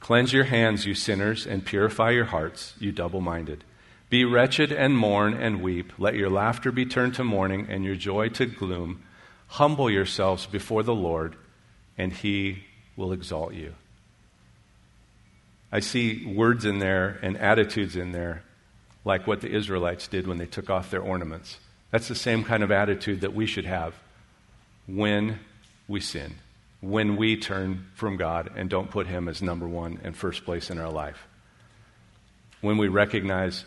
Cleanse 0.00 0.32
your 0.32 0.44
hands, 0.44 0.86
you 0.86 0.94
sinners, 0.94 1.46
and 1.46 1.66
purify 1.66 2.12
your 2.12 2.24
hearts, 2.24 2.72
you 2.78 2.92
double 2.92 3.20
minded. 3.20 3.62
Be 4.08 4.24
wretched 4.24 4.72
and 4.72 4.96
mourn 4.96 5.34
and 5.34 5.62
weep. 5.62 5.92
Let 5.98 6.14
your 6.14 6.30
laughter 6.30 6.70
be 6.70 6.86
turned 6.86 7.14
to 7.14 7.24
mourning 7.24 7.66
and 7.68 7.84
your 7.84 7.96
joy 7.96 8.28
to 8.30 8.46
gloom. 8.46 9.02
Humble 9.48 9.90
yourselves 9.90 10.46
before 10.46 10.82
the 10.82 10.94
Lord, 10.94 11.36
and 11.98 12.12
he 12.12 12.64
will 12.96 13.12
exalt 13.12 13.54
you. 13.54 13.74
I 15.72 15.80
see 15.80 16.24
words 16.24 16.64
in 16.64 16.78
there 16.78 17.18
and 17.22 17.36
attitudes 17.36 17.96
in 17.96 18.12
there 18.12 18.42
like 19.04 19.26
what 19.26 19.40
the 19.40 19.50
Israelites 19.50 20.08
did 20.08 20.26
when 20.26 20.38
they 20.38 20.46
took 20.46 20.70
off 20.70 20.90
their 20.90 21.02
ornaments. 21.02 21.58
That's 21.90 22.08
the 22.08 22.14
same 22.14 22.44
kind 22.44 22.62
of 22.62 22.70
attitude 22.70 23.20
that 23.20 23.34
we 23.34 23.46
should 23.46 23.64
have 23.64 23.94
when 24.86 25.40
we 25.88 26.00
sin 26.00 26.36
when 26.80 27.16
we 27.16 27.36
turn 27.36 27.86
from 27.94 28.16
God 28.16 28.50
and 28.54 28.68
don't 28.68 28.90
put 28.90 29.06
Him 29.06 29.28
as 29.28 29.42
number 29.42 29.66
one 29.66 30.00
and 30.04 30.16
first 30.16 30.44
place 30.44 30.70
in 30.70 30.78
our 30.78 30.90
life. 30.90 31.26
When 32.60 32.78
we 32.78 32.88
recognize, 32.88 33.64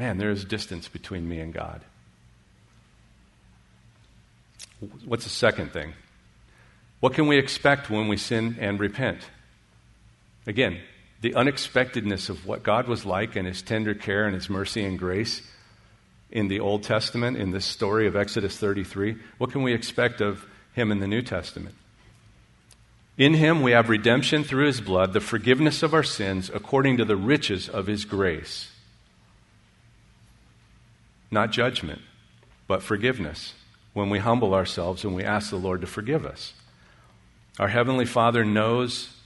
man, 0.00 0.16
there 0.16 0.30
is 0.30 0.46
distance 0.46 0.88
between 0.88 1.28
me 1.28 1.40
and 1.40 1.52
God. 1.52 1.82
What's 5.04 5.24
the 5.24 5.30
second 5.30 5.74
thing? 5.74 5.92
What 7.00 7.12
can 7.12 7.26
we 7.26 7.36
expect 7.36 7.90
when 7.90 8.08
we 8.08 8.16
sin 8.16 8.56
and 8.58 8.80
repent? 8.80 9.18
Again, 10.46 10.80
the 11.20 11.34
unexpectedness 11.34 12.30
of 12.30 12.46
what 12.46 12.62
God 12.62 12.88
was 12.88 13.04
like 13.04 13.36
and 13.36 13.46
His 13.46 13.60
tender 13.60 13.92
care 13.92 14.24
and 14.24 14.34
His 14.34 14.48
mercy 14.48 14.82
and 14.82 14.98
grace 14.98 15.42
in 16.30 16.48
the 16.48 16.60
Old 16.60 16.82
Testament, 16.82 17.36
in 17.36 17.50
this 17.50 17.66
story 17.66 18.06
of 18.06 18.16
Exodus 18.16 18.56
33. 18.56 19.16
What 19.36 19.52
can 19.52 19.62
we 19.62 19.74
expect 19.74 20.22
of 20.22 20.46
Him 20.72 20.90
in 20.90 21.00
the 21.00 21.08
New 21.08 21.20
Testament? 21.20 21.74
In 23.18 23.34
him 23.34 23.60
we 23.60 23.72
have 23.72 23.90
redemption 23.90 24.44
through 24.44 24.64
his 24.64 24.80
blood, 24.80 25.12
the 25.12 25.20
forgiveness 25.20 25.82
of 25.82 25.92
our 25.92 26.02
sins 26.02 26.50
according 26.54 26.96
to 26.96 27.04
the 27.04 27.16
riches 27.16 27.68
of 27.68 27.86
his 27.86 28.06
grace. 28.06 28.69
Not 31.30 31.52
judgment, 31.52 32.00
but 32.66 32.82
forgiveness 32.82 33.54
when 33.92 34.10
we 34.10 34.18
humble 34.18 34.54
ourselves 34.54 35.04
and 35.04 35.14
we 35.14 35.24
ask 35.24 35.50
the 35.50 35.56
Lord 35.56 35.80
to 35.80 35.86
forgive 35.86 36.24
us. 36.24 36.54
Our 37.58 37.68
Heavenly 37.68 38.06
Father 38.06 38.44
knows 38.44 39.16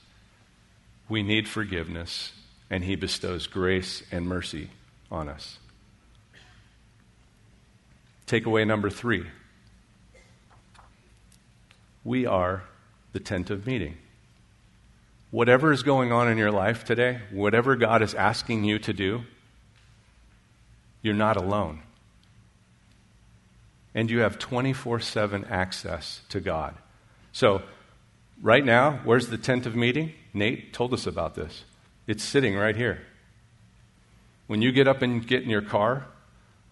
we 1.08 1.22
need 1.22 1.48
forgiveness, 1.48 2.32
and 2.70 2.84
He 2.84 2.96
bestows 2.96 3.46
grace 3.46 4.02
and 4.10 4.26
mercy 4.26 4.70
on 5.10 5.28
us. 5.28 5.58
Takeaway 8.26 8.66
number 8.66 8.90
three 8.90 9.26
we 12.04 12.26
are 12.26 12.64
the 13.12 13.20
tent 13.20 13.48
of 13.48 13.66
meeting. 13.66 13.96
Whatever 15.30 15.72
is 15.72 15.82
going 15.82 16.12
on 16.12 16.28
in 16.28 16.36
your 16.36 16.52
life 16.52 16.84
today, 16.84 17.20
whatever 17.30 17.76
God 17.76 18.02
is 18.02 18.14
asking 18.14 18.64
you 18.64 18.78
to 18.80 18.92
do, 18.92 19.24
you're 21.02 21.14
not 21.14 21.36
alone. 21.36 21.80
And 23.94 24.10
you 24.10 24.20
have 24.20 24.38
24 24.38 25.00
7 25.00 25.44
access 25.44 26.20
to 26.28 26.40
God. 26.40 26.74
So, 27.32 27.62
right 28.42 28.64
now, 28.64 29.00
where's 29.04 29.28
the 29.28 29.38
tent 29.38 29.66
of 29.66 29.76
meeting? 29.76 30.12
Nate 30.32 30.72
told 30.72 30.92
us 30.92 31.06
about 31.06 31.34
this. 31.34 31.64
It's 32.06 32.24
sitting 32.24 32.56
right 32.56 32.76
here. 32.76 33.00
When 34.46 34.60
you 34.62 34.72
get 34.72 34.88
up 34.88 35.02
and 35.02 35.26
get 35.26 35.42
in 35.42 35.50
your 35.50 35.62
car 35.62 36.06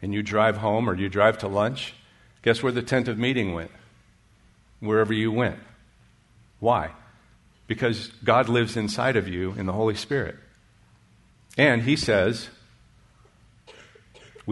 and 0.02 0.12
you 0.12 0.22
drive 0.22 0.58
home 0.58 0.88
or 0.88 0.94
you 0.94 1.08
drive 1.08 1.38
to 1.38 1.48
lunch, 1.48 1.94
guess 2.42 2.62
where 2.62 2.72
the 2.72 2.82
tent 2.82 3.08
of 3.08 3.18
meeting 3.18 3.54
went? 3.54 3.70
Wherever 4.80 5.12
you 5.12 5.30
went. 5.32 5.58
Why? 6.60 6.90
Because 7.66 8.08
God 8.24 8.48
lives 8.48 8.76
inside 8.76 9.16
of 9.16 9.28
you 9.28 9.52
in 9.52 9.66
the 9.66 9.72
Holy 9.72 9.94
Spirit. 9.94 10.36
And 11.56 11.82
he 11.82 11.96
says, 11.96 12.48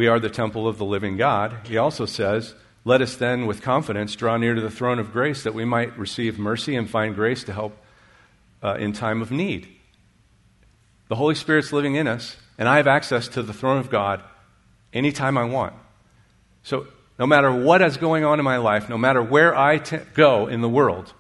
We 0.01 0.07
are 0.07 0.19
the 0.19 0.31
temple 0.31 0.67
of 0.67 0.79
the 0.79 0.87
living 0.87 1.19
God. 1.19 1.55
He 1.67 1.77
also 1.77 2.07
says, 2.07 2.55
Let 2.87 3.03
us 3.03 3.17
then 3.17 3.45
with 3.45 3.61
confidence 3.61 4.17
draw 4.17 4.39
near 4.39 4.55
to 4.55 4.61
the 4.63 4.71
throne 4.71 4.99
of 4.99 5.13
grace 5.13 5.43
that 5.43 5.53
we 5.53 5.67
might 5.67 5.99
receive 5.99 6.39
mercy 6.39 6.75
and 6.75 6.89
find 6.89 7.15
grace 7.15 7.45
to 7.45 7.53
help 7.53 7.77
uh, 8.63 8.77
in 8.81 8.95
time 8.95 9.21
of 9.21 9.31
need. 9.31 9.69
The 11.09 11.17
Holy 11.17 11.35
Spirit's 11.35 11.71
living 11.71 11.97
in 11.97 12.09
us, 12.09 12.39
and 12.57 12.67
I 12.67 12.79
have 12.79 12.87
access 12.87 13.29
to 13.29 13.43
the 13.43 13.53
throne 13.53 13.77
of 13.77 13.91
God 13.91 14.23
anytime 14.95 15.37
I 15.37 15.45
want. 15.45 15.75
So, 16.63 16.87
no 17.19 17.27
matter 17.27 17.53
what 17.53 17.83
is 17.83 17.99
going 17.99 18.25
on 18.25 18.39
in 18.39 18.45
my 18.47 18.57
life, 18.57 18.89
no 18.89 18.97
matter 18.97 19.23
where 19.23 19.55
I 19.55 19.77
t- 19.77 19.99
go 20.15 20.47
in 20.47 20.63
the 20.63 20.69
world, 20.71 21.13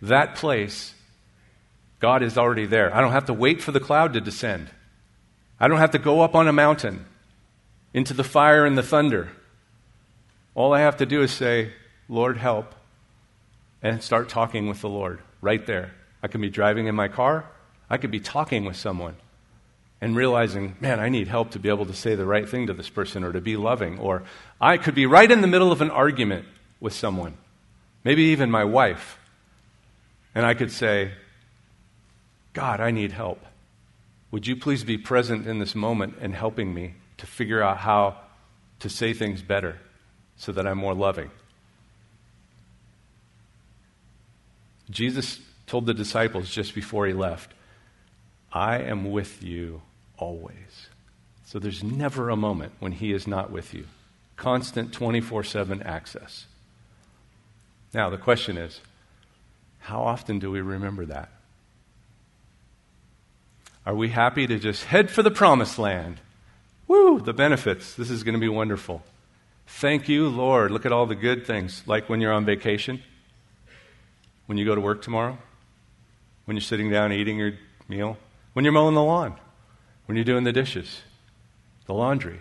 that 0.00 0.34
place, 0.34 0.94
God 2.00 2.22
is 2.22 2.38
already 2.38 2.64
there. 2.64 2.90
I 2.96 3.02
don't 3.02 3.12
have 3.12 3.26
to 3.26 3.34
wait 3.34 3.60
for 3.60 3.70
the 3.70 3.80
cloud 3.80 4.14
to 4.14 4.22
descend. 4.22 4.70
I 5.60 5.68
don't 5.68 5.76
have 5.76 5.90
to 5.90 5.98
go 5.98 6.22
up 6.22 6.34
on 6.34 6.48
a 6.48 6.54
mountain 6.54 7.04
into 7.94 8.14
the 8.14 8.24
fire 8.24 8.64
and 8.64 8.76
the 8.76 8.82
thunder. 8.82 9.30
All 10.54 10.74
I 10.74 10.80
have 10.80 10.96
to 10.98 11.06
do 11.06 11.22
is 11.22 11.32
say, 11.32 11.72
Lord, 12.08 12.36
help, 12.36 12.74
and 13.82 14.02
start 14.02 14.28
talking 14.28 14.68
with 14.68 14.80
the 14.80 14.88
Lord 14.88 15.20
right 15.40 15.64
there. 15.66 15.92
I 16.22 16.28
could 16.28 16.40
be 16.40 16.50
driving 16.50 16.86
in 16.86 16.94
my 16.94 17.08
car, 17.08 17.46
I 17.88 17.96
could 17.96 18.10
be 18.10 18.20
talking 18.20 18.64
with 18.64 18.76
someone 18.76 19.16
and 20.00 20.14
realizing, 20.14 20.76
man, 20.80 21.00
I 21.00 21.08
need 21.08 21.28
help 21.28 21.50
to 21.52 21.58
be 21.58 21.68
able 21.68 21.86
to 21.86 21.94
say 21.94 22.14
the 22.14 22.26
right 22.26 22.48
thing 22.48 22.66
to 22.68 22.72
this 22.72 22.88
person 22.88 23.24
or 23.24 23.32
to 23.32 23.40
be 23.40 23.56
loving. 23.56 23.98
Or 23.98 24.22
I 24.60 24.78
could 24.78 24.94
be 24.94 25.06
right 25.06 25.30
in 25.30 25.40
the 25.40 25.48
middle 25.48 25.72
of 25.72 25.80
an 25.80 25.90
argument 25.90 26.46
with 26.80 26.92
someone, 26.92 27.36
maybe 28.04 28.22
even 28.24 28.50
my 28.50 28.64
wife, 28.64 29.18
and 30.34 30.46
I 30.46 30.54
could 30.54 30.70
say, 30.70 31.12
God, 32.52 32.80
I 32.80 32.90
need 32.90 33.12
help. 33.12 33.44
Would 34.30 34.46
you 34.46 34.54
please 34.56 34.84
be 34.84 34.98
present 34.98 35.46
in 35.46 35.58
this 35.58 35.74
moment 35.74 36.16
and 36.20 36.34
helping 36.34 36.72
me 36.74 36.94
to 37.18 37.26
figure 37.26 37.62
out 37.62 37.78
how 37.78 38.16
to 38.80 38.88
say 38.88 39.12
things 39.12 39.42
better 39.42 39.78
so 40.36 40.52
that 40.52 40.66
I'm 40.66 40.78
more 40.78 40.94
loving? 40.94 41.30
Jesus 44.90 45.40
told 45.66 45.86
the 45.86 45.94
disciples 45.94 46.50
just 46.50 46.74
before 46.74 47.06
he 47.06 47.12
left, 47.12 47.52
I 48.52 48.78
am 48.78 49.10
with 49.10 49.42
you 49.42 49.82
always. 50.16 50.88
So 51.44 51.58
there's 51.58 51.84
never 51.84 52.30
a 52.30 52.36
moment 52.36 52.72
when 52.78 52.92
he 52.92 53.12
is 53.12 53.26
not 53.26 53.50
with 53.50 53.74
you. 53.74 53.86
Constant 54.36 54.92
24 54.92 55.44
7 55.44 55.82
access. 55.82 56.46
Now, 57.92 58.10
the 58.10 58.18
question 58.18 58.56
is 58.56 58.80
how 59.80 60.02
often 60.02 60.38
do 60.38 60.50
we 60.50 60.60
remember 60.60 61.06
that? 61.06 61.30
Are 63.86 63.94
we 63.94 64.10
happy 64.10 64.46
to 64.46 64.58
just 64.58 64.84
head 64.84 65.10
for 65.10 65.22
the 65.22 65.30
promised 65.30 65.78
land? 65.78 66.20
Woo, 66.88 67.20
the 67.20 67.34
benefits. 67.34 67.94
This 67.94 68.10
is 68.10 68.24
going 68.24 68.32
to 68.32 68.40
be 68.40 68.48
wonderful. 68.48 69.02
Thank 69.66 70.08
you, 70.08 70.28
Lord. 70.28 70.70
Look 70.70 70.86
at 70.86 70.92
all 70.92 71.04
the 71.04 71.14
good 71.14 71.46
things, 71.46 71.82
like 71.86 72.08
when 72.08 72.22
you're 72.22 72.32
on 72.32 72.46
vacation, 72.46 73.02
when 74.46 74.56
you 74.56 74.64
go 74.64 74.74
to 74.74 74.80
work 74.80 75.02
tomorrow, 75.02 75.38
when 76.46 76.56
you're 76.56 76.62
sitting 76.62 76.90
down 76.90 77.12
eating 77.12 77.36
your 77.36 77.52
meal, 77.86 78.16
when 78.54 78.64
you're 78.64 78.72
mowing 78.72 78.94
the 78.94 79.02
lawn, 79.02 79.36
when 80.06 80.16
you're 80.16 80.24
doing 80.24 80.44
the 80.44 80.52
dishes, 80.52 81.02
the 81.84 81.92
laundry. 81.92 82.40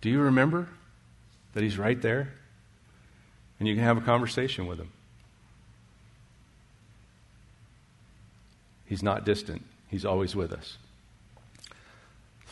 Do 0.00 0.08
you 0.08 0.20
remember 0.20 0.68
that 1.54 1.64
He's 1.64 1.76
right 1.76 2.00
there? 2.00 2.32
And 3.58 3.68
you 3.68 3.74
can 3.74 3.82
have 3.82 3.98
a 3.98 4.00
conversation 4.02 4.66
with 4.66 4.78
Him. 4.78 4.92
He's 8.86 9.02
not 9.02 9.24
distant, 9.24 9.66
He's 9.88 10.04
always 10.04 10.36
with 10.36 10.52
us. 10.52 10.78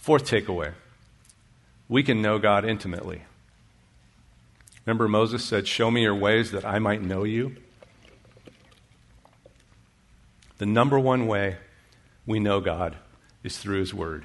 Fourth 0.09 0.25
takeaway 0.25 0.73
we 1.87 2.03
can 2.03 2.23
know 2.23 2.39
God 2.39 2.65
intimately. 2.65 3.25
Remember, 4.87 5.07
Moses 5.07 5.45
said, 5.45 5.69
Show 5.69 5.91
me 5.91 6.01
your 6.01 6.15
ways 6.15 6.51
that 6.53 6.65
I 6.65 6.79
might 6.79 7.03
know 7.03 7.25
you? 7.25 7.57
The 10.57 10.65
number 10.65 10.99
one 10.99 11.27
way 11.27 11.59
we 12.25 12.41
know 12.41 12.59
God 12.63 12.97
is 13.45 13.59
through 13.59 13.81
His 13.81 13.93
Word. 13.93 14.25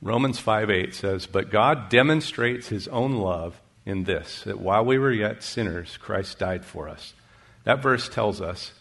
Romans 0.00 0.38
5 0.38 0.70
8 0.70 0.94
says, 0.94 1.26
But 1.26 1.50
God 1.50 1.90
demonstrates 1.90 2.68
His 2.68 2.88
own 2.88 3.18
love 3.18 3.60
in 3.84 4.04
this, 4.04 4.44
that 4.44 4.60
while 4.60 4.82
we 4.82 4.96
were 4.96 5.12
yet 5.12 5.42
sinners, 5.42 5.98
Christ 5.98 6.38
died 6.38 6.64
for 6.64 6.88
us. 6.88 7.12
That 7.64 7.82
verse 7.82 8.08
tells 8.08 8.40
us 8.40 8.72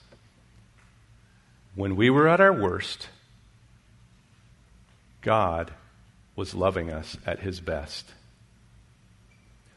when 1.77 1.95
we 1.95 2.09
were 2.09 2.27
at 2.27 2.41
our 2.41 2.51
worst, 2.51 3.07
God 5.21 5.71
was 6.35 6.55
loving 6.55 6.89
us 6.91 7.17
at 7.23 7.39
his 7.39 7.61
best. 7.61 8.13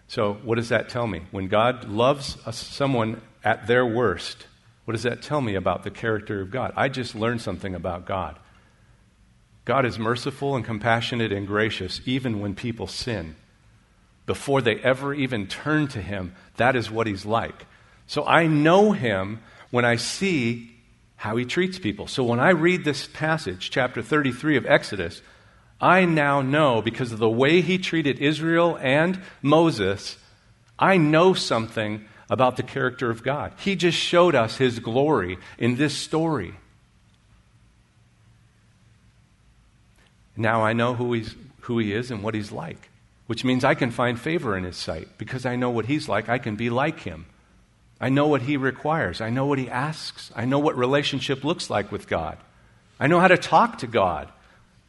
So, 0.09 0.33
what 0.43 0.55
does 0.55 0.71
that 0.71 0.89
tell 0.89 1.07
me? 1.07 1.23
When 1.31 1.49
God 1.49 1.91
loves 1.91 2.39
someone 2.57 3.21
at 3.45 3.67
their 3.67 3.85
worst, 3.85 4.47
what 4.87 4.93
does 4.93 5.03
that 5.03 5.21
tell 5.21 5.43
me 5.43 5.55
about 5.55 5.85
the 5.85 5.91
character 5.91 6.41
of 6.41 6.51
God? 6.51 6.73
I 6.75 6.89
just 6.89 7.15
learned 7.15 7.43
something 7.43 7.75
about 7.75 8.07
God. 8.07 8.39
God 9.67 9.85
is 9.85 9.99
merciful 9.99 10.57
and 10.57 10.65
compassionate 10.65 11.33
and 11.33 11.47
gracious 11.47 12.01
even 12.07 12.41
when 12.41 12.55
people 12.55 12.87
sin. 12.87 13.37
Before 14.25 14.63
they 14.63 14.77
ever 14.77 15.13
even 15.13 15.47
turn 15.47 15.87
to 15.89 16.01
Him, 16.01 16.35
that 16.57 16.77
is 16.77 16.91
what 16.91 17.07
He's 17.07 17.27
like. 17.27 17.67
So 18.07 18.25
I 18.25 18.47
know 18.47 18.93
Him 18.93 19.43
when 19.71 19.85
I 19.85 19.97
see 19.97 20.80
how 21.21 21.37
He 21.37 21.45
treats 21.45 21.79
people. 21.79 22.07
So 22.07 22.25
when 22.25 22.41
I 22.41 22.49
read 22.49 22.83
this 22.83 23.07
passage, 23.07 23.69
chapter 23.71 24.01
33 24.01 24.57
of 24.57 24.65
Exodus, 24.65 25.21
I 25.79 26.07
now 26.07 26.41
know, 26.41 26.81
because 26.81 27.13
of 27.13 27.19
the 27.19 27.29
way 27.29 27.61
he 27.61 27.77
treated 27.77 28.19
Israel 28.21 28.79
and 28.81 29.21
Moses, 29.43 30.17
I 30.79 30.97
know 30.97 31.35
something 31.35 32.07
about 32.31 32.57
the 32.57 32.63
character 32.63 33.11
of 33.11 33.23
God. 33.23 33.53
He 33.59 33.77
just 33.77 33.99
showed 33.99 34.35
us 34.35 34.57
his 34.57 34.79
glory 34.79 35.37
in 35.59 35.77
this 35.77 35.95
story. 35.95 36.55
Now 40.39 40.63
I 40.63 40.73
know 40.73 40.95
who, 40.95 41.13
he's, 41.13 41.35
who 41.61 41.79
he 41.79 41.93
is 41.93 42.11
and 42.11 42.23
what 42.23 42.35
he's 42.35 42.51
like, 42.51 42.89
which 43.27 43.45
means 43.45 43.63
I 43.63 43.75
can 43.75 43.91
find 43.91 44.19
favor 44.19 44.57
in 44.57 44.65
his 44.65 44.79
sight. 44.79 45.19
Because 45.19 45.45
I 45.45 45.57
know 45.57 45.69
what 45.69 45.85
he's 45.85 46.09
like, 46.09 46.31
I 46.31 46.39
can 46.39 46.57
be 46.57 46.71
like 46.71 47.01
him. 47.01 47.27
I 48.01 48.09
know 48.09 48.27
what 48.27 48.43
he 48.43 48.57
requires. 48.57 49.21
I 49.21 49.31
know 49.31 49.47
what 49.47 49.59
he 49.59 49.69
asks. 49.69 50.33
I 50.35 50.47
know 50.47 50.59
what 50.59 50.77
relationship 50.77 51.45
looks 51.45 51.69
like 51.69 51.93
with 51.93 52.09
God. 52.09 52.39
I 52.99 53.07
know 53.07 53.21
how 53.21 53.29
to 53.29 53.37
talk 53.37 53.79
to 53.79 53.87
God. 53.87 54.29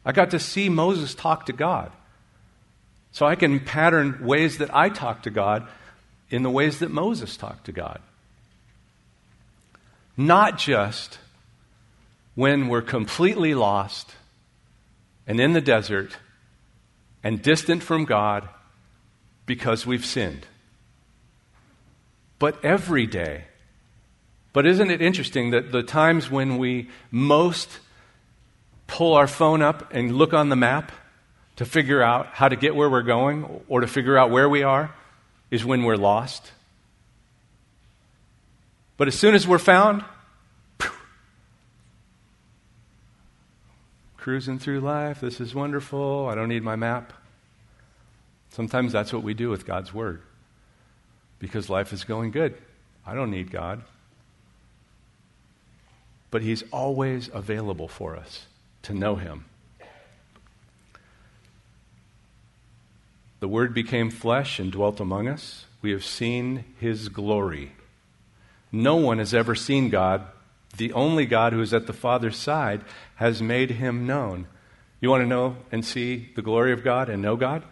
I 0.04 0.12
got 0.12 0.30
to 0.30 0.38
see 0.38 0.68
Moses 0.68 1.14
talk 1.14 1.46
to 1.46 1.52
God. 1.52 1.92
So 3.12 3.26
I 3.26 3.34
can 3.34 3.60
pattern 3.60 4.24
ways 4.24 4.58
that 4.58 4.74
I 4.74 4.88
talk 4.88 5.24
to 5.24 5.30
God 5.30 5.68
in 6.30 6.42
the 6.42 6.50
ways 6.50 6.78
that 6.78 6.90
Moses 6.90 7.36
talked 7.36 7.66
to 7.66 7.72
God. 7.72 8.00
Not 10.16 10.58
just 10.58 11.18
when 12.34 12.68
we're 12.68 12.82
completely 12.82 13.54
lost 13.54 14.14
and 15.26 15.38
in 15.38 15.52
the 15.52 15.60
desert 15.60 16.16
and 17.22 17.42
distant 17.42 17.82
from 17.82 18.06
God 18.06 18.48
because 19.44 19.86
we've 19.86 20.04
sinned, 20.04 20.46
but 22.42 22.64
every 22.64 23.06
day. 23.06 23.44
But 24.52 24.66
isn't 24.66 24.90
it 24.90 25.00
interesting 25.00 25.52
that 25.52 25.70
the 25.70 25.84
times 25.84 26.28
when 26.28 26.58
we 26.58 26.88
most 27.12 27.78
pull 28.88 29.14
our 29.14 29.28
phone 29.28 29.62
up 29.62 29.94
and 29.94 30.16
look 30.16 30.34
on 30.34 30.48
the 30.48 30.56
map 30.56 30.90
to 31.54 31.64
figure 31.64 32.02
out 32.02 32.26
how 32.32 32.48
to 32.48 32.56
get 32.56 32.74
where 32.74 32.90
we're 32.90 33.02
going 33.02 33.62
or 33.68 33.80
to 33.80 33.86
figure 33.86 34.18
out 34.18 34.32
where 34.32 34.48
we 34.48 34.64
are 34.64 34.92
is 35.52 35.64
when 35.64 35.84
we're 35.84 35.94
lost. 35.94 36.50
But 38.96 39.06
as 39.06 39.14
soon 39.14 39.36
as 39.36 39.46
we're 39.46 39.58
found, 39.58 40.02
cruising 44.16 44.58
through 44.58 44.80
life, 44.80 45.20
this 45.20 45.40
is 45.40 45.54
wonderful, 45.54 46.26
I 46.28 46.34
don't 46.34 46.48
need 46.48 46.64
my 46.64 46.74
map. 46.74 47.12
Sometimes 48.50 48.90
that's 48.90 49.12
what 49.12 49.22
we 49.22 49.32
do 49.32 49.48
with 49.48 49.64
God's 49.64 49.94
Word 49.94 50.22
because 51.42 51.68
life 51.68 51.92
is 51.92 52.04
going 52.04 52.30
good. 52.30 52.54
I 53.04 53.14
don't 53.14 53.32
need 53.32 53.50
God. 53.50 53.82
But 56.30 56.40
He's 56.40 56.62
always 56.70 57.28
available 57.34 57.88
for 57.88 58.16
us 58.16 58.46
to 58.82 58.94
know 58.94 59.16
him. 59.16 59.44
The 63.40 63.48
Word 63.48 63.74
became 63.74 64.08
flesh 64.08 64.60
and 64.60 64.70
dwelt 64.70 65.00
among 65.00 65.26
us. 65.26 65.66
We 65.82 65.90
have 65.90 66.04
seen 66.04 66.64
his 66.78 67.08
glory. 67.08 67.72
No 68.70 68.94
one 68.94 69.18
has 69.18 69.34
ever 69.34 69.56
seen 69.56 69.90
God. 69.90 70.22
The 70.76 70.92
only 70.92 71.26
God 71.26 71.52
who 71.52 71.60
is 71.60 71.74
at 71.74 71.88
the 71.88 71.92
Father's 71.92 72.36
side 72.36 72.82
has 73.16 73.42
made 73.42 73.72
him 73.72 74.06
known. 74.06 74.46
You 75.00 75.10
want 75.10 75.22
to 75.22 75.28
know 75.28 75.56
and 75.72 75.84
see 75.84 76.30
the 76.36 76.42
glory 76.42 76.72
of 76.72 76.84
God 76.84 77.08
and 77.08 77.20
know 77.20 77.34
God? 77.34 77.64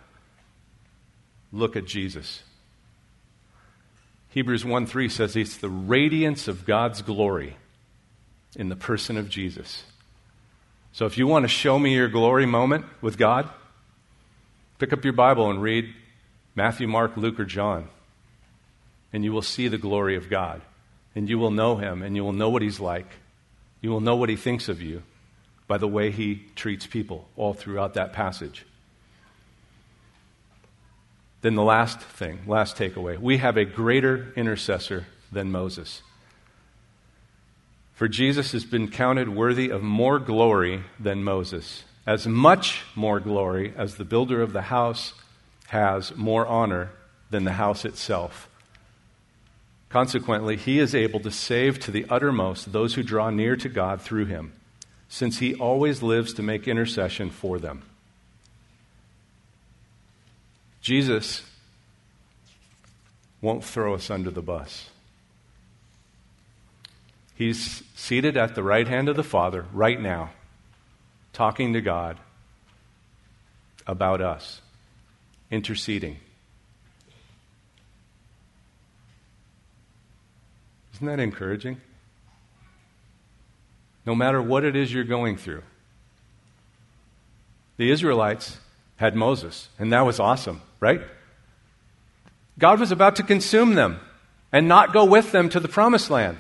Look 1.53 1.77
at 1.77 1.85
Jesus. 1.85 2.43
Hebrews 4.31 4.65
1 4.65 4.87
3 4.87 5.09
says 5.09 5.37
it's 5.37 5.57
the 5.57 5.69
radiance 5.69 6.47
of 6.49 6.65
God's 6.65 7.03
glory 7.03 7.57
in 8.57 8.69
the 8.69 8.77
person 8.77 9.17
of 9.17 9.29
Jesus. 9.29 9.85
So 10.93 11.07
if 11.07 11.19
you 11.19 11.27
want 11.27 11.45
to 11.45 11.49
show 11.49 11.79
me 11.79 11.95
your 11.95 12.09
glory 12.09 12.47
moment 12.47 12.85
with 13.01 13.19
God, 13.19 13.49
pick 14.79 14.93
up 14.93 15.05
your 15.05 15.13
Bible 15.13 15.51
and 15.51 15.61
read 15.61 15.93
Matthew, 16.55 16.89
Mark, 16.89 17.17
Luke, 17.17 17.39
or 17.39 17.45
John. 17.45 17.89
And 19.13 19.25
you 19.25 19.33
will 19.33 19.43
see 19.43 19.69
the 19.69 19.79
glory 19.79 20.17
of 20.17 20.31
God. 20.31 20.63
And 21.15 21.29
you 21.29 21.39
will 21.39 21.51
know 21.51 21.77
him, 21.77 22.03
and 22.03 22.15
you 22.15 22.23
will 22.23 22.33
know 22.33 22.51
what 22.51 22.63
he's 22.63 22.79
like. 22.79 23.09
You 23.81 23.91
will 23.91 24.01
know 24.01 24.15
what 24.15 24.29
he 24.29 24.37
thinks 24.37 24.69
of 24.69 24.81
you 24.81 25.03
by 25.67 25.79
the 25.79 25.89
way 25.89 26.11
he 26.13 26.45
treats 26.55 26.87
people 26.87 27.29
all 27.37 27.53
throughout 27.53 27.95
that 27.95 28.13
passage. 28.13 28.65
Then 31.43 31.55
the 31.55 31.63
last 31.63 32.01
thing, 32.01 32.41
last 32.47 32.77
takeaway 32.77 33.19
we 33.19 33.39
have 33.39 33.57
a 33.57 33.65
greater 33.65 34.33
intercessor 34.37 35.07
than 35.33 35.51
Moses. 35.51 36.03
For 37.95 38.09
Jesus 38.09 38.53
has 38.53 38.65
been 38.65 38.89
counted 38.89 39.29
worthy 39.29 39.69
of 39.71 39.83
more 39.83 40.19
glory 40.19 40.85
than 40.99 41.23
Moses, 41.23 41.85
as 42.07 42.27
much 42.27 42.83
more 42.95 43.21
glory 43.21 43.75
as 43.77 43.97
the 43.97 44.05
builder 44.05 44.41
of 44.41 44.53
the 44.53 44.63
house 44.63 45.13
has 45.69 46.17
more 46.17 46.47
honor 46.47 46.91
than 47.31 47.45
the 47.45 47.53
house 47.53 47.85
itself. 47.85 48.49
Consequently, 49.91 50.57
he 50.57 50.79
is 50.79 50.95
able 50.95 51.21
to 51.21 51.31
save 51.31 51.79
to 51.81 51.91
the 51.91 52.07
uttermost 52.09 52.73
those 52.73 52.95
who 52.95 53.03
draw 53.03 53.29
near 53.29 53.57
to 53.57 53.69
God 53.69 54.01
through 54.01 54.27
him, 54.27 54.53
since 55.09 55.39
he 55.39 55.55
always 55.55 56.03
lives 56.03 56.33
to 56.35 56.43
make 56.43 56.69
intercession 56.69 57.29
for 57.29 57.59
them. 57.59 57.83
Jesus 60.81 61.43
won't 63.41 63.65
throw 63.65 63.95
us 63.95 64.11
under 64.11 64.31
the 64.31 64.43
bus. 64.43 64.91
He's 67.35 67.83
seated 67.95 68.37
at 68.37 68.55
the 68.55 68.63
right 68.63 68.87
hand 68.87 69.09
of 69.09 69.17
the 69.17 69.23
Father 69.23 69.65
right 69.73 70.01
now, 70.01 70.31
talking 71.33 71.73
to 71.73 71.81
God 71.81 72.19
about 73.87 74.21
us, 74.21 74.61
interceding. 75.51 76.19
Isn't 80.95 81.07
that 81.07 81.21
encouraging? 81.21 81.81
No 84.05 84.15
matter 84.15 84.43
what 84.43 84.65
it 84.65 84.77
is 84.77 84.93
you're 84.93 85.05
going 85.05 85.39
through. 85.39 85.63
The 87.79 87.91
Israelites 87.91 88.59
had 89.01 89.17
Moses, 89.17 89.71
and 89.79 89.95
that 89.95 90.03
was 90.03 90.21
awesome, 90.21 90.61
right? 90.79 91.01
God 92.59 92.79
was 92.79 92.93
about 92.93 93.17
to 93.17 93.23
consume 93.23 93.75
them 93.75 93.99
and 94.53 94.69
not 94.69 94.93
go 94.93 95.07
with 95.07 95.33
them 95.33 95.49
to 95.49 95.59
the 95.59 95.69
promised 95.69 96.11
land. 96.11 96.37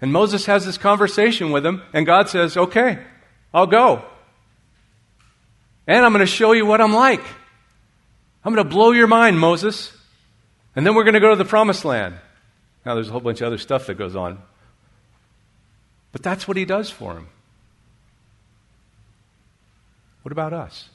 And 0.00 0.12
Moses 0.12 0.46
has 0.46 0.64
this 0.64 0.78
conversation 0.78 1.50
with 1.50 1.66
him, 1.66 1.82
and 1.92 2.06
God 2.06 2.28
says, 2.28 2.56
Okay, 2.56 3.00
I'll 3.52 3.66
go. 3.66 4.04
And 5.88 6.04
I'm 6.04 6.12
going 6.12 6.20
to 6.20 6.26
show 6.26 6.52
you 6.52 6.64
what 6.64 6.80
I'm 6.80 6.94
like. 6.94 7.24
I'm 8.44 8.54
going 8.54 8.64
to 8.64 8.72
blow 8.72 8.92
your 8.92 9.08
mind, 9.08 9.40
Moses. 9.40 9.92
And 10.76 10.86
then 10.86 10.94
we're 10.94 11.02
going 11.02 11.14
to 11.14 11.20
go 11.20 11.30
to 11.30 11.36
the 11.36 11.44
promised 11.44 11.84
land. 11.84 12.14
Now, 12.86 12.94
there's 12.94 13.08
a 13.08 13.10
whole 13.10 13.20
bunch 13.20 13.40
of 13.40 13.48
other 13.48 13.58
stuff 13.58 13.88
that 13.88 13.94
goes 13.94 14.14
on. 14.14 14.40
But 16.12 16.22
that's 16.22 16.46
what 16.46 16.56
he 16.56 16.64
does 16.64 16.88
for 16.88 17.14
him. 17.14 17.26
What 20.22 20.30
about 20.30 20.52
us? 20.52 20.88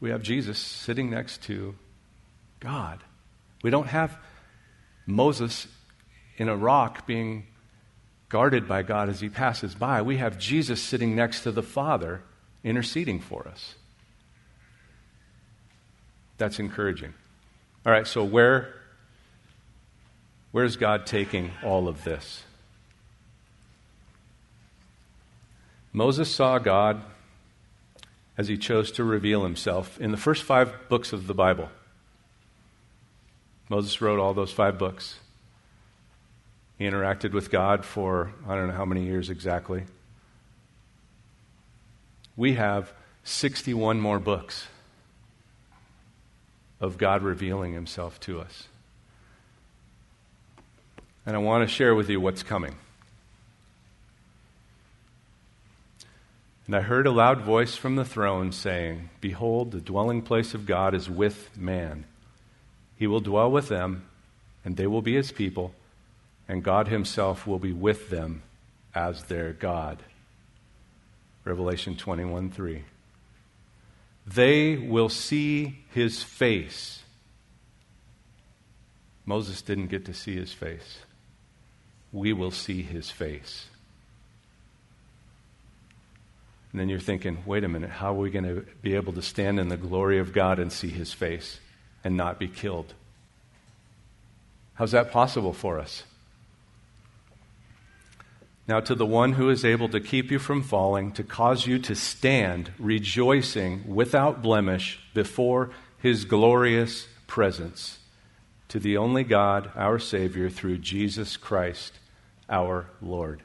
We 0.00 0.10
have 0.10 0.22
Jesus 0.22 0.58
sitting 0.58 1.10
next 1.10 1.42
to 1.44 1.74
God. 2.58 3.00
We 3.62 3.70
don't 3.70 3.86
have 3.86 4.16
Moses 5.06 5.66
in 6.36 6.48
a 6.48 6.56
rock 6.56 7.06
being 7.06 7.46
guarded 8.30 8.66
by 8.66 8.82
God 8.82 9.08
as 9.08 9.20
he 9.20 9.28
passes 9.28 9.74
by. 9.74 10.00
We 10.02 10.16
have 10.16 10.38
Jesus 10.38 10.80
sitting 10.82 11.14
next 11.14 11.42
to 11.42 11.52
the 11.52 11.62
Father 11.62 12.22
interceding 12.64 13.20
for 13.20 13.46
us. 13.46 13.74
That's 16.38 16.58
encouraging. 16.58 17.12
All 17.84 17.92
right, 17.92 18.06
so 18.06 18.24
where, 18.24 18.74
where's 20.52 20.76
God 20.76 21.06
taking 21.06 21.50
all 21.62 21.88
of 21.88 22.04
this? 22.04 22.44
Moses 25.92 26.32
saw 26.32 26.58
God 26.58 27.02
as 28.40 28.48
he 28.48 28.56
chose 28.56 28.90
to 28.90 29.04
reveal 29.04 29.42
himself 29.42 30.00
in 30.00 30.12
the 30.12 30.16
first 30.16 30.44
five 30.44 30.72
books 30.88 31.12
of 31.12 31.26
the 31.26 31.34
Bible. 31.34 31.68
Moses 33.68 34.00
wrote 34.00 34.18
all 34.18 34.32
those 34.32 34.50
five 34.50 34.78
books. 34.78 35.18
He 36.78 36.86
interacted 36.86 37.32
with 37.32 37.50
God 37.50 37.84
for 37.84 38.32
I 38.48 38.54
don't 38.54 38.68
know 38.68 38.74
how 38.74 38.86
many 38.86 39.04
years 39.04 39.28
exactly. 39.28 39.82
We 42.34 42.54
have 42.54 42.94
61 43.24 44.00
more 44.00 44.18
books 44.18 44.68
of 46.80 46.96
God 46.96 47.22
revealing 47.22 47.74
himself 47.74 48.18
to 48.20 48.40
us. 48.40 48.68
And 51.26 51.36
I 51.36 51.40
want 51.40 51.68
to 51.68 51.74
share 51.74 51.94
with 51.94 52.08
you 52.08 52.22
what's 52.22 52.42
coming. 52.42 52.76
And 56.70 56.76
I 56.76 56.82
heard 56.82 57.08
a 57.08 57.10
loud 57.10 57.40
voice 57.40 57.74
from 57.74 57.96
the 57.96 58.04
throne 58.04 58.52
saying, 58.52 59.10
Behold, 59.20 59.72
the 59.72 59.80
dwelling 59.80 60.22
place 60.22 60.54
of 60.54 60.66
God 60.66 60.94
is 60.94 61.10
with 61.10 61.58
man. 61.58 62.04
He 62.94 63.08
will 63.08 63.18
dwell 63.18 63.50
with 63.50 63.66
them, 63.66 64.06
and 64.64 64.76
they 64.76 64.86
will 64.86 65.02
be 65.02 65.16
his 65.16 65.32
people, 65.32 65.74
and 66.46 66.62
God 66.62 66.86
himself 66.86 67.44
will 67.44 67.58
be 67.58 67.72
with 67.72 68.08
them 68.10 68.42
as 68.94 69.24
their 69.24 69.52
God. 69.52 70.04
Revelation 71.44 71.96
21 71.96 72.52
3. 72.52 72.84
They 74.24 74.76
will 74.76 75.08
see 75.08 75.80
his 75.92 76.22
face. 76.22 77.02
Moses 79.26 79.60
didn't 79.60 79.88
get 79.88 80.04
to 80.04 80.14
see 80.14 80.36
his 80.36 80.52
face. 80.52 81.00
We 82.12 82.32
will 82.32 82.52
see 82.52 82.82
his 82.82 83.10
face. 83.10 83.66
And 86.72 86.80
then 86.80 86.88
you're 86.88 87.00
thinking, 87.00 87.38
wait 87.46 87.64
a 87.64 87.68
minute, 87.68 87.90
how 87.90 88.14
are 88.14 88.18
we 88.18 88.30
going 88.30 88.44
to 88.44 88.64
be 88.80 88.94
able 88.94 89.12
to 89.14 89.22
stand 89.22 89.58
in 89.58 89.68
the 89.68 89.76
glory 89.76 90.18
of 90.18 90.32
God 90.32 90.58
and 90.58 90.72
see 90.72 90.88
his 90.88 91.12
face 91.12 91.58
and 92.04 92.16
not 92.16 92.38
be 92.38 92.48
killed? 92.48 92.94
How's 94.74 94.92
that 94.92 95.10
possible 95.10 95.52
for 95.52 95.78
us? 95.78 96.04
Now, 98.68 98.78
to 98.78 98.94
the 98.94 99.04
one 99.04 99.32
who 99.32 99.50
is 99.50 99.64
able 99.64 99.88
to 99.88 99.98
keep 99.98 100.30
you 100.30 100.38
from 100.38 100.62
falling, 100.62 101.10
to 101.12 101.24
cause 101.24 101.66
you 101.66 101.80
to 101.80 101.96
stand 101.96 102.70
rejoicing 102.78 103.82
without 103.92 104.42
blemish 104.42 105.00
before 105.12 105.70
his 105.98 106.24
glorious 106.24 107.08
presence, 107.26 107.98
to 108.68 108.78
the 108.78 108.96
only 108.96 109.24
God, 109.24 109.72
our 109.74 109.98
Savior, 109.98 110.48
through 110.48 110.78
Jesus 110.78 111.36
Christ, 111.36 111.94
our 112.48 112.86
Lord. 113.02 113.42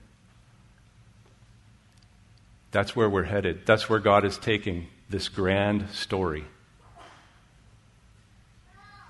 That's 2.76 2.94
where 2.94 3.10
we're 3.10 3.24
headed. 3.24 3.66
That's 3.66 3.90
where 3.90 4.00
God 4.00 4.26
is 4.26 4.38
taking 4.38 4.88
this 5.10 5.30
grand 5.30 5.90
story. 5.92 6.44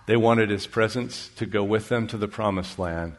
They 0.06 0.16
wanted 0.16 0.52
His 0.52 0.68
presence 0.68 1.30
to 1.38 1.48
go 1.48 1.64
with 1.64 1.90
them 1.90 2.06
to 2.10 2.18
the 2.18 2.28
promised 2.28 2.78
land. 2.78 3.16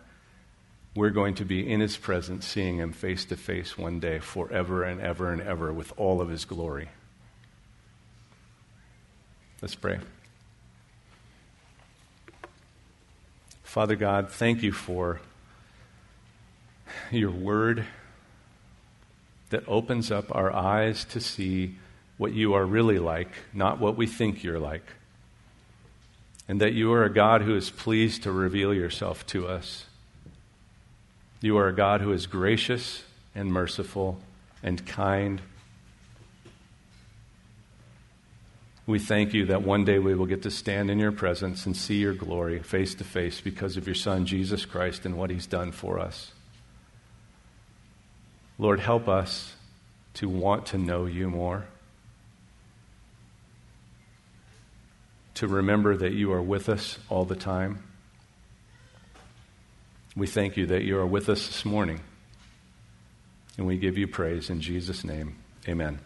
We're 0.95 1.11
going 1.11 1.35
to 1.35 1.45
be 1.45 1.69
in 1.69 1.81
His 1.81 1.97
presence, 1.97 2.47
seeing 2.47 2.77
Him 2.77 2.93
face 2.93 3.25
to 3.25 3.37
face 3.37 3.77
one 3.77 3.99
day, 3.99 4.21
forever 4.21 4.85
and 4.85 5.01
ever 5.01 5.33
and 5.33 5.43
ever, 5.43 5.73
with 5.73 5.93
all 5.97 6.21
of 6.21 6.29
His 6.29 6.45
glory. 6.45 6.91
Let's 9.61 9.75
pray. 9.75 9.99
Father 13.65 13.97
God, 13.97 14.31
thank 14.31 14.63
you 14.63 14.71
for 14.71 15.21
your 17.11 17.33
word 17.33 17.85
that 19.51 19.65
opens 19.67 20.11
up 20.11 20.35
our 20.35 20.53
eyes 20.53 21.05
to 21.07 21.21
see 21.21 21.77
what 22.19 22.33
you 22.33 22.55
are 22.55 22.65
really 22.65 22.99
like, 22.99 23.29
not 23.53 23.79
what 23.79 23.97
we 23.97 24.07
think 24.07 24.43
you're 24.43 24.59
like. 24.59 24.85
And 26.49 26.61
that 26.61 26.73
you 26.73 26.93
are 26.93 27.05
a 27.05 27.13
God 27.13 27.43
who 27.43 27.55
is 27.55 27.71
pleased 27.71 28.23
to 28.23 28.33
reveal 28.33 28.73
yourself 28.73 29.27
to 29.29 29.47
us. 29.47 29.87
You 31.41 31.59
are 31.59 31.69
a 31.69 31.75
God 31.75 32.01
who 32.01 32.13
is 32.13 32.27
gracious 32.27 33.03
and 33.35 33.53
merciful 33.53 34.19
and 34.63 34.85
kind. 34.87 35.43
We 38.87 38.99
thank 38.99 39.35
you 39.35 39.47
that 39.47 39.63
one 39.63 39.85
day 39.85 39.99
we 39.99 40.15
will 40.15 40.27
get 40.27 40.43
to 40.43 40.51
stand 40.51 40.91
in 40.91 40.99
your 40.99 41.13
presence 41.13 41.67
and 41.67 41.77
see 41.77 41.97
your 41.97 42.15
glory 42.15 42.63
face 42.63 42.95
to 42.95 43.05
face 43.05 43.41
because 43.41 43.77
of 43.77 43.87
your 43.87 43.97
Son, 43.97 44.25
Jesus 44.25 44.65
Christ, 44.65 45.05
and 45.05 45.19
what 45.19 45.31
he's 45.31 45.47
done 45.47 45.73
for 45.73 45.99
us. 45.99 46.31
Lord, 48.59 48.81
help 48.81 49.09
us 49.09 49.55
to 50.15 50.29
want 50.29 50.67
to 50.67 50.79
know 50.79 51.05
you 51.05 51.29
more, 51.29 51.67
to 55.35 55.47
remember 55.47 55.97
that 55.97 56.13
you 56.13 56.33
are 56.33 56.43
with 56.43 56.69
us 56.69 56.99
all 57.11 57.27
the 57.27 57.37
time. 57.37 57.83
We 60.17 60.27
thank 60.27 60.57
you 60.57 60.67
that 60.67 60.83
you 60.83 60.97
are 60.99 61.07
with 61.07 61.29
us 61.29 61.47
this 61.47 61.65
morning, 61.67 62.01
and 63.59 63.67
we 63.67 63.77
give 63.77 63.99
you 63.99 64.07
praise 64.07 64.49
in 64.49 64.63
Jesus' 64.63 65.05
name. 65.05 65.37
Amen. 65.69 66.01